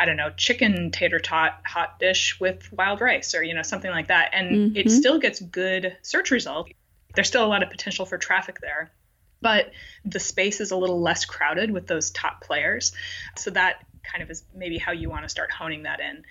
I 0.00 0.04
don't 0.04 0.16
know, 0.16 0.30
chicken 0.36 0.92
tater 0.92 1.18
tot 1.18 1.60
hot 1.66 1.98
dish 1.98 2.38
with 2.38 2.72
wild 2.72 3.00
rice 3.00 3.34
or, 3.34 3.42
you 3.42 3.52
know, 3.52 3.62
something 3.62 3.90
like 3.90 4.06
that. 4.06 4.30
And 4.32 4.50
mm-hmm. 4.50 4.76
it 4.76 4.92
still 4.92 5.18
gets 5.18 5.40
good 5.40 5.96
search 6.02 6.30
results. 6.30 6.70
There's 7.16 7.26
still 7.26 7.44
a 7.44 7.48
lot 7.48 7.64
of 7.64 7.70
potential 7.70 8.06
for 8.06 8.16
traffic 8.16 8.60
there 8.60 8.92
but 9.40 9.70
the 10.04 10.20
space 10.20 10.60
is 10.60 10.70
a 10.70 10.76
little 10.76 11.00
less 11.00 11.24
crowded 11.24 11.70
with 11.70 11.86
those 11.86 12.10
top 12.10 12.42
players. 12.42 12.92
So 13.36 13.50
that 13.50 13.84
kind 14.02 14.22
of 14.22 14.30
is 14.30 14.44
maybe 14.54 14.78
how 14.78 14.92
you 14.92 15.10
want 15.10 15.24
to 15.24 15.28
start 15.28 15.50
honing 15.50 15.84
that 15.84 16.00
in. 16.00 16.24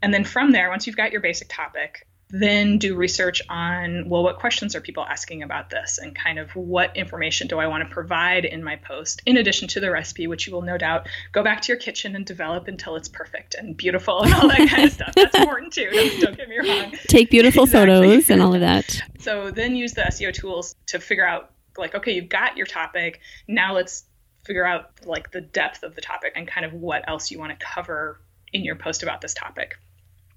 And 0.00 0.12
then 0.12 0.24
from 0.24 0.52
there, 0.52 0.68
once 0.68 0.86
you've 0.86 0.96
got 0.96 1.12
your 1.12 1.20
basic 1.20 1.48
topic, 1.48 2.06
then 2.32 2.78
do 2.78 2.96
research 2.96 3.42
on 3.50 4.08
well 4.08 4.22
what 4.22 4.38
questions 4.38 4.74
are 4.74 4.80
people 4.80 5.04
asking 5.04 5.42
about 5.42 5.68
this 5.68 5.98
and 5.98 6.16
kind 6.16 6.38
of 6.38 6.50
what 6.56 6.96
information 6.96 7.46
do 7.46 7.58
i 7.58 7.66
want 7.66 7.86
to 7.86 7.94
provide 7.94 8.46
in 8.46 8.64
my 8.64 8.74
post 8.76 9.20
in 9.26 9.36
addition 9.36 9.68
to 9.68 9.80
the 9.80 9.90
recipe 9.90 10.26
which 10.26 10.46
you 10.46 10.52
will 10.52 10.62
no 10.62 10.78
doubt 10.78 11.06
go 11.32 11.42
back 11.44 11.60
to 11.60 11.68
your 11.68 11.76
kitchen 11.76 12.16
and 12.16 12.24
develop 12.24 12.68
until 12.68 12.96
it's 12.96 13.08
perfect 13.08 13.54
and 13.54 13.76
beautiful 13.76 14.22
and 14.22 14.32
all 14.32 14.48
that 14.48 14.66
kind 14.70 14.84
of 14.84 14.92
stuff 14.92 15.14
that's 15.14 15.36
important 15.36 15.72
too 15.72 15.90
don't 16.20 16.36
get 16.36 16.48
me 16.48 16.58
wrong 16.58 16.90
take 17.06 17.28
beautiful 17.28 17.64
exactly. 17.64 17.94
photos 17.94 18.30
and 18.30 18.40
all 18.40 18.54
of 18.54 18.60
that 18.60 19.02
so 19.18 19.50
then 19.50 19.76
use 19.76 19.92
the 19.92 20.02
seo 20.02 20.32
tools 20.32 20.74
to 20.86 20.98
figure 20.98 21.26
out 21.26 21.51
like 21.76 21.94
okay 21.94 22.12
you've 22.12 22.28
got 22.28 22.56
your 22.56 22.66
topic. 22.66 23.20
Now 23.48 23.74
let's 23.74 24.04
figure 24.44 24.64
out 24.64 24.90
like 25.04 25.30
the 25.30 25.40
depth 25.40 25.82
of 25.82 25.94
the 25.94 26.00
topic 26.00 26.32
and 26.34 26.46
kind 26.48 26.66
of 26.66 26.72
what 26.72 27.08
else 27.08 27.30
you 27.30 27.38
want 27.38 27.58
to 27.58 27.64
cover 27.64 28.20
in 28.52 28.64
your 28.64 28.76
post 28.76 29.02
about 29.02 29.20
this 29.20 29.34
topic. 29.34 29.76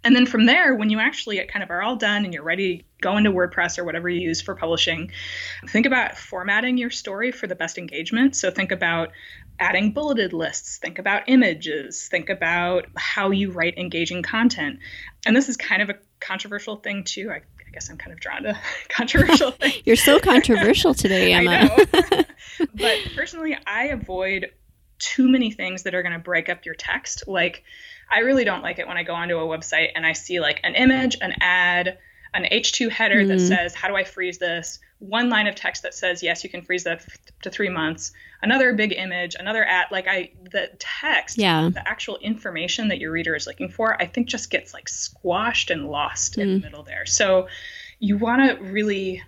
And 0.04 0.16
then 0.16 0.28
from 0.28 0.46
there 0.46 0.76
when 0.76 0.92
you 0.92 1.00
actually 1.00 1.44
kind 1.46 1.64
of 1.64 1.72
are 1.72 1.82
all 1.82 1.96
done 1.96 2.26
and 2.26 2.34
you're 2.34 2.44
ready 2.44 2.78
to 2.78 2.84
go 3.02 3.18
into 3.18 3.32
wordpress 3.32 3.80
or 3.80 3.84
whatever 3.84 4.08
you 4.08 4.22
use 4.22 4.40
for 4.40 4.56
publishing 4.56 5.12
think 5.68 5.88
about 5.88 6.18
formatting 6.18 6.78
your 6.78 6.92
story 6.92 7.32
for 7.32 7.48
the 7.48 7.56
best 7.56 7.78
engagement. 7.80 8.36
So 8.36 8.52
think 8.52 8.72
about 8.72 9.12
adding 9.60 9.92
bulleted 9.92 10.34
lists 10.34 10.78
think 10.78 11.00
about 11.00 11.24
images 11.28 12.08
think 12.08 12.30
about 12.30 12.86
how 12.96 13.32
you 13.32 13.52
write 13.52 13.78
engaging 13.78 14.22
content. 14.22 14.80
And 15.26 15.36
this 15.36 15.50
is 15.50 15.58
kind 15.58 15.82
of 15.82 15.90
a 15.90 15.96
controversial 16.20 16.78
thing 16.78 17.04
too 17.04 17.30
i 17.32 17.42
guess 17.76 17.90
I'm 17.90 17.98
kind 17.98 18.14
of 18.14 18.20
drawn 18.20 18.44
to 18.44 18.58
controversial 18.90 19.52
things. 19.60 19.82
You're 19.86 19.98
so 19.98 20.20
controversial 20.32 20.96
today, 20.96 21.34
Emma. 21.34 21.70
but 22.74 22.98
personally, 23.16 23.56
I 23.68 23.88
avoid 23.88 24.52
too 24.98 25.30
many 25.30 25.52
things 25.52 25.84
that 25.84 25.94
are 25.94 26.02
going 26.02 26.14
to 26.14 26.20
break 26.20 26.50
up 26.50 26.66
your 26.66 26.74
text. 26.74 27.28
Like, 27.28 27.64
I 28.12 28.20
really 28.20 28.46
don't 28.46 28.64
like 28.64 28.80
it 28.80 28.88
when 28.88 28.98
I 28.98 29.04
go 29.04 29.14
onto 29.14 29.38
a 29.38 29.46
website 29.46 29.90
and 29.94 30.06
I 30.06 30.14
see 30.14 30.40
like 30.40 30.62
an 30.64 30.74
image, 30.76 31.18
an 31.20 31.34
ad, 31.42 31.98
an 32.36 32.44
H2 32.52 32.90
header 32.90 33.24
mm. 33.24 33.28
that 33.30 33.38
mm-hmm. 33.38 33.48
says, 33.48 33.74
How 33.74 33.88
do 33.88 33.96
I 33.96 34.04
freeze 34.04 34.38
this? 34.38 34.80
One 35.00 35.30
line 35.30 35.48
of 35.48 35.56
text 35.56 35.84
that 35.84 35.94
says, 35.94 36.22
Yes, 36.22 36.44
you 36.44 36.50
can 36.50 36.62
freeze 36.62 36.84
that 36.84 37.06
to 37.42 37.50
three 37.50 37.70
months. 37.70 38.12
Another 38.42 38.74
big 38.74 38.94
image, 38.94 39.36
another 39.40 39.66
ad. 39.66 39.88
Like, 39.92 40.08
I, 40.08 40.32
the 40.52 40.70
text, 40.78 41.38
yeah. 41.38 41.70
the 41.74 41.88
actual 41.88 42.18
information 42.18 42.90
that 42.90 43.00
your 43.00 43.12
reader 43.12 43.36
is 43.36 43.48
looking 43.48 43.70
for, 43.70 44.00
I 44.02 44.06
think 44.06 44.28
just 44.28 44.50
gets 44.50 44.74
like 44.74 44.90
squashed 44.90 45.72
and 45.72 45.90
lost 45.90 46.36
mm. 46.36 46.42
in 46.44 46.54
the 46.54 46.60
mm. 46.60 46.64
middle 46.64 46.84
there. 46.84 47.06
So, 47.06 47.48
you 48.00 48.18
want 48.18 48.42
to 48.42 48.64
really 48.64 49.24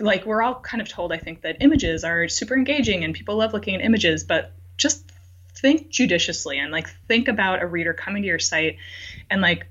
like 0.00 0.26
we're 0.26 0.42
all 0.42 0.58
kind 0.60 0.80
of 0.80 0.88
told 0.88 1.12
i 1.12 1.16
think 1.16 1.42
that 1.42 1.58
images 1.60 2.02
are 2.02 2.26
super 2.26 2.56
engaging 2.56 3.04
and 3.04 3.14
people 3.14 3.36
love 3.36 3.52
looking 3.52 3.76
at 3.76 3.80
images 3.80 4.24
but 4.24 4.50
just 4.76 5.12
think 5.56 5.88
judiciously 5.88 6.58
and 6.58 6.72
like 6.72 6.88
think 7.06 7.28
about 7.28 7.62
a 7.62 7.66
reader 7.66 7.94
coming 7.94 8.22
to 8.22 8.28
your 8.28 8.38
site 8.38 8.76
and 9.30 9.40
like 9.40 9.66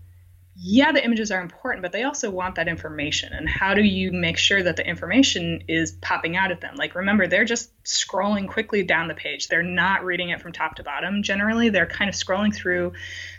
yeah 0.56 0.92
the 0.92 1.04
images 1.04 1.32
are 1.32 1.42
important 1.42 1.82
but 1.82 1.92
they 1.92 2.04
also 2.04 2.30
want 2.30 2.56
that 2.56 2.68
information 2.68 3.34
and 3.34 3.50
how 3.50 3.74
do 3.74 3.82
you 3.82 4.12
make 4.12 4.38
sure 4.38 4.62
that 4.62 4.76
the 4.76 4.88
information 4.88 5.64
is 5.68 5.94
popping 5.94 6.36
out 6.36 6.52
at 6.52 6.62
them 6.62 6.76
like 6.76 6.94
remember 6.94 7.26
they're 7.26 7.46
just 7.46 7.72
scrolling 7.84 8.48
quickly 8.48 8.84
down 8.84 9.08
the 9.08 9.16
page 9.16 9.48
they're 9.48 9.64
not 9.64 10.04
reading 10.04 10.30
it 10.30 10.42
from 10.42 10.52
top 10.52 10.76
to 10.76 10.84
bottom 10.84 11.24
generally 11.24 11.70
they're 11.70 11.88
kind 11.88 12.08
of 12.08 12.16
scrolling 12.16 12.54
through 12.54 12.94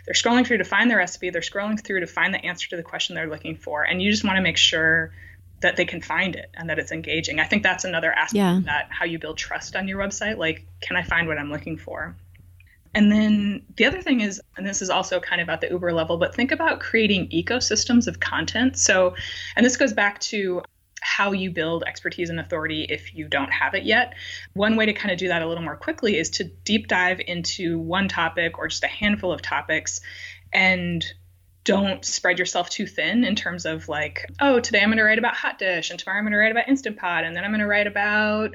they're 0.05 0.13
scrolling 0.13 0.45
through 0.45 0.57
to 0.57 0.65
find 0.65 0.91
the 0.91 0.95
recipe 0.95 1.29
they're 1.29 1.41
scrolling 1.41 1.81
through 1.81 2.01
to 2.01 2.07
find 2.07 2.33
the 2.33 2.45
answer 2.45 2.69
to 2.69 2.75
the 2.75 2.83
question 2.83 3.15
they're 3.15 3.29
looking 3.29 3.55
for 3.55 3.83
and 3.83 4.01
you 4.01 4.11
just 4.11 4.25
want 4.25 4.35
to 4.35 4.41
make 4.41 4.57
sure 4.57 5.13
that 5.61 5.77
they 5.77 5.85
can 5.85 6.01
find 6.01 6.35
it 6.35 6.51
and 6.53 6.69
that 6.69 6.79
it's 6.79 6.91
engaging. 6.91 7.39
I 7.39 7.45
think 7.45 7.63
that's 7.63 7.85
another 7.85 8.11
aspect 8.11 8.35
yeah. 8.35 8.57
of 8.57 8.65
that 8.65 8.87
how 8.91 9.05
you 9.05 9.19
build 9.19 9.37
trust 9.37 9.75
on 9.75 9.87
your 9.87 9.99
website. 9.99 10.37
Like, 10.37 10.65
can 10.81 10.95
I 10.95 11.01
find 11.01 11.27
what 11.27 11.37
I'm 11.37 11.49
looking 11.49 11.77
for? 11.77 12.15
And 12.95 13.11
then 13.11 13.61
the 13.75 13.85
other 13.85 14.01
thing 14.01 14.21
is, 14.21 14.41
and 14.55 14.65
this 14.65 14.81
is 14.81 14.89
also 14.89 15.19
kind 15.19 15.41
of 15.41 15.49
at 15.49 15.59
the 15.59 15.69
Uber 15.69 15.91
level, 15.91 16.17
but 16.17 16.33
think 16.33 16.51
about 16.51 16.79
creating 16.79 17.29
ecosystems 17.29 18.07
of 18.07 18.21
content. 18.21 18.77
So, 18.77 19.15
and 19.55 19.65
this 19.65 19.75
goes 19.75 19.91
back 19.91 20.19
to 20.21 20.63
how 21.01 21.33
you 21.33 21.51
build 21.51 21.83
expertise 21.85 22.29
and 22.29 22.39
authority 22.39 22.87
if 22.89 23.13
you 23.13 23.27
don't 23.27 23.51
have 23.51 23.75
it 23.75 23.83
yet. 23.83 24.15
One 24.53 24.77
way 24.77 24.87
to 24.87 24.93
kind 24.93 25.11
of 25.11 25.19
do 25.19 25.27
that 25.27 25.41
a 25.41 25.47
little 25.47 25.63
more 25.63 25.75
quickly 25.75 26.17
is 26.17 26.29
to 26.31 26.45
deep 26.45 26.87
dive 26.87 27.19
into 27.19 27.77
one 27.77 28.07
topic 28.07 28.57
or 28.57 28.69
just 28.69 28.83
a 28.83 28.87
handful 28.87 29.31
of 29.31 29.41
topics 29.41 30.01
and 30.51 31.05
don't 31.65 32.05
spread 32.05 32.39
yourself 32.39 32.69
too 32.69 32.87
thin 32.87 33.23
in 33.23 33.35
terms 33.35 33.65
of 33.65 33.89
like, 33.89 34.31
oh, 34.39 34.59
today 34.59 34.79
I'm 34.81 34.89
going 34.89 34.97
to 34.97 35.03
write 35.03 35.19
about 35.19 35.35
hot 35.35 35.57
dish, 35.57 35.89
and 35.89 35.99
tomorrow 35.99 36.19
I'm 36.19 36.23
going 36.23 36.31
to 36.31 36.37
write 36.37 36.51
about 36.51 36.69
instant 36.69 36.97
pot, 36.97 37.23
and 37.23 37.35
then 37.35 37.43
I'm 37.43 37.49
going 37.49 37.59
to 37.59 37.67
write 37.67 37.87
about 37.87 38.53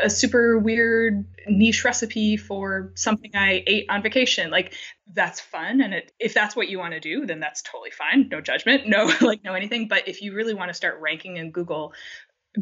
a 0.00 0.08
super 0.08 0.58
weird 0.58 1.24
niche 1.46 1.84
recipe 1.84 2.36
for 2.36 2.92
something 2.94 3.30
I 3.34 3.62
ate 3.66 3.86
on 3.88 4.02
vacation. 4.02 4.50
Like 4.50 4.74
that's 5.12 5.40
fun, 5.40 5.80
and 5.80 5.94
it, 5.94 6.12
if 6.18 6.34
that's 6.34 6.56
what 6.56 6.68
you 6.68 6.78
want 6.78 6.94
to 6.94 7.00
do, 7.00 7.26
then 7.26 7.40
that's 7.40 7.62
totally 7.62 7.90
fine. 7.90 8.28
No 8.30 8.40
judgment, 8.40 8.86
no 8.86 9.10
like 9.20 9.44
no 9.44 9.54
anything. 9.54 9.88
But 9.88 10.08
if 10.08 10.22
you 10.22 10.34
really 10.34 10.54
want 10.54 10.70
to 10.70 10.74
start 10.74 11.00
ranking 11.00 11.36
in 11.36 11.50
Google, 11.50 11.92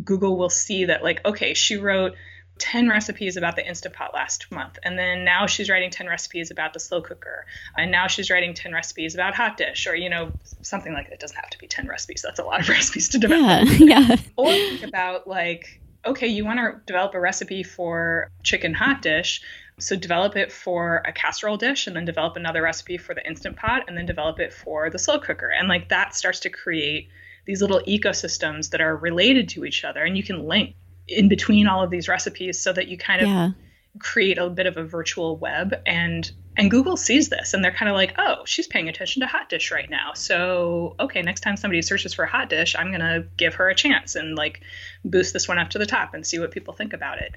Google 0.04 0.36
will 0.36 0.50
see 0.50 0.86
that 0.86 1.02
like, 1.02 1.24
okay, 1.24 1.54
she 1.54 1.76
wrote 1.76 2.14
10 2.60 2.88
recipes 2.88 3.36
about 3.36 3.56
the 3.56 3.66
Instant 3.66 3.94
Pot 3.94 4.12
last 4.14 4.52
month. 4.52 4.78
And 4.84 4.98
then 4.98 5.24
now 5.24 5.46
she's 5.46 5.68
writing 5.70 5.90
10 5.90 6.06
recipes 6.06 6.50
about 6.50 6.74
the 6.74 6.80
slow 6.80 7.00
cooker. 7.00 7.46
And 7.76 7.90
now 7.90 8.06
she's 8.06 8.30
writing 8.30 8.54
10 8.54 8.72
recipes 8.72 9.14
about 9.14 9.34
hot 9.34 9.56
dish 9.56 9.86
or, 9.86 9.96
you 9.96 10.10
know, 10.10 10.32
something 10.62 10.92
like 10.92 11.08
that. 11.08 11.14
It 11.14 11.20
doesn't 11.20 11.36
have 11.36 11.50
to 11.50 11.58
be 11.58 11.66
10 11.66 11.88
recipes. 11.88 12.22
That's 12.22 12.38
a 12.38 12.44
lot 12.44 12.60
of 12.60 12.68
recipes 12.68 13.08
to 13.10 13.18
develop. 13.18 13.66
Yeah. 13.78 14.00
yeah. 14.08 14.16
Or 14.36 14.50
think 14.50 14.82
about 14.82 15.26
like, 15.26 15.79
okay, 16.04 16.26
you 16.26 16.44
want 16.44 16.58
to 16.58 16.80
develop 16.86 17.14
a 17.14 17.20
recipe 17.20 17.62
for 17.62 18.30
chicken 18.42 18.74
hot 18.74 19.02
dish. 19.02 19.42
So 19.78 19.96
develop 19.96 20.36
it 20.36 20.52
for 20.52 21.02
a 21.06 21.12
casserole 21.12 21.56
dish 21.56 21.86
and 21.86 21.96
then 21.96 22.04
develop 22.04 22.36
another 22.36 22.62
recipe 22.62 22.98
for 22.98 23.14
the 23.14 23.26
Instant 23.26 23.56
Pot 23.56 23.84
and 23.88 23.96
then 23.96 24.04
develop 24.04 24.38
it 24.38 24.52
for 24.52 24.90
the 24.90 24.98
slow 24.98 25.18
cooker. 25.18 25.48
And 25.48 25.68
like 25.68 25.88
that 25.88 26.14
starts 26.14 26.40
to 26.40 26.50
create 26.50 27.08
these 27.46 27.62
little 27.62 27.80
ecosystems 27.80 28.70
that 28.70 28.80
are 28.80 28.94
related 28.94 29.48
to 29.50 29.64
each 29.64 29.84
other 29.84 30.04
and 30.04 30.16
you 30.16 30.22
can 30.22 30.46
link 30.46 30.74
in 31.08 31.28
between 31.28 31.66
all 31.66 31.82
of 31.82 31.90
these 31.90 32.08
recipes 32.08 32.60
so 32.60 32.72
that 32.72 32.88
you 32.88 32.98
kind 32.98 33.22
of 33.22 33.28
yeah. 33.28 33.50
Create 33.98 34.38
a 34.38 34.48
bit 34.48 34.66
of 34.66 34.76
a 34.76 34.84
virtual 34.84 35.36
web 35.36 35.74
and 35.86 36.30
and 36.56 36.70
Google 36.70 36.96
sees 36.96 37.28
this 37.28 37.54
and 37.54 37.64
they're 37.64 37.72
kind 37.72 37.88
of 37.88 37.94
like, 37.94 38.14
oh, 38.18 38.44
she's 38.44 38.66
paying 38.66 38.88
attention 38.88 39.20
to 39.20 39.26
hot 39.26 39.48
dish 39.48 39.70
right 39.70 39.88
now. 39.88 40.12
So, 40.14 40.94
okay, 41.00 41.22
next 41.22 41.40
time 41.40 41.56
somebody 41.56 41.80
searches 41.80 42.12
for 42.12 42.24
a 42.24 42.28
hot 42.28 42.50
dish, 42.50 42.74
I'm 42.76 42.88
going 42.88 43.00
to 43.00 43.24
give 43.36 43.54
her 43.54 43.68
a 43.68 43.74
chance 43.74 44.14
and 44.14 44.36
like 44.36 44.60
boost 45.04 45.32
this 45.32 45.48
one 45.48 45.58
up 45.58 45.70
to 45.70 45.78
the 45.78 45.86
top 45.86 46.12
and 46.12 46.26
see 46.26 46.38
what 46.38 46.50
people 46.50 46.74
think 46.74 46.92
about 46.92 47.18
it. 47.18 47.34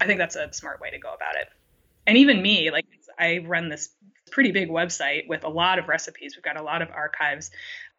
I 0.00 0.06
think 0.06 0.18
that's 0.18 0.36
a 0.36 0.52
smart 0.52 0.80
way 0.80 0.90
to 0.90 0.98
go 0.98 1.12
about 1.12 1.34
it. 1.40 1.48
And 2.06 2.18
even 2.18 2.42
me, 2.42 2.70
like 2.70 2.86
I 3.18 3.38
run 3.38 3.70
this 3.70 3.90
pretty 4.30 4.52
big 4.52 4.68
website 4.68 5.26
with 5.26 5.44
a 5.44 5.48
lot 5.48 5.78
of 5.78 5.88
recipes. 5.88 6.36
We've 6.36 6.44
got 6.44 6.56
a 6.56 6.62
lot 6.62 6.82
of 6.82 6.90
archives. 6.90 7.50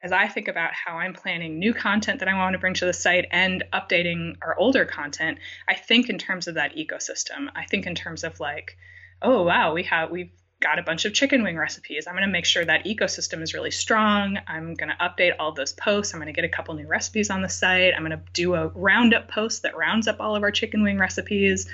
As 0.04 0.12
I 0.12 0.28
think 0.28 0.48
about 0.48 0.74
how 0.74 0.98
I'm 0.98 1.14
planning 1.14 1.60
new 1.60 1.74
content 1.74 2.20
that 2.20 2.28
I 2.28 2.34
want 2.34 2.54
to 2.54 2.60
bring 2.60 2.74
to 2.76 2.86
the 2.86 2.94
site 2.94 3.28
and 3.32 3.64
updating 3.72 4.36
our 4.42 4.58
older 4.58 4.84
content, 4.84 5.38
I 5.68 5.76
think 5.76 6.10
in 6.10 6.18
terms 6.18 6.48
of 6.48 6.56
that 6.56 6.76
ecosystem. 6.76 7.50
I 7.56 7.66
think 7.66 7.86
in 7.86 7.94
terms 7.94 8.24
of 8.24 8.40
like, 8.40 8.78
oh 9.22 9.44
wow, 9.44 9.74
we 9.74 9.84
have 9.84 10.10
we've 10.10 10.32
got 10.60 10.80
a 10.80 10.84
bunch 10.84 11.06
of 11.06 11.14
chicken 11.14 11.44
wing 11.44 11.58
recipes. 11.58 12.08
I'm 12.08 12.14
going 12.16 12.26
to 12.26 12.32
make 12.32 12.46
sure 12.46 12.66
that 12.66 12.86
ecosystem 12.86 13.42
is 13.44 13.54
really 13.54 13.72
strong. 13.72 14.38
I'm 14.48 14.74
going 14.74 14.90
to 14.90 14.96
update 14.96 15.34
all 15.40 15.52
those 15.52 15.74
posts. 15.74 16.14
I'm 16.14 16.20
going 16.20 16.34
to 16.34 16.40
get 16.40 16.46
a 16.46 16.50
couple 16.50 16.74
new 16.74 16.88
recipes 16.88 17.30
on 17.30 17.42
the 17.42 17.50
site. 17.50 17.94
I'm 17.96 18.06
going 18.06 18.18
to 18.18 18.24
do 18.34 18.56
a 18.56 18.68
roundup 18.70 19.28
post 19.28 19.64
that 19.64 19.76
rounds 19.76 20.08
up 20.08 20.20
all 20.20 20.36
of 20.36 20.44
our 20.44 20.52
chicken 20.52 20.84
wing 20.84 20.98
recipes, 20.98 21.68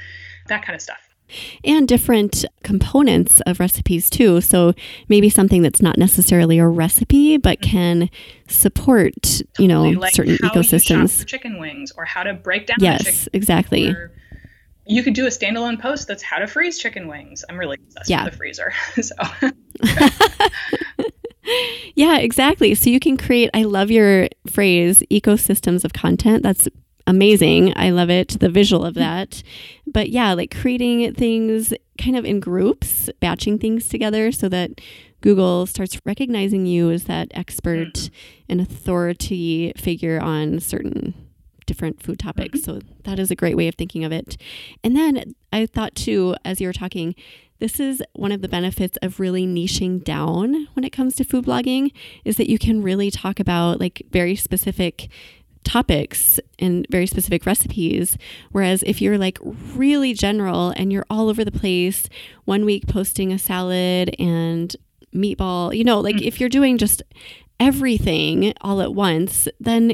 that 0.47 0.65
kind 0.65 0.75
of 0.75 0.82
stuff. 0.82 1.07
And 1.63 1.88
different 1.88 2.45
components 2.63 3.41
of 3.41 3.59
recipes 3.59 4.09
too. 4.09 4.41
So 4.41 4.73
maybe 5.09 5.30
something 5.30 5.61
that's 5.61 5.82
not 5.82 5.97
necessarily 5.97 6.59
a 6.59 6.67
recipe, 6.67 7.38
but 7.38 7.59
mm-hmm. 7.59 7.71
can 7.71 8.09
support, 8.47 9.13
totally. 9.21 9.47
you 9.59 9.67
know, 9.67 9.84
like 9.99 10.13
certain 10.13 10.38
ecosystems. 10.38 11.25
chicken 11.25 11.59
wings, 11.59 11.91
or 11.97 12.05
how 12.05 12.23
to 12.23 12.34
break 12.34 12.67
down. 12.67 12.78
Yes, 12.80 13.28
exactly. 13.34 13.89
Or, 13.89 14.11
you 14.89 15.03
could 15.03 15.13
do 15.13 15.25
a 15.25 15.30
standalone 15.30 15.80
post 15.80 16.07
that's 16.07 16.23
how 16.23 16.38
to 16.38 16.47
freeze 16.47 16.80
chicken 16.80 17.07
wings. 17.07 17.43
I'm 17.49 17.57
really 17.57 17.78
obsessed 17.78 18.09
yeah. 18.09 18.23
with 18.23 18.34
the 18.34 18.38
freezer. 18.38 18.73
so 19.01 19.15
Yeah, 21.95 22.17
exactly. 22.19 22.75
So 22.75 22.89
you 22.89 22.99
can 22.99 23.17
create 23.17 23.49
I 23.53 23.63
love 23.63 23.89
your 23.89 24.28
phrase 24.49 25.03
ecosystems 25.11 25.84
of 25.84 25.93
content. 25.93 26.43
That's 26.43 26.67
amazing. 27.08 27.74
I 27.76 27.89
love 27.89 28.10
it, 28.10 28.39
the 28.39 28.49
visual 28.49 28.86
of 28.86 28.93
that. 28.95 29.41
But 29.88 30.10
yeah, 30.10 30.34
like 30.34 30.55
creating 30.55 31.14
things 31.16 31.74
kind 31.97 32.16
of 32.16 32.26
in 32.26 32.39
groups, 32.39 33.10
batching 33.20 33.58
things 33.58 33.89
together 33.89 34.32
so 34.32 34.47
that 34.49 34.80
Google 35.22 35.66
starts 35.66 35.99
recognizing 36.05 36.66
you 36.68 36.91
as 36.91 37.05
that 37.05 37.30
expert 37.32 37.93
mm-hmm. 37.93 38.14
and 38.49 38.62
authority 38.62 39.74
figure 39.76 40.20
on 40.22 40.60
certain 40.60 41.16
different 41.66 42.01
food 42.01 42.20
topics. 42.20 42.60
Mm-hmm. 42.60 42.80
So 42.80 42.82
that 43.03 43.20
is 43.20 43.32
a 43.32 43.36
great 43.36 43.58
way 43.58 43.68
of 43.68 43.76
thinking 43.76 44.03
of 44.03 44.12
it. 44.12 44.38
And 44.84 44.95
then 44.95 45.36
I 45.51 45.66
thought 45.66 45.95
too, 45.95 46.36
as 46.45 46.62
you 46.62 46.68
were 46.68 46.74
talking, 46.74 47.16
this 47.60 47.80
is 47.80 48.03
one 48.14 48.32
of 48.32 48.41
the 48.41 48.47
benefits 48.47 48.97
of 49.01 49.20
really 49.20 49.47
niching 49.47 50.03
down 50.03 50.68
when 50.74 50.84
it 50.84 50.91
comes 50.91 51.16
to 51.16 51.24
food 51.24 51.45
blogging 51.45 51.91
is 52.24 52.38
that 52.38 52.49
you 52.49 52.60
can 52.60 52.84
really 52.84 53.10
talk 53.10 53.39
about 53.39 53.80
like 53.80 54.03
very 54.12 54.36
specific 54.36 55.10
topics 55.68 56.39
and 56.59 56.88
very 56.89 57.05
specific 57.05 57.45
recipes. 57.45 58.18
Whereas 58.51 58.84
if 58.84 59.01
you're 59.01 59.18
like 59.18 59.38
really 59.76 60.13
general 60.13 60.74
and 60.78 60.91
you're 60.91 61.05
all 61.09 61.30
over 61.30 61.43
the 61.43 61.51
place, 61.51 62.07
one 62.45 62.63
week 62.65 62.88
posting 62.88 63.34
a 63.34 63.38
salad 63.38 64.15
and 64.18 64.76
meatball, 65.13 65.76
you 65.76 65.84
know, 65.84 65.99
like 65.99 66.15
mm. 66.15 66.22
if 66.22 66.39
you're 66.39 66.49
doing 66.49 66.78
just 66.78 67.03
everything 67.59 68.53
all 68.61 68.82
at 68.82 68.93
once, 68.93 69.47
then 69.59 69.93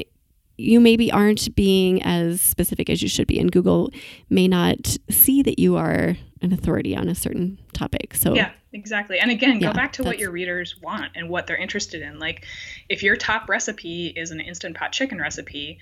you 0.56 0.78
maybe 0.78 1.10
aren't 1.10 1.54
being 1.56 2.00
as 2.02 2.40
specific 2.40 2.88
as 2.88 3.02
you 3.02 3.08
should 3.08 3.26
be, 3.26 3.40
and 3.40 3.50
Google 3.50 3.90
may 4.30 4.46
not 4.46 4.96
see 5.10 5.42
that 5.42 5.58
you 5.58 5.76
are 5.76 6.16
an 6.44 6.52
authority 6.52 6.96
on 6.96 7.08
a 7.08 7.14
certain 7.14 7.58
topic. 7.72 8.14
So, 8.14 8.34
yeah, 8.34 8.52
exactly. 8.72 9.18
And 9.18 9.30
again, 9.30 9.58
go 9.58 9.72
back 9.72 9.94
to 9.94 10.04
what 10.04 10.18
your 10.18 10.30
readers 10.30 10.80
want 10.80 11.12
and 11.16 11.28
what 11.28 11.46
they're 11.46 11.56
interested 11.56 12.02
in. 12.02 12.18
Like, 12.18 12.44
if 12.88 13.02
your 13.02 13.16
top 13.16 13.48
recipe 13.48 14.06
is 14.08 14.30
an 14.30 14.40
instant 14.40 14.76
pot 14.76 14.92
chicken 14.92 15.18
recipe, 15.18 15.78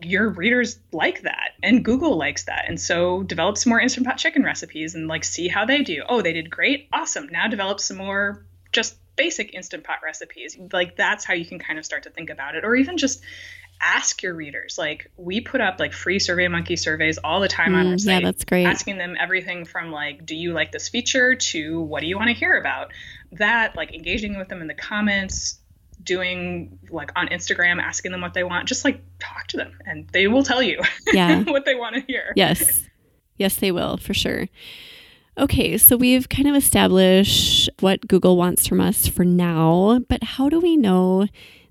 your 0.00 0.28
readers 0.28 0.78
like 0.92 1.22
that 1.22 1.52
and 1.62 1.84
Google 1.84 2.16
likes 2.16 2.44
that. 2.44 2.64
And 2.68 2.80
so 2.80 3.22
develop 3.22 3.56
some 3.56 3.70
more 3.70 3.80
instant 3.80 4.06
pot 4.06 4.18
chicken 4.18 4.42
recipes 4.42 4.94
and 4.94 5.08
like 5.08 5.24
see 5.24 5.48
how 5.48 5.64
they 5.64 5.82
do. 5.82 6.02
Oh, 6.08 6.20
they 6.20 6.32
did 6.32 6.50
great. 6.50 6.88
Awesome. 6.92 7.28
Now 7.30 7.48
develop 7.48 7.80
some 7.80 7.96
more 7.96 8.44
just 8.72 8.96
basic 9.16 9.54
instant 9.54 9.84
pot 9.84 10.00
recipes. 10.04 10.58
Like 10.72 10.96
that's 10.96 11.24
how 11.24 11.32
you 11.34 11.46
can 11.46 11.58
kind 11.58 11.78
of 11.78 11.84
start 11.84 12.02
to 12.02 12.10
think 12.10 12.28
about 12.28 12.54
it. 12.54 12.64
Or 12.64 12.76
even 12.76 12.98
just 12.98 13.22
ask 13.80 14.22
your 14.22 14.34
readers. 14.34 14.76
Like 14.78 15.10
we 15.16 15.40
put 15.40 15.60
up 15.60 15.78
like 15.78 15.92
free 15.92 16.18
Survey 16.18 16.48
Monkey 16.48 16.76
surveys 16.76 17.18
all 17.18 17.40
the 17.40 17.48
time 17.48 17.72
mm, 17.72 17.76
on 17.76 17.86
our 17.88 17.98
site. 17.98 18.22
Yeah, 18.22 18.28
that's 18.28 18.44
great. 18.44 18.66
Asking 18.66 18.98
them 18.98 19.16
everything 19.18 19.64
from 19.64 19.90
like, 19.90 20.24
do 20.24 20.34
you 20.34 20.52
like 20.52 20.72
this 20.72 20.88
feature 20.88 21.34
to 21.34 21.80
what 21.80 22.00
do 22.00 22.06
you 22.06 22.16
want 22.16 22.28
to 22.28 22.34
hear 22.34 22.56
about? 22.56 22.92
That 23.32 23.76
like 23.76 23.94
engaging 23.94 24.38
with 24.38 24.48
them 24.48 24.60
in 24.60 24.66
the 24.66 24.74
comments, 24.74 25.58
doing 26.02 26.78
like 26.90 27.12
on 27.16 27.28
Instagram, 27.28 27.80
asking 27.80 28.12
them 28.12 28.20
what 28.20 28.34
they 28.34 28.44
want. 28.44 28.68
Just 28.68 28.84
like 28.84 29.02
talk 29.18 29.46
to 29.48 29.56
them 29.56 29.78
and 29.86 30.08
they 30.08 30.26
will 30.28 30.42
tell 30.42 30.62
you 30.62 30.80
yeah. 31.12 31.42
what 31.44 31.64
they 31.64 31.74
want 31.74 31.96
to 31.96 32.02
hear. 32.06 32.32
Yes. 32.36 32.84
Yes, 33.36 33.56
they 33.56 33.72
will 33.72 33.96
for 33.96 34.14
sure. 34.14 34.48
Okay, 35.38 35.76
so 35.76 35.98
we've 35.98 36.30
kind 36.30 36.48
of 36.48 36.54
established 36.54 37.68
what 37.80 38.08
Google 38.08 38.38
wants 38.38 38.66
from 38.66 38.80
us 38.80 39.06
for 39.06 39.22
now, 39.22 40.00
but 40.08 40.24
how 40.24 40.48
do 40.48 40.58
we 40.58 40.78
know 40.78 41.26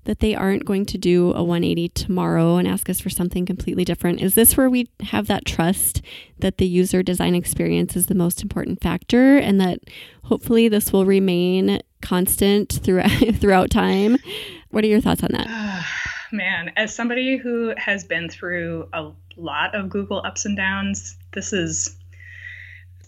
that 0.06 0.20
they 0.20 0.34
aren't 0.34 0.64
going 0.64 0.86
to 0.86 0.98
do 0.98 1.32
a 1.32 1.44
180 1.44 1.90
tomorrow 1.90 2.56
and 2.56 2.66
ask 2.66 2.88
us 2.88 3.00
for 3.00 3.10
something 3.10 3.44
completely 3.44 3.84
different? 3.84 4.20
Is 4.20 4.34
this 4.34 4.56
where 4.56 4.70
we 4.70 4.88
have 5.00 5.26
that 5.26 5.44
trust 5.44 6.00
that 6.38 6.58
the 6.58 6.66
user 6.66 7.02
design 7.02 7.34
experience 7.34 7.94
is 7.94 8.06
the 8.06 8.14
most 8.14 8.42
important 8.42 8.80
factor 8.80 9.36
and 9.36 9.60
that 9.60 9.80
hopefully 10.24 10.68
this 10.68 10.92
will 10.92 11.04
remain 11.04 11.80
constant 12.02 12.80
throughout 12.82 13.10
throughout 13.40 13.70
time? 13.70 14.16
What 14.70 14.84
are 14.84 14.88
your 14.88 15.00
thoughts 15.00 15.22
on 15.22 15.30
that? 15.32 15.84
Man, 16.32 16.72
as 16.76 16.94
somebody 16.94 17.36
who 17.36 17.72
has 17.76 18.04
been 18.04 18.28
through 18.28 18.88
a 18.92 19.12
lot 19.36 19.74
of 19.74 19.88
Google 19.88 20.22
ups 20.24 20.44
and 20.44 20.56
downs, 20.56 21.16
this 21.32 21.52
is 21.52 21.96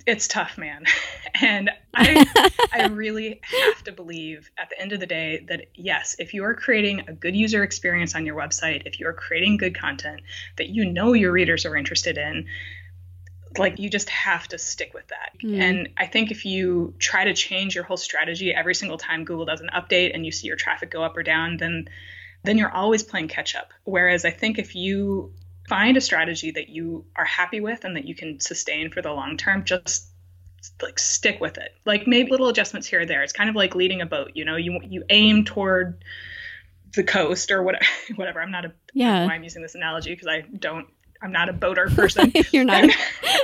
it's 0.08 0.28
tough, 0.28 0.58
man. 0.58 0.84
And 1.40 1.70
I 1.94 2.26
I 2.72 2.86
really 2.90 3.40
have 3.44 3.84
to 3.84 3.92
believe 3.92 4.50
at 4.58 4.70
the 4.70 4.80
end 4.80 4.92
of 4.92 4.98
the 4.98 5.06
day 5.06 5.44
that 5.46 5.66
yes, 5.74 6.16
if 6.18 6.34
you 6.34 6.42
are 6.42 6.54
creating 6.54 7.04
a 7.06 7.12
good 7.12 7.36
user 7.36 7.62
experience 7.62 8.16
on 8.16 8.26
your 8.26 8.34
website, 8.34 8.86
if 8.86 8.98
you 8.98 9.06
are 9.06 9.12
creating 9.12 9.58
good 9.58 9.78
content 9.78 10.22
that 10.56 10.68
you 10.70 10.86
know 10.86 11.12
your 11.12 11.30
readers 11.30 11.64
are 11.64 11.76
interested 11.76 12.18
in, 12.18 12.46
like 13.56 13.78
you 13.78 13.88
just 13.88 14.08
have 14.08 14.48
to 14.48 14.58
stick 14.58 14.94
with 14.94 15.06
that. 15.08 15.32
Mm. 15.44 15.60
And 15.60 15.88
I 15.96 16.06
think 16.06 16.32
if 16.32 16.44
you 16.44 16.94
try 16.98 17.24
to 17.24 17.34
change 17.34 17.76
your 17.76 17.84
whole 17.84 17.98
strategy 17.98 18.52
every 18.52 18.74
single 18.74 18.98
time 18.98 19.24
Google 19.24 19.44
does 19.44 19.60
an 19.60 19.70
update 19.72 20.12
and 20.14 20.26
you 20.26 20.32
see 20.32 20.48
your 20.48 20.56
traffic 20.56 20.90
go 20.90 21.04
up 21.04 21.16
or 21.16 21.22
down, 21.22 21.58
then 21.58 21.88
then 22.42 22.58
you're 22.58 22.72
always 22.72 23.04
playing 23.04 23.28
catch 23.28 23.54
up. 23.54 23.70
Whereas 23.84 24.24
I 24.24 24.30
think 24.30 24.58
if 24.58 24.74
you 24.74 25.34
find 25.68 25.96
a 25.96 26.00
strategy 26.00 26.50
that 26.52 26.68
you 26.68 27.04
are 27.16 27.24
happy 27.24 27.60
with 27.60 27.84
and 27.84 27.96
that 27.96 28.06
you 28.06 28.14
can 28.14 28.40
sustain 28.40 28.90
for 28.90 29.02
the 29.02 29.12
long 29.12 29.36
term, 29.36 29.64
just 29.64 30.08
like 30.82 30.98
stick 30.98 31.40
with 31.40 31.58
it. 31.58 31.74
Like 31.84 32.06
maybe 32.06 32.30
little 32.30 32.48
adjustments 32.48 32.86
here 32.86 33.02
or 33.02 33.06
there. 33.06 33.22
It's 33.22 33.32
kind 33.32 33.50
of 33.50 33.56
like 33.56 33.74
leading 33.74 34.00
a 34.00 34.06
boat. 34.06 34.32
You 34.34 34.44
know, 34.44 34.56
you 34.56 34.80
you 34.88 35.04
aim 35.10 35.44
toward 35.44 36.02
the 36.94 37.04
coast 37.04 37.50
or 37.50 37.62
whatever. 37.62 37.84
Whatever. 38.16 38.40
I'm 38.40 38.50
not 38.50 38.64
a. 38.64 38.72
Yeah. 38.94 39.26
why 39.26 39.34
I'm 39.34 39.44
using 39.44 39.62
this 39.62 39.74
analogy 39.74 40.14
because 40.14 40.28
I 40.28 40.40
don't. 40.58 40.88
I'm 41.20 41.32
not 41.32 41.48
a 41.48 41.52
boater 41.52 41.88
person. 41.88 42.32
You're 42.52 42.64
not. 42.64 42.84
I'm, 42.84 42.90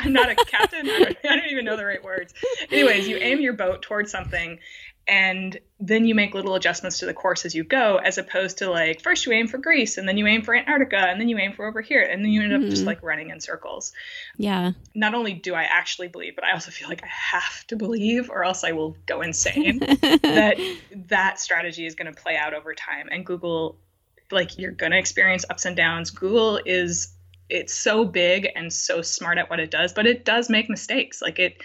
I'm 0.03 0.13
not 0.13 0.31
a 0.31 0.37
captain. 0.37 0.89
I 0.89 0.99
don't, 0.99 1.19
I 1.29 1.37
don't 1.37 1.51
even 1.51 1.65
know 1.65 1.77
the 1.77 1.85
right 1.85 2.03
words. 2.03 2.33
Anyways, 2.71 3.09
you 3.09 3.17
aim 3.17 3.41
your 3.41 3.53
boat 3.53 3.83
towards 3.83 4.13
something, 4.13 4.61
and 5.07 5.59
then 5.81 6.07
you 6.07 6.15
make 6.15 6.35
little 6.35 6.55
adjustments 6.55 6.99
to 6.99 7.07
the 7.07 7.13
course 7.13 7.45
as 7.45 7.55
you 7.55 7.63
go 7.63 7.97
as 7.97 8.17
opposed 8.17 8.59
to 8.59 8.71
like 8.71 9.03
first 9.03 9.27
you 9.27 9.33
aim 9.33 9.47
for 9.47 9.59
greece 9.59 9.99
and 9.99 10.09
then 10.09 10.17
you 10.17 10.27
aim 10.27 10.43
for 10.43 10.55
antarctica 10.55 10.97
and 10.97 11.21
then 11.21 11.29
you 11.29 11.37
aim 11.39 11.53
for 11.53 11.67
over 11.67 11.83
here 11.83 12.03
and 12.03 12.25
then 12.25 12.31
you 12.31 12.43
end 12.43 12.53
up 12.53 12.61
mm-hmm. 12.61 12.71
just 12.71 12.85
like 12.85 13.03
running 13.03 13.31
in 13.31 13.41
circles. 13.41 13.93
Yeah. 14.39 14.73
Not 14.95 15.15
only 15.15 15.35
do 15.35 15.55
i 15.55 15.65
actually 15.65 16.09
believe 16.09 16.35
but 16.35 16.45
i 16.45 16.53
also 16.53 16.71
feel 16.71 16.89
like 16.89 17.03
i 17.03 17.09
have 17.09 17.67
to 17.67 17.77
believe 17.77 18.31
or 18.31 18.45
else 18.45 18.65
i 18.65 18.73
will 18.73 18.97
go 19.07 19.21
insane 19.21 19.79
that 19.79 20.57
that 21.09 21.39
strategy 21.39 21.85
is 21.87 21.95
going 21.95 22.13
to 22.13 22.21
play 22.21 22.37
out 22.37 22.55
over 22.55 22.75
time. 22.75 23.09
And 23.11 23.27
google 23.27 23.77
like 24.31 24.59
you're 24.59 24.73
going 24.73 24.93
to 24.93 24.99
experience 24.99 25.45
ups 25.51 25.67
and 25.67 25.77
downs. 25.77 26.11
Google 26.11 26.61
is 26.65 27.15
it's 27.51 27.75
so 27.75 28.07
big 28.07 28.49
and 28.57 28.73
so 28.73 29.03
smart 29.03 29.37
at 29.37 29.51
what 29.51 29.61
it 29.61 29.71
does 29.71 29.93
but 29.93 30.07
it 30.07 30.25
does 30.25 30.49
make 30.49 30.71
mistakes. 30.71 31.21
Like 31.21 31.39
it 31.39 31.63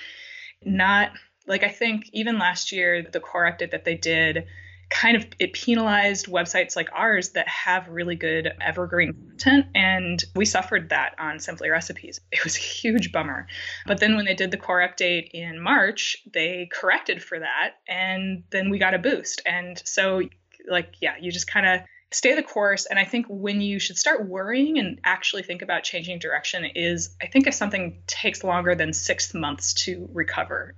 not 0.65 1.11
like 1.49 1.63
I 1.63 1.69
think 1.69 2.09
even 2.13 2.37
last 2.37 2.71
year, 2.71 3.03
the 3.11 3.19
core 3.19 3.51
update 3.51 3.71
that 3.71 3.83
they 3.83 3.95
did 3.95 4.45
kind 4.89 5.15
of 5.15 5.25
it 5.37 5.53
penalized 5.53 6.25
websites 6.27 6.75
like 6.75 6.89
ours 6.93 7.29
that 7.29 7.47
have 7.47 7.87
really 7.89 8.15
good 8.15 8.51
evergreen 8.59 9.13
content 9.13 9.67
and 9.75 10.23
we 10.35 10.45
suffered 10.45 10.89
that 10.89 11.13
on 11.19 11.39
simply 11.39 11.69
recipes. 11.69 12.19
It 12.31 12.43
was 12.43 12.55
a 12.55 12.59
huge 12.59 13.11
bummer. 13.11 13.45
But 13.85 13.99
then 13.99 14.15
when 14.15 14.25
they 14.25 14.33
did 14.33 14.49
the 14.49 14.57
core 14.57 14.79
update 14.79 15.29
in 15.31 15.61
march 15.61 16.17
they 16.33 16.69
corrected 16.71 17.21
for 17.21 17.39
that 17.39 17.75
and 17.87 18.43
then 18.49 18.71
we 18.71 18.79
got 18.79 18.95
a 18.95 18.99
boost. 18.99 19.43
And 19.45 19.79
so 19.85 20.23
like 20.67 20.95
yeah 21.01 21.15
you 21.21 21.31
just 21.31 21.47
kind 21.47 21.67
of 21.67 21.81
stay 22.11 22.35
the 22.35 22.43
course. 22.43 22.87
And 22.87 22.97
I 22.97 23.05
think 23.05 23.27
when 23.29 23.61
you 23.61 23.79
should 23.79 23.97
start 23.97 24.27
worrying 24.27 24.79
and 24.79 24.99
actually 25.03 25.43
think 25.43 25.61
about 25.61 25.83
changing 25.83 26.19
direction 26.19 26.65
is 26.65 27.15
I 27.21 27.27
think 27.27 27.47
if 27.47 27.53
something 27.53 28.01
takes 28.07 28.43
longer 28.43 28.73
than 28.73 28.93
six 28.93 29.33
months 29.33 29.73
to 29.85 30.09
recover, 30.11 30.73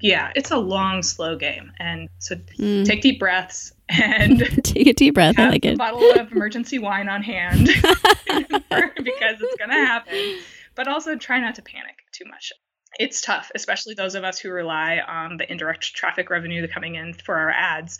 yeah, 0.00 0.32
it's 0.34 0.50
a 0.50 0.56
long, 0.56 1.02
slow 1.02 1.36
game. 1.36 1.72
And 1.78 2.08
so 2.18 2.36
mm. 2.58 2.84
take 2.84 3.02
deep 3.02 3.18
breaths 3.18 3.72
and 3.88 4.40
take 4.64 4.86
a 4.86 4.92
deep 4.92 5.14
breath. 5.14 5.38
I 5.38 5.48
like 5.48 5.64
it. 5.64 5.74
A 5.74 5.76
bottle 5.76 6.10
of 6.18 6.32
emergency 6.32 6.78
wine 6.78 7.08
on 7.08 7.22
hand 7.22 7.66
because 8.26 9.40
it's 9.40 9.56
going 9.56 9.70
to 9.70 9.76
happen. 9.76 10.38
But 10.74 10.88
also 10.88 11.16
try 11.16 11.40
not 11.40 11.54
to 11.56 11.62
panic 11.62 11.96
too 12.12 12.24
much. 12.28 12.52
It's 12.98 13.20
tough, 13.20 13.50
especially 13.54 13.94
those 13.94 14.14
of 14.14 14.24
us 14.24 14.38
who 14.38 14.50
rely 14.50 15.00
on 15.06 15.36
the 15.36 15.50
indirect 15.50 15.94
traffic 15.94 16.30
revenue 16.30 16.66
coming 16.68 16.94
in 16.94 17.14
for 17.14 17.36
our 17.36 17.50
ads. 17.50 17.98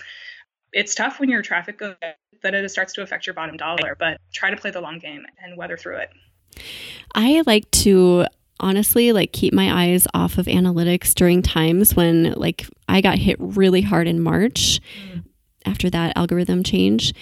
It's 0.72 0.94
tough 0.94 1.20
when 1.20 1.28
your 1.28 1.42
traffic 1.42 1.78
goes 1.78 1.94
that 2.42 2.54
it 2.54 2.70
starts 2.70 2.92
to 2.94 3.02
affect 3.02 3.26
your 3.26 3.34
bottom 3.34 3.56
dollar, 3.56 3.96
but 3.98 4.20
try 4.32 4.50
to 4.50 4.56
play 4.56 4.70
the 4.70 4.80
long 4.80 4.98
game 4.98 5.24
and 5.42 5.56
weather 5.56 5.76
through 5.76 5.98
it. 5.98 6.10
I 7.14 7.42
like 7.46 7.68
to 7.72 8.26
honestly 8.60 9.12
like 9.12 9.32
keep 9.32 9.52
my 9.52 9.84
eyes 9.84 10.06
off 10.14 10.38
of 10.38 10.46
analytics 10.46 11.14
during 11.14 11.42
times 11.42 11.94
when 11.94 12.32
like 12.32 12.66
I 12.88 13.00
got 13.00 13.18
hit 13.18 13.36
really 13.38 13.82
hard 13.82 14.06
in 14.06 14.20
March 14.20 14.80
mm. 15.10 15.24
after 15.64 15.90
that 15.90 16.16
algorithm 16.16 16.62
change 16.62 17.14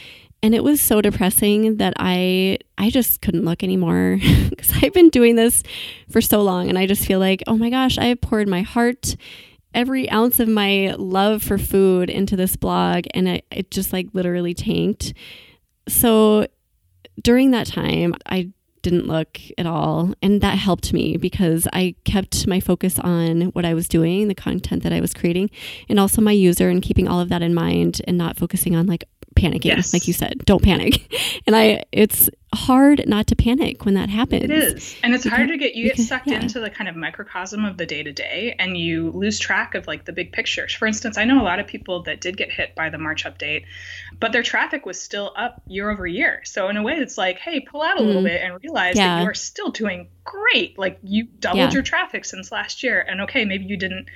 and 0.42 0.54
it 0.54 0.64
was 0.64 0.80
so 0.80 1.00
depressing 1.00 1.76
that 1.76 1.94
I 1.96 2.58
I 2.76 2.90
just 2.90 3.22
couldn't 3.22 3.44
look 3.44 3.62
anymore 3.62 4.18
cuz 4.58 4.72
I've 4.82 4.92
been 4.92 5.08
doing 5.08 5.36
this 5.36 5.62
for 6.10 6.20
so 6.20 6.42
long 6.42 6.68
and 6.68 6.78
I 6.78 6.86
just 6.86 7.06
feel 7.06 7.18
like 7.18 7.42
oh 7.46 7.56
my 7.56 7.70
gosh 7.70 7.96
I 7.98 8.06
have 8.06 8.20
poured 8.20 8.48
my 8.48 8.62
heart 8.62 9.16
every 9.74 10.10
ounce 10.10 10.38
of 10.38 10.48
my 10.48 10.94
love 10.98 11.42
for 11.42 11.56
food 11.56 12.10
into 12.10 12.36
this 12.36 12.56
blog 12.56 13.04
and 13.14 13.26
it, 13.26 13.46
it 13.50 13.70
just 13.70 13.90
like 13.92 14.08
literally 14.12 14.52
tanked 14.52 15.14
so 15.88 16.46
during 17.22 17.52
that 17.52 17.66
time 17.66 18.14
I 18.26 18.50
didn't 18.82 19.06
look 19.06 19.38
at 19.56 19.66
all. 19.66 20.14
And 20.20 20.40
that 20.40 20.58
helped 20.58 20.92
me 20.92 21.16
because 21.16 21.66
I 21.72 21.94
kept 22.04 22.46
my 22.46 22.60
focus 22.60 22.98
on 22.98 23.42
what 23.52 23.64
I 23.64 23.74
was 23.74 23.88
doing, 23.88 24.28
the 24.28 24.34
content 24.34 24.82
that 24.82 24.92
I 24.92 25.00
was 25.00 25.14
creating, 25.14 25.50
and 25.88 25.98
also 25.98 26.20
my 26.20 26.32
user 26.32 26.68
and 26.68 26.82
keeping 26.82 27.08
all 27.08 27.20
of 27.20 27.28
that 27.30 27.42
in 27.42 27.54
mind 27.54 28.00
and 28.06 28.18
not 28.18 28.36
focusing 28.36 28.76
on 28.76 28.86
like 28.86 29.04
panicking 29.34 29.64
yes. 29.64 29.92
like 29.92 30.06
you 30.06 30.12
said 30.12 30.38
don't 30.44 30.62
panic 30.62 31.10
and 31.46 31.56
i 31.56 31.82
it's 31.92 32.28
hard 32.54 33.02
not 33.08 33.26
to 33.26 33.34
panic 33.34 33.84
when 33.84 33.94
that 33.94 34.08
happens 34.08 34.44
it 34.44 34.50
is 34.50 34.96
and 35.02 35.14
it's 35.14 35.24
because, 35.24 35.36
hard 35.36 35.48
to 35.48 35.56
get 35.56 35.74
you 35.74 35.84
get 35.84 35.94
because, 35.94 36.08
sucked 36.08 36.26
yeah. 36.26 36.40
into 36.40 36.60
the 36.60 36.68
kind 36.68 36.88
of 36.88 36.96
microcosm 36.96 37.64
of 37.64 37.78
the 37.78 37.86
day 37.86 38.02
to 38.02 38.12
day 38.12 38.54
and 38.58 38.76
you 38.76 39.10
lose 39.12 39.38
track 39.38 39.74
of 39.74 39.86
like 39.86 40.04
the 40.04 40.12
big 40.12 40.32
pictures 40.32 40.74
for 40.74 40.86
instance 40.86 41.16
i 41.16 41.24
know 41.24 41.40
a 41.40 41.44
lot 41.44 41.58
of 41.58 41.66
people 41.66 42.02
that 42.02 42.20
did 42.20 42.36
get 42.36 42.50
hit 42.50 42.74
by 42.74 42.90
the 42.90 42.98
march 42.98 43.24
update 43.24 43.64
but 44.22 44.32
their 44.32 44.42
traffic 44.42 44.86
was 44.86 45.00
still 45.00 45.32
up 45.36 45.60
year 45.66 45.90
over 45.90 46.06
year 46.06 46.40
so 46.44 46.68
in 46.68 46.76
a 46.76 46.82
way 46.82 46.94
it's 46.94 47.18
like 47.18 47.38
hey 47.38 47.60
pull 47.60 47.82
out 47.82 47.98
a 47.98 48.02
mm. 48.02 48.06
little 48.06 48.22
bit 48.22 48.40
and 48.40 48.58
realize 48.62 48.96
yeah. 48.96 49.16
that 49.16 49.22
you 49.22 49.28
are 49.28 49.34
still 49.34 49.70
doing 49.70 50.08
great 50.24 50.78
like 50.78 50.98
you 51.02 51.24
doubled 51.24 51.58
yeah. 51.58 51.70
your 51.70 51.82
traffic 51.82 52.24
since 52.24 52.50
last 52.50 52.82
year 52.82 53.04
and 53.06 53.20
okay 53.20 53.44
maybe 53.44 53.64
you 53.64 53.76
didn't 53.76 54.06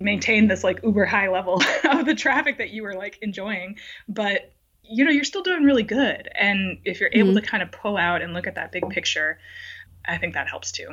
maintain 0.00 0.48
this 0.48 0.64
like 0.64 0.80
uber 0.82 1.04
high 1.04 1.28
level 1.28 1.60
of 1.84 2.06
the 2.06 2.14
traffic 2.14 2.58
that 2.58 2.70
you 2.70 2.82
were 2.82 2.94
like 2.94 3.18
enjoying 3.20 3.76
but 4.08 4.52
you 4.88 5.04
know, 5.04 5.10
you're 5.10 5.24
still 5.24 5.42
doing 5.42 5.64
really 5.64 5.82
good. 5.82 6.28
And 6.34 6.78
if 6.84 7.00
you're 7.00 7.10
able 7.12 7.30
mm-hmm. 7.30 7.44
to 7.44 7.46
kind 7.46 7.62
of 7.62 7.70
pull 7.70 7.96
out 7.96 8.22
and 8.22 8.32
look 8.32 8.46
at 8.46 8.54
that 8.54 8.72
big 8.72 8.88
picture, 8.88 9.38
I 10.06 10.16
think 10.18 10.34
that 10.34 10.48
helps 10.48 10.72
too. 10.72 10.88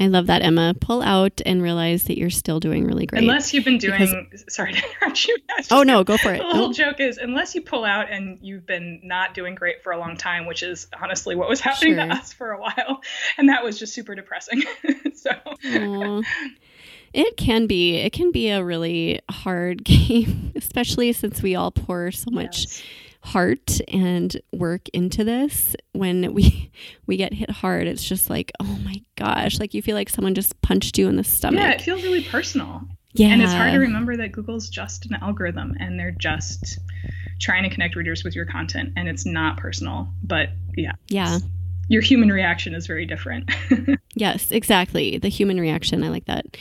I 0.00 0.06
love 0.06 0.26
that, 0.26 0.42
Emma. 0.42 0.74
Pull 0.80 1.02
out 1.02 1.40
and 1.44 1.60
realize 1.60 2.04
that 2.04 2.18
you're 2.18 2.30
still 2.30 2.60
doing 2.60 2.84
really 2.84 3.06
great. 3.06 3.22
Unless 3.22 3.52
you've 3.52 3.64
been 3.64 3.78
doing, 3.78 4.28
because, 4.30 4.44
sorry 4.48 4.72
to 4.74 4.82
interrupt 4.84 5.26
you. 5.26 5.36
Oh, 5.70 5.82
no, 5.82 6.04
go 6.04 6.16
for 6.16 6.32
it. 6.32 6.38
The 6.38 6.56
whole 6.56 6.72
joke 6.72 7.00
is 7.00 7.18
unless 7.18 7.54
you 7.54 7.62
pull 7.62 7.84
out 7.84 8.10
and 8.10 8.38
you've 8.40 8.64
been 8.64 9.00
not 9.02 9.34
doing 9.34 9.56
great 9.56 9.82
for 9.82 9.90
a 9.92 9.98
long 9.98 10.16
time, 10.16 10.46
which 10.46 10.62
is 10.62 10.86
honestly 11.00 11.34
what 11.34 11.48
was 11.48 11.60
happening 11.60 11.94
sure. 11.94 12.06
to 12.06 12.12
us 12.12 12.32
for 12.32 12.52
a 12.52 12.60
while. 12.60 13.00
And 13.36 13.48
that 13.48 13.64
was 13.64 13.78
just 13.78 13.94
super 13.94 14.14
depressing. 14.14 14.62
so. 15.14 15.30
Aww. 15.64 16.24
It 17.12 17.36
can 17.36 17.66
be. 17.66 17.96
It 17.96 18.12
can 18.12 18.32
be 18.32 18.50
a 18.50 18.62
really 18.62 19.20
hard 19.30 19.84
game, 19.84 20.52
especially 20.56 21.12
since 21.12 21.42
we 21.42 21.54
all 21.54 21.70
pour 21.70 22.10
so 22.10 22.30
much 22.30 22.60
yes. 22.60 22.82
Heart 23.28 23.80
and 23.88 24.40
work 24.52 24.88
into 24.90 25.24
this. 25.24 25.76
When 25.92 26.34
we 26.34 26.70
we 27.06 27.16
get 27.16 27.32
hit 27.32 27.50
hard, 27.50 27.86
it's 27.86 28.04
just 28.04 28.30
like, 28.30 28.52
oh 28.60 28.78
my 28.84 29.02
gosh, 29.16 29.58
like 29.58 29.74
you 29.74 29.82
feel 29.82 29.94
like 29.94 30.08
someone 30.08 30.34
just 30.34 30.60
punched 30.62 30.98
you 30.98 31.08
in 31.08 31.16
the 31.16 31.24
stomach. 31.24 31.60
Yeah, 31.60 31.70
it 31.72 31.82
feels 31.82 32.02
really 32.02 32.24
personal. 32.24 32.82
Yeah. 33.14 33.28
And 33.28 33.42
it's 33.42 33.52
hard 33.52 33.72
to 33.72 33.78
remember 33.78 34.16
that 34.18 34.32
Google's 34.32 34.68
just 34.68 35.06
an 35.06 35.16
algorithm 35.20 35.74
and 35.80 35.98
they're 35.98 36.12
just 36.12 36.78
trying 37.40 37.62
to 37.64 37.70
connect 37.70 37.96
readers 37.96 38.22
with 38.22 38.36
your 38.36 38.44
content 38.44 38.92
and 38.96 39.08
it's 39.08 39.24
not 39.24 39.56
personal. 39.56 40.08
But 40.22 40.50
yeah. 40.76 40.92
Yeah 41.08 41.38
your 41.88 42.02
human 42.02 42.30
reaction 42.30 42.74
is 42.74 42.86
very 42.86 43.06
different. 43.06 43.50
yes, 44.14 44.50
exactly. 44.50 45.18
The 45.18 45.28
human 45.28 45.58
reaction. 45.58 46.04
I 46.04 46.10
like 46.10 46.26
that. 46.26 46.56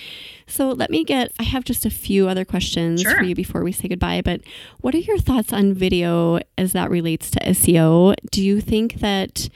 So 0.47 0.69
let 0.69 0.89
me 0.89 1.03
get, 1.03 1.31
I 1.39 1.43
have 1.43 1.65
just 1.65 1.85
a 1.85 1.89
few 1.89 2.29
other 2.29 2.45
questions 2.45 3.01
sure. 3.01 3.17
for 3.17 3.23
you 3.23 3.35
before 3.35 3.63
we 3.63 3.73
say 3.73 3.89
goodbye. 3.89 4.21
But 4.23 4.41
what 4.79 4.95
are 4.95 4.99
your 4.99 5.19
thoughts 5.19 5.51
on 5.51 5.73
video 5.73 6.39
as 6.57 6.71
that 6.71 6.89
relates 6.89 7.29
to 7.31 7.39
SEO? 7.39 8.15
Do 8.31 8.41
you 8.43 8.61
think 8.61 8.95
that 8.95 9.49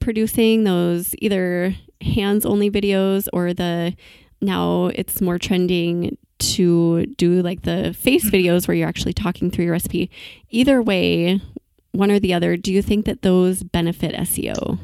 producing 0.00 0.64
those 0.64 1.14
either 1.18 1.76
hands 2.00 2.46
only 2.46 2.70
videos 2.70 3.28
or 3.32 3.52
the 3.52 3.94
now 4.40 4.86
it's 4.94 5.20
more 5.20 5.38
trending 5.38 6.16
to 6.38 7.04
do 7.16 7.42
like 7.42 7.62
the 7.62 7.92
face 7.92 8.24
mm-hmm. 8.24 8.34
videos 8.34 8.66
where 8.66 8.74
you're 8.74 8.88
actually 8.88 9.12
talking 9.12 9.50
through 9.50 9.64
your 9.66 9.72
recipe, 9.72 10.10
either 10.48 10.80
way, 10.80 11.38
one 11.92 12.10
or 12.10 12.18
the 12.18 12.32
other, 12.32 12.56
do 12.56 12.72
you 12.72 12.80
think 12.80 13.04
that 13.04 13.22
those 13.22 13.62
benefit 13.62 14.14
SEO? 14.14 14.78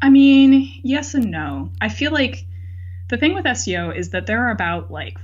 I 0.00 0.08
mean, 0.08 0.80
yes 0.82 1.14
and 1.14 1.30
no. 1.30 1.70
I 1.80 1.88
feel 1.88 2.12
like 2.12 2.46
the 3.14 3.18
thing 3.18 3.32
with 3.32 3.44
SEO 3.44 3.96
is 3.96 4.10
that 4.10 4.26
there 4.26 4.44
are 4.44 4.50
about 4.50 4.90
like 4.90 5.18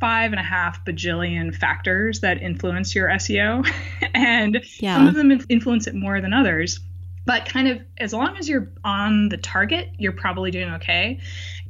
five 0.00 0.32
and 0.32 0.40
a 0.40 0.42
half 0.42 0.84
bajillion 0.84 1.54
factors 1.54 2.20
that 2.20 2.42
influence 2.42 2.92
your 2.92 3.08
SEO, 3.08 3.64
and 4.14 4.64
yeah. 4.80 4.96
some 4.96 5.06
of 5.06 5.14
them 5.14 5.30
influence 5.48 5.86
it 5.86 5.94
more 5.94 6.20
than 6.20 6.32
others. 6.32 6.80
But 7.26 7.46
kind 7.46 7.68
of 7.68 7.82
as 7.98 8.12
long 8.12 8.36
as 8.36 8.48
you're 8.48 8.72
on 8.82 9.28
the 9.28 9.36
target, 9.36 9.90
you're 9.96 10.10
probably 10.10 10.50
doing 10.50 10.70
okay. 10.74 11.20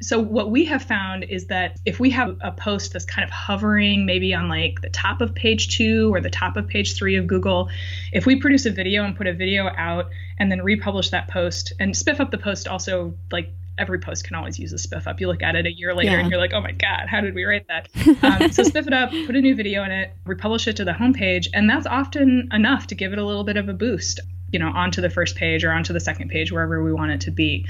So 0.01 0.19
what 0.19 0.51
we 0.51 0.65
have 0.65 0.83
found 0.83 1.25
is 1.25 1.49
that 1.49 1.79
if 1.85 2.01
we 2.01 2.09
have 2.09 2.39
a 2.41 2.53
post 2.53 2.95
that's 2.95 3.05
kind 3.05 3.23
of 3.23 3.31
hovering 3.31 4.07
maybe 4.07 4.33
on 4.33 4.49
like 4.49 4.81
the 4.81 4.89
top 4.89 5.21
of 5.21 5.35
page 5.35 5.77
2 5.77 6.15
or 6.15 6.23
the 6.23 6.31
top 6.31 6.57
of 6.57 6.69
page 6.69 6.97
3 6.97 7.17
of 7.17 7.27
Google, 7.27 7.69
if 8.15 8.25
we 8.25 8.37
produce 8.37 8.65
a 8.65 8.71
video 8.71 9.05
and 9.05 9.15
put 9.15 9.27
a 9.27 9.35
video 9.35 9.69
out 9.77 10.07
and 10.39 10.51
then 10.51 10.63
republish 10.63 11.11
that 11.11 11.29
post 11.29 11.75
and 11.79 11.93
spiff 11.93 12.19
up 12.19 12.31
the 12.31 12.39
post 12.39 12.67
also 12.67 13.13
like 13.31 13.53
every 13.81 13.99
post 13.99 14.25
can 14.25 14.37
always 14.37 14.59
use 14.59 14.73
a 14.73 14.77
spiff 14.77 15.07
up. 15.07 15.21
You 15.21 15.27
look 15.27 15.43
at 15.43 15.57
it 15.57 15.67
a 15.67 15.73
year 15.73 15.95
later 15.95 16.13
yeah. 16.13 16.21
and 16.21 16.31
you're 16.31 16.39
like, 16.39 16.53
oh 16.53 16.61
my 16.61 16.73
God, 16.73 17.07
how 17.09 17.21
did 17.21 17.35
we 17.35 17.45
write 17.45 17.67
that? 17.69 17.89
Um, 18.23 18.53
so 18.53 18.63
spiff 18.63 18.87
it 18.87 18.93
up, 18.93 19.11
put 19.11 19.35
a 19.35 19.41
new 19.41 19.55
video 19.55 19.83
in 19.83 19.91
it, 19.91 20.13
republish 20.27 20.69
it 20.69 20.77
to 20.77 20.85
the 20.85 20.93
homepage, 20.93 21.47
and 21.55 21.71
that's 21.71 21.87
often 21.87 22.49
enough 22.53 22.87
to 22.89 22.95
give 22.95 23.13
it 23.13 23.19
a 23.19 23.25
little 23.25 23.45
bit 23.45 23.57
of 23.57 23.69
a 23.69 23.73
boost, 23.73 24.21
you 24.53 24.59
know, 24.59 24.69
onto 24.69 25.01
the 25.01 25.09
first 25.09 25.37
page 25.37 25.65
or 25.65 25.73
onto 25.73 25.93
the 25.93 26.01
second 26.01 26.29
page, 26.29 26.53
wherever 26.53 26.83
we 26.83 26.93
want 26.93 27.13
it 27.13 27.21
to 27.23 27.31
be. 27.31 27.67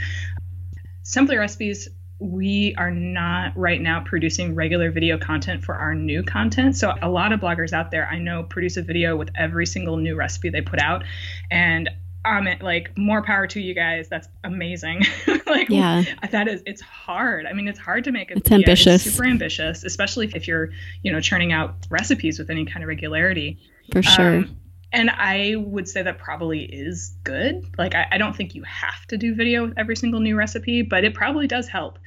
Simply 1.02 1.36
Recipes 1.36 1.88
we 2.20 2.74
are 2.76 2.90
not 2.90 3.56
right 3.56 3.80
now 3.80 4.02
producing 4.04 4.54
regular 4.54 4.90
video 4.90 5.18
content 5.18 5.64
for 5.64 5.74
our 5.74 5.94
new 5.94 6.22
content. 6.22 6.76
So 6.76 6.92
a 7.00 7.08
lot 7.08 7.32
of 7.32 7.40
bloggers 7.40 7.72
out 7.72 7.90
there 7.90 8.06
I 8.06 8.18
know 8.18 8.42
produce 8.42 8.76
a 8.76 8.82
video 8.82 9.16
with 9.16 9.30
every 9.34 9.64
single 9.64 9.96
new 9.96 10.14
recipe 10.14 10.50
they 10.50 10.60
put 10.60 10.80
out 10.80 11.02
and 11.50 11.88
um 12.24 12.46
like 12.60 12.96
more 12.98 13.22
power 13.22 13.46
to 13.46 13.60
you 13.60 13.74
guys 13.74 14.08
that's 14.08 14.28
amazing 14.44 15.02
like 15.46 15.68
yeah 15.68 16.02
that 16.30 16.48
is 16.48 16.62
it's 16.66 16.82
hard 16.82 17.46
i 17.46 17.52
mean 17.52 17.66
it's 17.66 17.78
hard 17.78 18.04
to 18.04 18.12
make 18.12 18.30
a 18.30 18.36
it's 18.36 18.48
video. 18.48 18.58
ambitious 18.62 19.06
it's 19.06 19.14
super 19.14 19.26
ambitious 19.26 19.84
especially 19.84 20.30
if 20.34 20.46
you're 20.46 20.70
you 21.02 21.10
know 21.10 21.20
churning 21.20 21.52
out 21.52 21.74
recipes 21.88 22.38
with 22.38 22.50
any 22.50 22.66
kind 22.66 22.82
of 22.82 22.88
regularity 22.88 23.58
for 23.92 24.02
sure 24.02 24.38
um, 24.38 24.56
and 24.92 25.10
I 25.10 25.54
would 25.56 25.88
say 25.88 26.02
that 26.02 26.18
probably 26.18 26.64
is 26.64 27.16
good. 27.22 27.64
Like, 27.78 27.94
I, 27.94 28.06
I, 28.12 28.18
don't 28.18 28.34
think 28.34 28.54
you 28.54 28.64
have 28.64 29.06
to 29.08 29.16
do 29.16 29.34
video 29.34 29.66
with 29.66 29.78
every 29.78 29.94
single 29.94 30.18
new 30.18 30.36
recipe, 30.36 30.82
but 30.82 31.04
it 31.04 31.14
probably 31.14 31.46
does 31.46 31.68
help. 31.68 31.98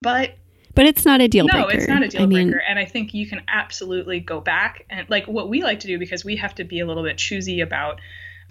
But 0.00 0.36
but 0.74 0.86
it's 0.86 1.04
not 1.04 1.20
a 1.20 1.28
deal 1.28 1.46
breaker. 1.46 1.58
No, 1.60 1.68
it's 1.68 1.88
not 1.88 2.02
a 2.02 2.08
deal 2.08 2.22
I 2.22 2.26
breaker. 2.26 2.46
Mean, 2.46 2.60
and 2.68 2.78
I 2.78 2.84
think 2.84 3.14
you 3.14 3.26
can 3.26 3.42
absolutely 3.48 4.20
go 4.20 4.40
back 4.40 4.84
and 4.90 5.08
like 5.08 5.26
what 5.26 5.48
we 5.48 5.62
like 5.62 5.80
to 5.80 5.86
do 5.86 5.98
because 5.98 6.24
we 6.24 6.36
have 6.36 6.54
to 6.56 6.64
be 6.64 6.80
a 6.80 6.86
little 6.86 7.02
bit 7.02 7.16
choosy 7.16 7.60
about 7.60 8.00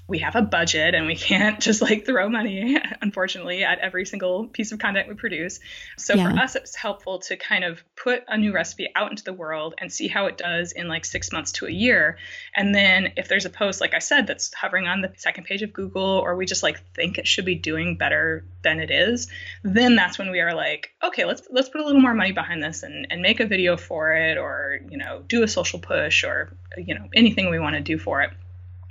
we 0.07 0.19
have 0.19 0.35
a 0.35 0.41
budget 0.41 0.95
and 0.95 1.07
we 1.07 1.15
can't 1.15 1.59
just 1.61 1.81
like 1.81 2.05
throw 2.05 2.29
money, 2.29 2.77
unfortunately, 3.01 3.63
at 3.63 3.79
every 3.79 4.05
single 4.05 4.47
piece 4.47 4.71
of 4.71 4.79
content 4.79 5.07
we 5.07 5.15
produce. 5.15 5.59
So 5.97 6.15
yeah. 6.15 6.31
for 6.31 6.39
us, 6.39 6.55
it's 6.55 6.75
helpful 6.75 7.19
to 7.19 7.37
kind 7.37 7.63
of 7.63 7.83
put 7.95 8.23
a 8.27 8.37
new 8.37 8.53
recipe 8.53 8.89
out 8.95 9.11
into 9.11 9.23
the 9.23 9.33
world 9.33 9.75
and 9.77 9.91
see 9.91 10.07
how 10.07 10.25
it 10.25 10.37
does 10.37 10.73
in 10.73 10.87
like 10.87 11.05
six 11.05 11.31
months 11.31 11.53
to 11.53 11.67
a 11.67 11.71
year. 11.71 12.17
And 12.55 12.75
then 12.75 13.13
if 13.15 13.27
there's 13.27 13.45
a 13.45 13.49
post, 13.49 13.79
like 13.79 13.93
I 13.93 13.99
said, 13.99 14.27
that's 14.27 14.53
hovering 14.53 14.87
on 14.87 15.01
the 15.01 15.11
second 15.15 15.45
page 15.45 15.61
of 15.61 15.71
Google, 15.71 16.03
or 16.03 16.35
we 16.35 16.45
just 16.45 16.63
like 16.63 16.83
think 16.93 17.17
it 17.17 17.27
should 17.27 17.45
be 17.45 17.55
doing 17.55 17.95
better 17.97 18.45
than 18.61 18.79
it 18.79 18.91
is, 18.91 19.29
then 19.63 19.95
that's 19.95 20.17
when 20.17 20.31
we 20.31 20.41
are 20.41 20.53
like, 20.53 20.91
okay, 21.03 21.25
let's 21.25 21.47
let's 21.49 21.69
put 21.69 21.81
a 21.81 21.85
little 21.85 22.01
more 22.01 22.13
money 22.13 22.31
behind 22.31 22.61
this 22.61 22.83
and, 22.83 23.07
and 23.09 23.21
make 23.21 23.39
a 23.39 23.45
video 23.45 23.77
for 23.77 24.13
it, 24.13 24.37
or 24.37 24.79
you 24.89 24.97
know, 24.97 25.23
do 25.27 25.43
a 25.43 25.47
social 25.47 25.79
push, 25.79 26.23
or 26.23 26.55
you 26.77 26.95
know, 26.95 27.07
anything 27.13 27.49
we 27.49 27.59
want 27.59 27.75
to 27.75 27.81
do 27.81 27.97
for 27.97 28.21
it. 28.21 28.31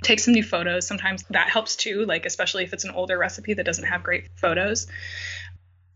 Take 0.03 0.19
some 0.19 0.33
new 0.33 0.43
photos. 0.43 0.85
Sometimes 0.85 1.23
that 1.29 1.49
helps 1.49 1.75
too, 1.75 2.05
like 2.05 2.25
especially 2.25 2.63
if 2.63 2.73
it's 2.73 2.83
an 2.83 2.91
older 2.91 3.17
recipe 3.17 3.53
that 3.53 3.65
doesn't 3.65 3.85
have 3.85 4.03
great 4.03 4.27
photos. 4.35 4.87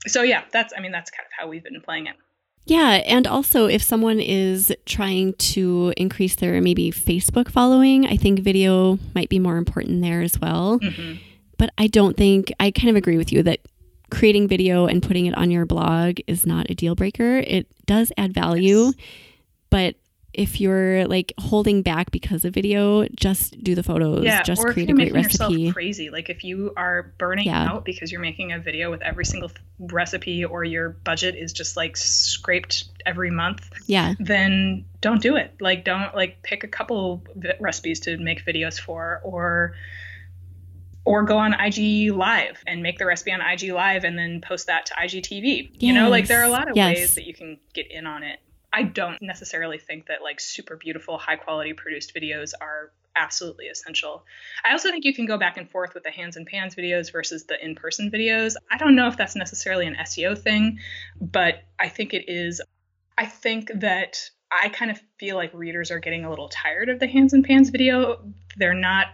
So 0.08 0.22
yeah, 0.24 0.43
that's 0.51 0.74
I 0.76 0.82
mean 0.82 0.91
that's 0.91 1.12
kind 1.12 1.26
of 1.26 1.32
how 1.38 1.47
we've 1.47 1.64
been 1.64 1.82
playing 1.82 2.08
it. 2.08 2.16
Yeah, 2.66 3.01
and 3.05 3.26
also 3.28 3.68
if 3.68 3.82
someone 3.82 4.20
is 4.20 4.74
trying 4.86 5.34
to 5.34 5.93
increase 5.95 6.36
their 6.36 6.62
maybe 6.62 6.91
Facebook 6.91 7.49
following, 7.49 8.05
I 8.05 8.18
think 8.18 8.39
video 8.39 8.99
might 9.16 9.30
be 9.30 9.39
more 9.39 9.58
important 9.58 10.01
there 10.01 10.22
as 10.22 10.39
well. 10.39 10.80
Mm-hmm. 10.80 11.22
But 11.58 11.72
I 11.78 11.88
don't 11.88 12.18
think 12.18 12.51
I 12.60 12.72
kind 12.72 12.89
of 12.89 12.97
agree 12.97 13.18
with 13.18 13.32
you 13.32 13.41
that 13.43 13.60
creating 14.12 14.47
video 14.47 14.86
and 14.86 15.01
putting 15.01 15.26
it 15.26 15.38
on 15.38 15.49
your 15.49 15.66
blog 15.66 16.20
is 16.28 16.45
not 16.45 16.70
a 16.70 16.76
deal 16.76 16.95
breaker. 16.95 17.38
It 17.38 17.68
does 17.86 18.12
add 18.18 18.34
value, 18.34 18.86
yes. 18.86 18.93
but 19.70 19.95
if 20.34 20.62
you're 20.62 21.08
like 21.08 21.34
holding 21.40 21.82
back 21.82 22.12
because 22.12 22.46
of 22.46 22.54
video, 22.54 23.08
just 23.16 23.62
do 23.64 23.76
the 23.76 23.84
photos. 23.84 24.24
Yeah, 24.24 24.44
just 24.44 24.62
or 24.62 24.72
create 24.72 24.90
if 24.90 24.90
you're 24.90 24.96
a 24.96 25.10
great 25.10 25.14
making 25.14 25.30
recipe. 25.30 25.62
Yourself 25.62 25.74
crazy. 25.74 26.10
Like 26.10 26.30
if 26.30 26.44
you 26.44 26.74
are 26.78 27.14
burning 27.18 27.48
yeah. 27.48 27.72
out 27.72 27.86
because 27.86 28.12
you're 28.12 28.22
making 28.22 28.52
a 28.52 28.60
video 28.60 28.92
with 28.92 29.02
every 29.02 29.26
single 29.26 29.52
recipe 29.80 30.46
or 30.46 30.64
your 30.64 30.90
budget 30.90 31.36
is 31.36 31.54
just 31.54 31.78
like 31.78 31.98
scraped 31.98 32.86
every 33.06 33.32
month. 33.32 33.70
Yeah. 33.88 34.14
Then 34.20 34.86
don't 35.02 35.22
do 35.22 35.38
it. 35.38 35.56
Like 35.60 35.86
don't 35.86 36.14
like 36.14 36.44
pick 36.44 36.64
a 36.64 36.68
couple 36.68 37.24
recipes 37.60 38.00
to 38.02 38.18
make 38.18 38.46
videos 38.46 38.80
for 38.80 39.22
or 39.24 39.76
or 41.06 41.24
go 41.24 41.38
on 41.38 41.54
IG 41.54 42.12
Live 42.12 42.62
and 42.68 42.84
make 42.84 42.98
the 43.00 43.06
recipe 43.06 43.32
on 43.32 43.40
IG 43.40 43.72
Live 43.72 44.04
and 44.04 44.20
then 44.20 44.42
post 44.42 44.68
that 44.68 44.88
to 44.88 44.94
IGTV. 44.94 45.70
Yes. 45.72 45.82
You 45.82 45.94
know, 45.94 46.10
like 46.10 46.28
there 46.28 46.42
are 46.42 46.46
a 46.46 46.50
lot 46.50 46.70
of 46.70 46.76
yes. 46.76 46.96
ways 46.96 47.16
that 47.16 47.24
you 47.24 47.34
can 47.34 47.58
get 47.74 47.90
in 47.90 48.06
on 48.06 48.24
it. 48.24 48.40
I 48.72 48.84
don't 48.84 49.22
necessarily 49.22 49.78
think 49.78 50.07
that 50.07 50.22
like 50.22 50.39
super 50.39 50.76
beautiful, 50.76 51.18
high 51.18 51.36
quality 51.36 51.74
produced 51.74 52.13
videos 52.13 52.53
are 52.59 52.91
absolutely 53.15 53.68
essential. 53.68 54.24
I 54.68 54.74
also 54.74 54.91
think 54.91 55.05
you 55.05 55.13
can 55.13 55.26
go 55.26 55.38
back 55.38 55.57
and 55.57 55.70
forth 55.70 55.93
with 55.93 56.03
the 56.03 56.11
hands 56.11 56.38
and 56.38 56.45
pans 56.45 56.76
videos 56.76 57.11
versus 57.11 57.45
the 57.45 57.63
in 57.63 57.76
person 57.76 58.11
videos. 58.11 58.55
I 58.72 58.78
don't 58.78 58.95
know 58.95 59.07
if 59.07 59.18
that's 59.18 59.36
necessarily 59.36 59.88
an 59.88 59.95
SEO 59.95 60.38
thing, 60.38 60.80
but 61.20 61.63
I 61.80 61.89
think 61.89 62.13
it 62.13 62.26
is. 62.28 62.61
I 63.18 63.26
think 63.26 63.72
that 63.76 64.30
I 64.51 64.70
kind 64.70 64.91
of 64.91 65.01
feel 65.18 65.36
like 65.36 65.53
readers 65.53 65.89
are 65.91 65.99
getting 65.99 66.26
a 66.26 66.30
little 66.30 66.49
tired 66.49 66.89
of 66.89 66.99
the 66.99 67.07
hands 67.07 67.34
and 67.34 67.43
pans 67.43 67.70
video. 67.70 68.24
They're 68.55 68.74
not 68.74 69.07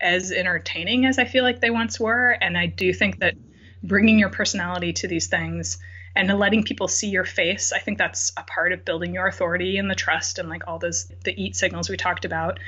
as 0.00 0.32
entertaining 0.32 1.06
as 1.06 1.18
I 1.18 1.24
feel 1.24 1.44
like 1.44 1.60
they 1.60 1.70
once 1.70 2.00
were. 2.00 2.30
And 2.30 2.58
I 2.58 2.66
do 2.66 2.92
think 2.92 3.20
that 3.20 3.34
bringing 3.82 4.18
your 4.18 4.30
personality 4.30 4.92
to 4.94 5.08
these 5.08 5.28
things 5.28 5.78
and 6.16 6.28
letting 6.38 6.62
people 6.62 6.88
see 6.88 7.08
your 7.08 7.24
face, 7.24 7.72
I 7.72 7.78
think 7.78 7.98
that's 7.98 8.32
a 8.36 8.42
part 8.42 8.72
of 8.72 8.84
building 8.84 9.14
your 9.14 9.26
authority 9.26 9.78
and 9.78 9.90
the 9.90 9.94
trust 9.94 10.38
and 10.38 10.48
like 10.48 10.66
all 10.66 10.78
those 10.78 11.10
the 11.24 11.32
EAT 11.40 11.56
signals 11.56 11.88
we 11.88 11.96
talked 11.96 12.24
about. 12.24 12.60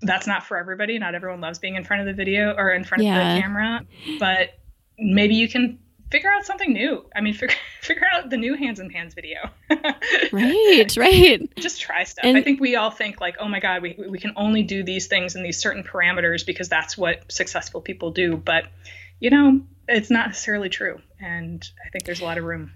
That's 0.00 0.26
not 0.26 0.44
for 0.44 0.56
everybody. 0.56 0.98
Not 0.98 1.14
everyone 1.14 1.40
loves 1.40 1.58
being 1.58 1.76
in 1.76 1.84
front 1.84 2.00
of 2.00 2.06
the 2.06 2.12
video 2.12 2.54
or 2.56 2.70
in 2.70 2.84
front 2.84 3.04
yeah. 3.04 3.30
of 3.30 3.36
the 3.36 3.40
camera, 3.40 3.86
but 4.18 4.58
maybe 4.98 5.36
you 5.36 5.48
can 5.48 5.78
figure 6.12 6.30
out 6.30 6.44
something 6.44 6.72
new. 6.72 7.04
I 7.16 7.20
mean, 7.20 7.34
figure, 7.42 7.56
figure 7.80 8.06
out 8.12 8.30
the 8.30 8.36
new 8.36 8.54
hands 8.54 8.78
and 8.78 8.90
pans 8.90 9.14
video. 9.14 9.48
right, 10.32 10.96
right. 10.96 11.56
Just 11.56 11.80
try 11.80 12.04
stuff. 12.04 12.24
And, 12.24 12.36
I 12.36 12.42
think 12.42 12.60
we 12.60 12.76
all 12.76 12.90
think 12.90 13.20
like, 13.20 13.36
oh 13.40 13.48
my 13.48 13.58
God, 13.58 13.82
we, 13.82 13.96
we 14.08 14.18
can 14.18 14.32
only 14.36 14.62
do 14.62 14.84
these 14.84 15.06
things 15.06 15.34
in 15.34 15.42
these 15.42 15.58
certain 15.58 15.82
parameters 15.82 16.44
because 16.44 16.68
that's 16.68 16.96
what 16.96 17.30
successful 17.32 17.80
people 17.80 18.10
do. 18.10 18.36
But, 18.36 18.66
you 19.22 19.30
know, 19.30 19.60
it's 19.86 20.10
not 20.10 20.26
necessarily 20.26 20.68
true. 20.68 21.00
And 21.20 21.64
I 21.86 21.88
think 21.90 22.04
there's 22.04 22.20
a 22.20 22.24
lot 22.24 22.38
of 22.38 22.44
room. 22.44 22.72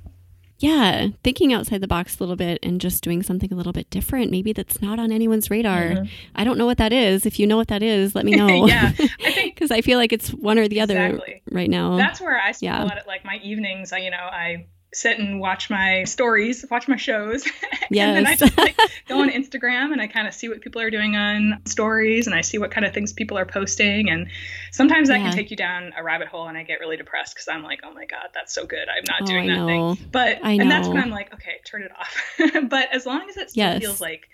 Yeah, 0.59 1.09
thinking 1.25 1.53
outside 1.53 1.81
the 1.81 1.89
box 1.89 2.17
a 2.17 2.23
little 2.23 2.37
bit 2.37 2.61
and 2.63 2.81
just 2.81 3.03
doing 3.03 3.23
something 3.23 3.53
a 3.53 3.57
little 3.57 3.73
bit 3.73 3.91
different, 3.91 4.31
maybe 4.31 4.53
that's 4.53 4.81
not 4.81 5.01
on 5.01 5.11
anyone's 5.11 5.51
radar. 5.51 5.83
Mm-hmm. 5.83 6.05
I 6.37 6.45
don't 6.45 6.57
know 6.57 6.65
what 6.65 6.79
that 6.79 6.93
is. 6.93 7.27
If 7.27 7.41
you 7.41 7.49
know 7.49 7.57
what 7.57 7.69
that 7.69 7.83
is, 7.83 8.15
let 8.15 8.25
me 8.25 8.33
know. 8.37 8.65
yeah, 8.67 8.93
I 8.97 9.33
think 9.33 9.55
because 9.55 9.73
I 9.73 9.81
feel 9.83 9.99
like 9.99 10.13
it's 10.13 10.31
one 10.31 10.57
or 10.57 10.69
the 10.69 10.81
other 10.81 11.21
right 11.51 11.69
now. 11.69 11.97
That's 11.97 12.21
where 12.21 12.41
I 12.41 12.53
spend 12.53 12.75
yeah. 12.75 12.85
a 12.85 12.87
lot 12.87 12.99
of 12.99 13.07
like 13.09 13.25
my 13.25 13.39
evenings. 13.43 13.93
I, 13.93 13.99
you 13.99 14.13
know, 14.13 14.17
I 14.17 14.67
sit 14.97 15.19
and 15.19 15.39
watch 15.39 15.69
my 15.69 16.05
stories, 16.05 16.65
watch 16.71 16.89
my 16.89 16.97
shows. 16.97 17.45
Yes. 17.91 18.09
and 18.17 18.17
then 18.17 18.27
I 18.27 18.35
just 18.35 18.57
like, 18.57 18.77
go 19.09 19.21
on 19.21 19.29
Instagram 19.29 19.93
and 19.93 20.01
I 20.01 20.07
kind 20.07 20.27
of 20.27 20.33
see 20.33 20.49
what 20.49 20.63
people 20.63 20.81
are 20.81 20.91
doing 20.91 21.17
on 21.17 21.61
stories 21.67 22.27
and 22.27 22.35
I 22.35 22.41
see 22.41 22.57
what 22.57 22.71
kind 22.71 22.87
of 22.87 22.95
things 22.95 23.13
people 23.13 23.37
are 23.37 23.45
posting. 23.45 24.09
And 24.09 24.29
sometimes 24.73 25.09
that 25.09 25.19
yeah. 25.19 25.29
can 25.29 25.37
take 25.37 25.51
you 25.51 25.57
down 25.57 25.93
a 25.97 26.03
rabbit 26.03 26.29
hole 26.29 26.49
and 26.49 26.57
I 26.57 26.63
get 26.63 26.81
really 26.81 26.97
depressed 26.97 27.35
because 27.35 27.47
I'm 27.47 27.63
like, 27.63 27.81
oh 27.85 27.93
my 27.93 28.07
God, 28.07 28.29
that's 28.35 28.55
so 28.55 28.65
good. 28.65 28.89
I'm 28.89 29.05
not 29.07 29.23
oh, 29.23 29.27
doing 29.27 29.49
that 29.49 29.67
thing. 29.67 30.09
But, 30.11 30.43
I 30.43 30.53
and 30.53 30.71
that's 30.71 30.89
when 30.89 30.99
I'm 30.99 31.11
like, 31.11 31.33
okay, 31.35 31.57
turn 31.65 31.83
it 31.83 31.93
off. 31.93 32.69
but 32.69 32.89
as 32.93 33.05
long 33.05 33.29
as 33.29 33.37
it 33.37 33.51
still 33.51 33.65
yes. 33.65 33.81
feels 33.81 34.01
like 34.01 34.29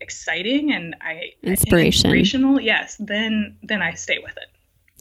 exciting 0.00 0.72
and 0.72 0.94
I 1.00 1.32
Inspiration. 1.42 2.10
inspirational, 2.10 2.60
yes, 2.60 2.96
then, 2.98 3.56
then 3.62 3.80
I 3.80 3.94
stay 3.94 4.18
with 4.18 4.36
it. 4.36 4.48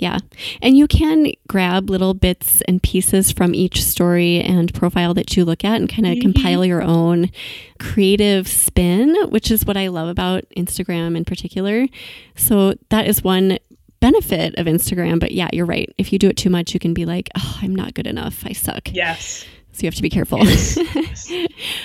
Yeah. 0.02 0.18
And 0.64 0.76
you 0.76 0.88
can 0.88 1.32
grab 1.47 1.91
little 1.91 2.16
bits 2.16 2.62
and 2.62 2.82
pieces 2.82 3.32
from 3.32 3.54
each 3.54 3.84
story 3.84 4.41
and 4.41 4.74
profile 4.74 5.14
that 5.14 5.38
you 5.38 5.45
look 5.45 5.64
at 5.64 5.80
and 5.80 5.88
kind 5.88 6.08
of 6.08 6.14
mm-hmm. 6.14 6.32
compile 6.32 6.66
your 6.66 6.82
own 6.82 7.30
creative 7.78 8.47
spin, 8.47 9.16
which 9.30 9.52
is 9.52 9.64
what 9.64 9.78
I 9.78 9.89
love 9.89 10.10
about 10.10 10.43
Instagram 10.58 11.16
in 11.16 11.24
particular. 11.24 11.86
So 12.36 12.74
that 12.89 13.06
is 13.06 13.24
one 13.24 13.60
benefit 13.99 14.56
of 14.58 14.66
Instagram. 14.66 15.20
But 15.20 15.34
yeah, 15.34 15.49
you're 15.54 15.68
right. 15.68 15.93
If 15.99 16.12
you 16.12 16.18
do 16.18 16.30
it 16.30 16.36
too 16.36 16.49
much, 16.49 16.74
you 16.74 16.80
can 16.80 16.95
be 16.95 17.06
like, 17.06 17.30
oh, 17.38 17.60
I'm 17.62 17.76
not 17.76 17.93
good 17.93 18.08
enough. 18.08 18.43
I 18.43 18.54
suck. 18.54 18.91
Yes. 18.91 19.45
So 19.72 19.84
you 19.84 19.88
have 19.88 19.95
to 19.95 20.02
be 20.02 20.10
careful. 20.10 20.39
Yes. 20.39 21.32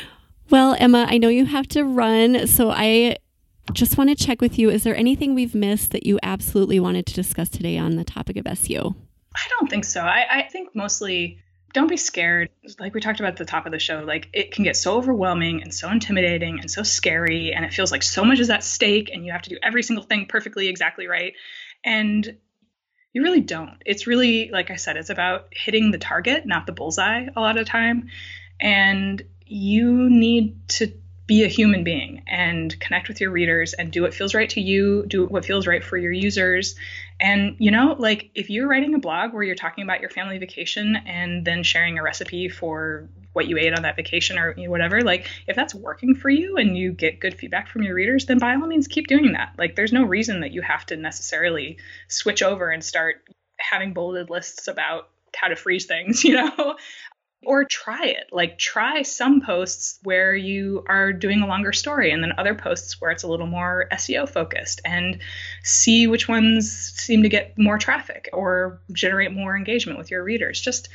well, 0.50 0.74
Emma, 0.78 1.06
I 1.06 1.18
know 1.18 1.28
you 1.28 1.44
have 1.44 1.68
to 1.68 1.84
run. 1.84 2.46
So 2.46 2.70
I 2.70 3.18
just 3.72 3.98
want 3.98 4.10
to 4.10 4.16
check 4.16 4.40
with 4.40 4.58
you. 4.58 4.70
Is 4.70 4.84
there 4.84 4.96
anything 4.96 5.34
we've 5.34 5.54
missed 5.54 5.90
that 5.92 6.06
you 6.06 6.18
absolutely 6.22 6.80
wanted 6.80 7.06
to 7.06 7.14
discuss 7.14 7.48
today 7.48 7.78
on 7.78 7.96
the 7.96 8.04
topic 8.04 8.36
of 8.36 8.44
SEO? 8.44 8.94
I 9.34 9.48
don't 9.50 9.68
think 9.68 9.84
so. 9.84 10.00
I, 10.00 10.26
I 10.30 10.42
think 10.42 10.74
mostly 10.74 11.38
don't 11.72 11.88
be 11.88 11.98
scared. 11.98 12.48
Like 12.78 12.94
we 12.94 13.00
talked 13.00 13.20
about 13.20 13.32
at 13.32 13.36
the 13.36 13.44
top 13.44 13.66
of 13.66 13.72
the 13.72 13.78
show, 13.78 14.00
like 14.00 14.28
it 14.32 14.52
can 14.52 14.64
get 14.64 14.76
so 14.76 14.96
overwhelming 14.96 15.62
and 15.62 15.74
so 15.74 15.90
intimidating 15.90 16.58
and 16.60 16.70
so 16.70 16.82
scary. 16.82 17.52
And 17.52 17.64
it 17.64 17.74
feels 17.74 17.92
like 17.92 18.02
so 18.02 18.24
much 18.24 18.40
is 18.40 18.48
at 18.48 18.64
stake 18.64 19.10
and 19.12 19.26
you 19.26 19.32
have 19.32 19.42
to 19.42 19.50
do 19.50 19.58
every 19.62 19.82
single 19.82 20.04
thing 20.04 20.26
perfectly, 20.26 20.68
exactly 20.68 21.06
right. 21.06 21.34
And 21.84 22.38
you 23.12 23.22
really 23.22 23.40
don't. 23.40 23.76
It's 23.84 24.06
really, 24.06 24.50
like 24.50 24.70
I 24.70 24.76
said, 24.76 24.96
it's 24.96 25.10
about 25.10 25.48
hitting 25.50 25.90
the 25.90 25.98
target, 25.98 26.46
not 26.46 26.66
the 26.66 26.72
bullseye 26.72 27.26
a 27.36 27.40
lot 27.40 27.58
of 27.58 27.66
time. 27.66 28.08
And 28.60 29.22
you 29.44 30.08
need 30.08 30.68
to 30.68 30.92
be 31.26 31.42
a 31.42 31.48
human 31.48 31.82
being 31.82 32.22
and 32.28 32.78
connect 32.78 33.08
with 33.08 33.20
your 33.20 33.30
readers 33.30 33.72
and 33.72 33.90
do 33.90 34.02
what 34.02 34.14
feels 34.14 34.34
right 34.34 34.48
to 34.50 34.60
you, 34.60 35.04
do 35.08 35.26
what 35.26 35.44
feels 35.44 35.66
right 35.66 35.82
for 35.82 35.96
your 35.96 36.12
users. 36.12 36.76
And, 37.18 37.56
you 37.58 37.70
know, 37.70 37.96
like 37.98 38.30
if 38.34 38.48
you're 38.48 38.68
writing 38.68 38.94
a 38.94 38.98
blog 38.98 39.32
where 39.32 39.42
you're 39.42 39.56
talking 39.56 39.82
about 39.82 40.00
your 40.00 40.10
family 40.10 40.38
vacation 40.38 40.96
and 41.04 41.44
then 41.44 41.64
sharing 41.64 41.98
a 41.98 42.02
recipe 42.02 42.48
for 42.48 43.08
what 43.32 43.48
you 43.48 43.58
ate 43.58 43.74
on 43.74 43.82
that 43.82 43.96
vacation 43.96 44.38
or 44.38 44.54
whatever, 44.68 45.02
like 45.02 45.28
if 45.48 45.56
that's 45.56 45.74
working 45.74 46.14
for 46.14 46.30
you 46.30 46.56
and 46.56 46.78
you 46.78 46.92
get 46.92 47.18
good 47.18 47.36
feedback 47.36 47.68
from 47.68 47.82
your 47.82 47.94
readers, 47.94 48.26
then 48.26 48.38
by 48.38 48.54
all 48.54 48.66
means 48.66 48.86
keep 48.86 49.08
doing 49.08 49.32
that. 49.32 49.52
Like 49.58 49.74
there's 49.74 49.92
no 49.92 50.04
reason 50.04 50.40
that 50.40 50.52
you 50.52 50.62
have 50.62 50.86
to 50.86 50.96
necessarily 50.96 51.78
switch 52.06 52.42
over 52.42 52.70
and 52.70 52.84
start 52.84 53.16
having 53.58 53.94
bulleted 53.94 54.30
lists 54.30 54.68
about 54.68 55.08
how 55.34 55.48
to 55.48 55.56
freeze 55.56 55.86
things, 55.86 56.22
you 56.24 56.34
know? 56.34 56.76
Or 57.46 57.64
try 57.64 58.04
it. 58.04 58.26
Like 58.32 58.58
try 58.58 59.02
some 59.02 59.40
posts 59.40 60.00
where 60.02 60.34
you 60.34 60.84
are 60.88 61.12
doing 61.12 61.40
a 61.40 61.46
longer 61.46 61.72
story 61.72 62.10
and 62.10 62.22
then 62.22 62.32
other 62.36 62.54
posts 62.54 63.00
where 63.00 63.12
it's 63.12 63.22
a 63.22 63.28
little 63.28 63.46
more 63.46 63.86
SEO 63.92 64.28
focused 64.28 64.80
and 64.84 65.20
see 65.62 66.08
which 66.08 66.28
ones 66.28 66.70
seem 66.96 67.22
to 67.22 67.28
get 67.28 67.56
more 67.56 67.78
traffic 67.78 68.28
or 68.32 68.80
generate 68.92 69.32
more 69.32 69.56
engagement 69.56 69.96
with 69.96 70.10
your 70.10 70.24
readers. 70.24 70.60
Just 70.60 70.88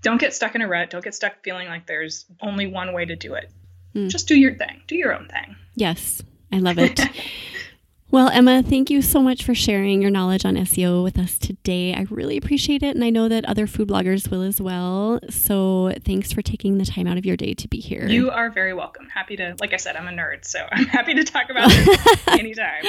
don't 0.00 0.20
get 0.20 0.32
stuck 0.32 0.54
in 0.54 0.62
a 0.62 0.68
rut. 0.68 0.90
Don't 0.90 1.02
get 1.02 1.16
stuck 1.16 1.42
feeling 1.42 1.66
like 1.66 1.86
there's 1.86 2.26
only 2.40 2.68
one 2.68 2.92
way 2.92 3.04
to 3.04 3.16
do 3.16 3.34
it. 3.34 3.50
Mm. 3.94 4.08
Just 4.08 4.28
do 4.28 4.38
your 4.38 4.54
thing. 4.54 4.82
Do 4.86 4.94
your 4.94 5.12
own 5.12 5.26
thing. 5.26 5.56
Yes. 5.74 6.22
I 6.52 6.58
love 6.60 6.78
it. 6.78 7.00
Well, 8.10 8.30
Emma, 8.30 8.62
thank 8.62 8.88
you 8.88 9.02
so 9.02 9.20
much 9.20 9.44
for 9.44 9.54
sharing 9.54 10.00
your 10.00 10.10
knowledge 10.10 10.46
on 10.46 10.54
SEO 10.54 11.04
with 11.04 11.18
us 11.18 11.36
today. 11.36 11.92
I 11.92 12.06
really 12.08 12.38
appreciate 12.38 12.82
it, 12.82 12.94
and 12.96 13.04
I 13.04 13.10
know 13.10 13.28
that 13.28 13.44
other 13.44 13.66
food 13.66 13.88
bloggers 13.88 14.30
will 14.30 14.40
as 14.40 14.62
well. 14.62 15.20
So, 15.28 15.92
thanks 16.06 16.32
for 16.32 16.40
taking 16.40 16.78
the 16.78 16.86
time 16.86 17.06
out 17.06 17.18
of 17.18 17.26
your 17.26 17.36
day 17.36 17.52
to 17.52 17.68
be 17.68 17.80
here. 17.80 18.08
You 18.08 18.30
are 18.30 18.48
very 18.50 18.72
welcome. 18.72 19.08
Happy 19.10 19.36
to, 19.36 19.56
like 19.60 19.74
I 19.74 19.76
said, 19.76 19.94
I'm 19.94 20.08
a 20.08 20.10
nerd, 20.10 20.46
so 20.46 20.66
I'm 20.72 20.86
happy 20.86 21.12
to 21.14 21.24
talk 21.24 21.50
about 21.50 21.68
it 21.70 22.28
anytime. 22.40 22.82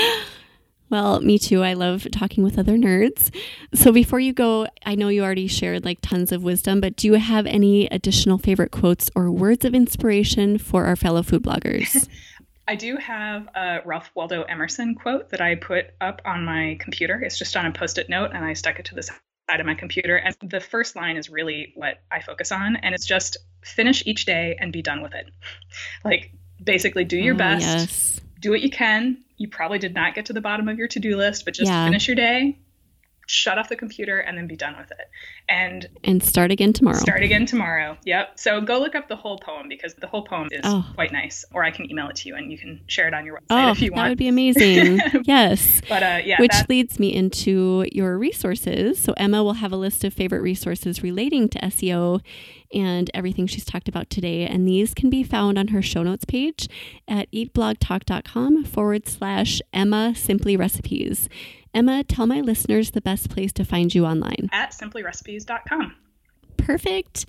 Well, 0.89 1.19
me 1.19 1.37
too. 1.37 1.63
I 1.63 1.73
love 1.73 2.07
talking 2.13 2.41
with 2.41 2.57
other 2.57 2.77
nerds. 2.77 3.29
So 3.75 3.91
before 3.91 4.21
you 4.21 4.31
go, 4.31 4.67
I 4.85 4.95
know 4.95 5.09
you 5.09 5.21
already 5.21 5.47
shared 5.47 5.83
like 5.83 5.99
tons 6.01 6.31
of 6.31 6.43
wisdom, 6.43 6.79
but 6.79 6.95
do 6.95 7.07
you 7.07 7.13
have 7.15 7.45
any 7.45 7.87
additional 7.87 8.37
favorite 8.37 8.71
quotes 8.71 9.11
or 9.15 9.29
words 9.29 9.65
of 9.65 9.75
inspiration 9.75 10.57
for 10.57 10.85
our 10.85 10.95
fellow 10.95 11.23
food 11.23 11.43
bloggers? 11.43 12.07
I 12.69 12.75
do 12.75 12.97
have 12.97 13.47
a 13.55 13.79
Ralph 13.83 14.11
Waldo 14.13 14.43
Emerson 14.43 14.93
quote 14.93 15.29
that 15.29 15.41
I 15.41 15.55
put 15.55 15.87
up 15.99 16.21
on 16.23 16.45
my 16.45 16.77
computer. 16.79 17.19
It's 17.19 17.35
just 17.39 17.57
on 17.57 17.65
a 17.65 17.71
post 17.71 17.97
it 17.97 18.09
note, 18.09 18.29
and 18.31 18.45
I 18.45 18.53
stuck 18.53 18.77
it 18.77 18.85
to 18.85 18.95
the 18.95 19.01
side 19.01 19.59
of 19.59 19.65
my 19.65 19.73
computer. 19.73 20.17
And 20.17 20.35
the 20.43 20.59
first 20.59 20.95
line 20.95 21.17
is 21.17 21.31
really 21.31 21.73
what 21.75 22.03
I 22.11 22.21
focus 22.21 22.51
on, 22.51 22.75
and 22.75 22.93
it's 22.93 23.07
just 23.07 23.37
finish 23.63 24.05
each 24.05 24.27
day 24.27 24.55
and 24.59 24.71
be 24.71 24.83
done 24.83 25.01
with 25.01 25.15
it. 25.15 25.31
Like, 26.05 26.31
basically, 26.63 27.05
do 27.05 27.17
your 27.17 27.33
oh, 27.33 27.39
best, 27.39 27.61
yes. 27.65 28.21
do 28.39 28.51
what 28.51 28.61
you 28.61 28.69
can, 28.69 29.17
you 29.37 29.47
probably 29.47 29.79
did 29.79 29.95
not 29.95 30.13
get 30.13 30.27
to 30.27 30.33
the 30.33 30.41
bottom 30.41 30.67
of 30.67 30.77
your 30.77 30.87
to-do 30.87 31.17
list, 31.17 31.45
but 31.45 31.55
just 31.55 31.71
Yeah. 31.71 31.85
finish 31.85 32.07
your 32.07 32.15
day, 32.15 32.59
shut 33.31 33.59
off 33.59 33.69
the 33.69 33.75
computer 33.75 34.19
and 34.19 34.35
then 34.35 34.47
be 34.47 34.55
done 34.55 34.75
with 34.75 34.89
it. 34.89 35.07
And 35.49 35.87
And 36.03 36.21
start 36.23 36.49
again 36.51 36.73
tomorrow. 36.73 36.97
start 36.97 37.21
again 37.21 37.45
tomorrow. 37.45 37.95
Yep. 38.05 38.39
So 38.39 38.59
go 38.59 38.79
look 38.79 38.95
up 38.95 39.07
the 39.07 39.15
whole 39.15 39.37
poem 39.37 39.67
because 39.69 39.93
the 39.93 40.07
whole 40.07 40.23
poem 40.23 40.47
is 40.51 40.61
Oh. 40.63 40.83
quite 40.95 41.11
nice. 41.11 41.45
Or 41.53 41.63
I 41.63 41.69
can 41.69 41.89
email 41.91 42.07
it 42.09 42.15
to 42.17 42.27
you 42.27 42.35
and 42.35 42.51
you 42.51 42.57
can 42.57 42.81
share 42.87 43.07
it 43.07 43.13
on 43.13 43.25
your 43.25 43.35
website 43.35 43.41
Oh, 43.67 43.69
if 43.71 43.81
you 43.81 43.91
want 43.91 44.05
that 44.05 44.09
would 44.09 44.17
be 44.17 44.27
amazing. 44.29 44.99
yes. 45.25 45.79
but 45.87 46.01
uh, 46.01 46.19
yeah, 46.25 46.39
Which 46.39 46.51
that- 46.51 46.69
leads 46.69 46.99
me 46.99 47.13
into 47.13 47.85
your 47.91 48.17
resources. 48.17 48.97
So, 48.99 49.13
Emma 49.17 49.43
will 49.43 49.53
have 49.53 49.71
a 49.71 49.77
list 49.77 50.03
of 50.03 50.11
favorite 50.13 50.41
resources 50.41 51.03
relating 51.03 51.49
to 51.49 51.59
SEO 51.59 52.21
and 52.73 53.11
everything 53.13 53.45
she's 53.47 53.65
talked 53.65 53.87
about 53.87 54.09
today. 54.09 54.45
And 54.47 54.67
these 54.67 54.93
can 54.95 55.09
be 55.11 55.23
found 55.23 55.57
on 55.59 55.67
her 55.69 55.81
show 55.83 56.01
notes 56.03 56.25
page 56.25 56.67
at 57.07 57.31
eatblogtalk.com 57.31 58.63
forward 58.65 59.07
slash 59.07 59.61
Emma 59.73 60.13
Simply 60.15 60.55
Recipes. 60.57 61.29
Emma, 61.73 62.03
tell 62.03 62.25
my 62.25 62.41
listeners 62.41 62.91
the 62.91 63.01
best 63.01 63.29
place 63.29 63.53
to 63.53 63.63
find 63.63 63.93
you 63.93 64.05
online. 64.05 64.49
at 64.51 64.71
simplyrecipes.com. 64.71 65.95
Perfect. 66.57 67.25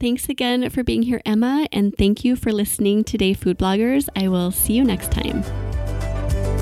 Thanks 0.00 0.28
again 0.28 0.70
for 0.70 0.82
being 0.82 1.02
here, 1.02 1.20
Emma. 1.26 1.66
And 1.72 1.94
thank 1.96 2.24
you 2.24 2.36
for 2.36 2.52
listening 2.52 3.04
today, 3.04 3.34
food 3.34 3.58
bloggers. 3.58 4.08
I 4.16 4.28
will 4.28 4.50
see 4.50 4.74
you 4.74 4.84
next 4.84 5.10
time. 5.10 5.42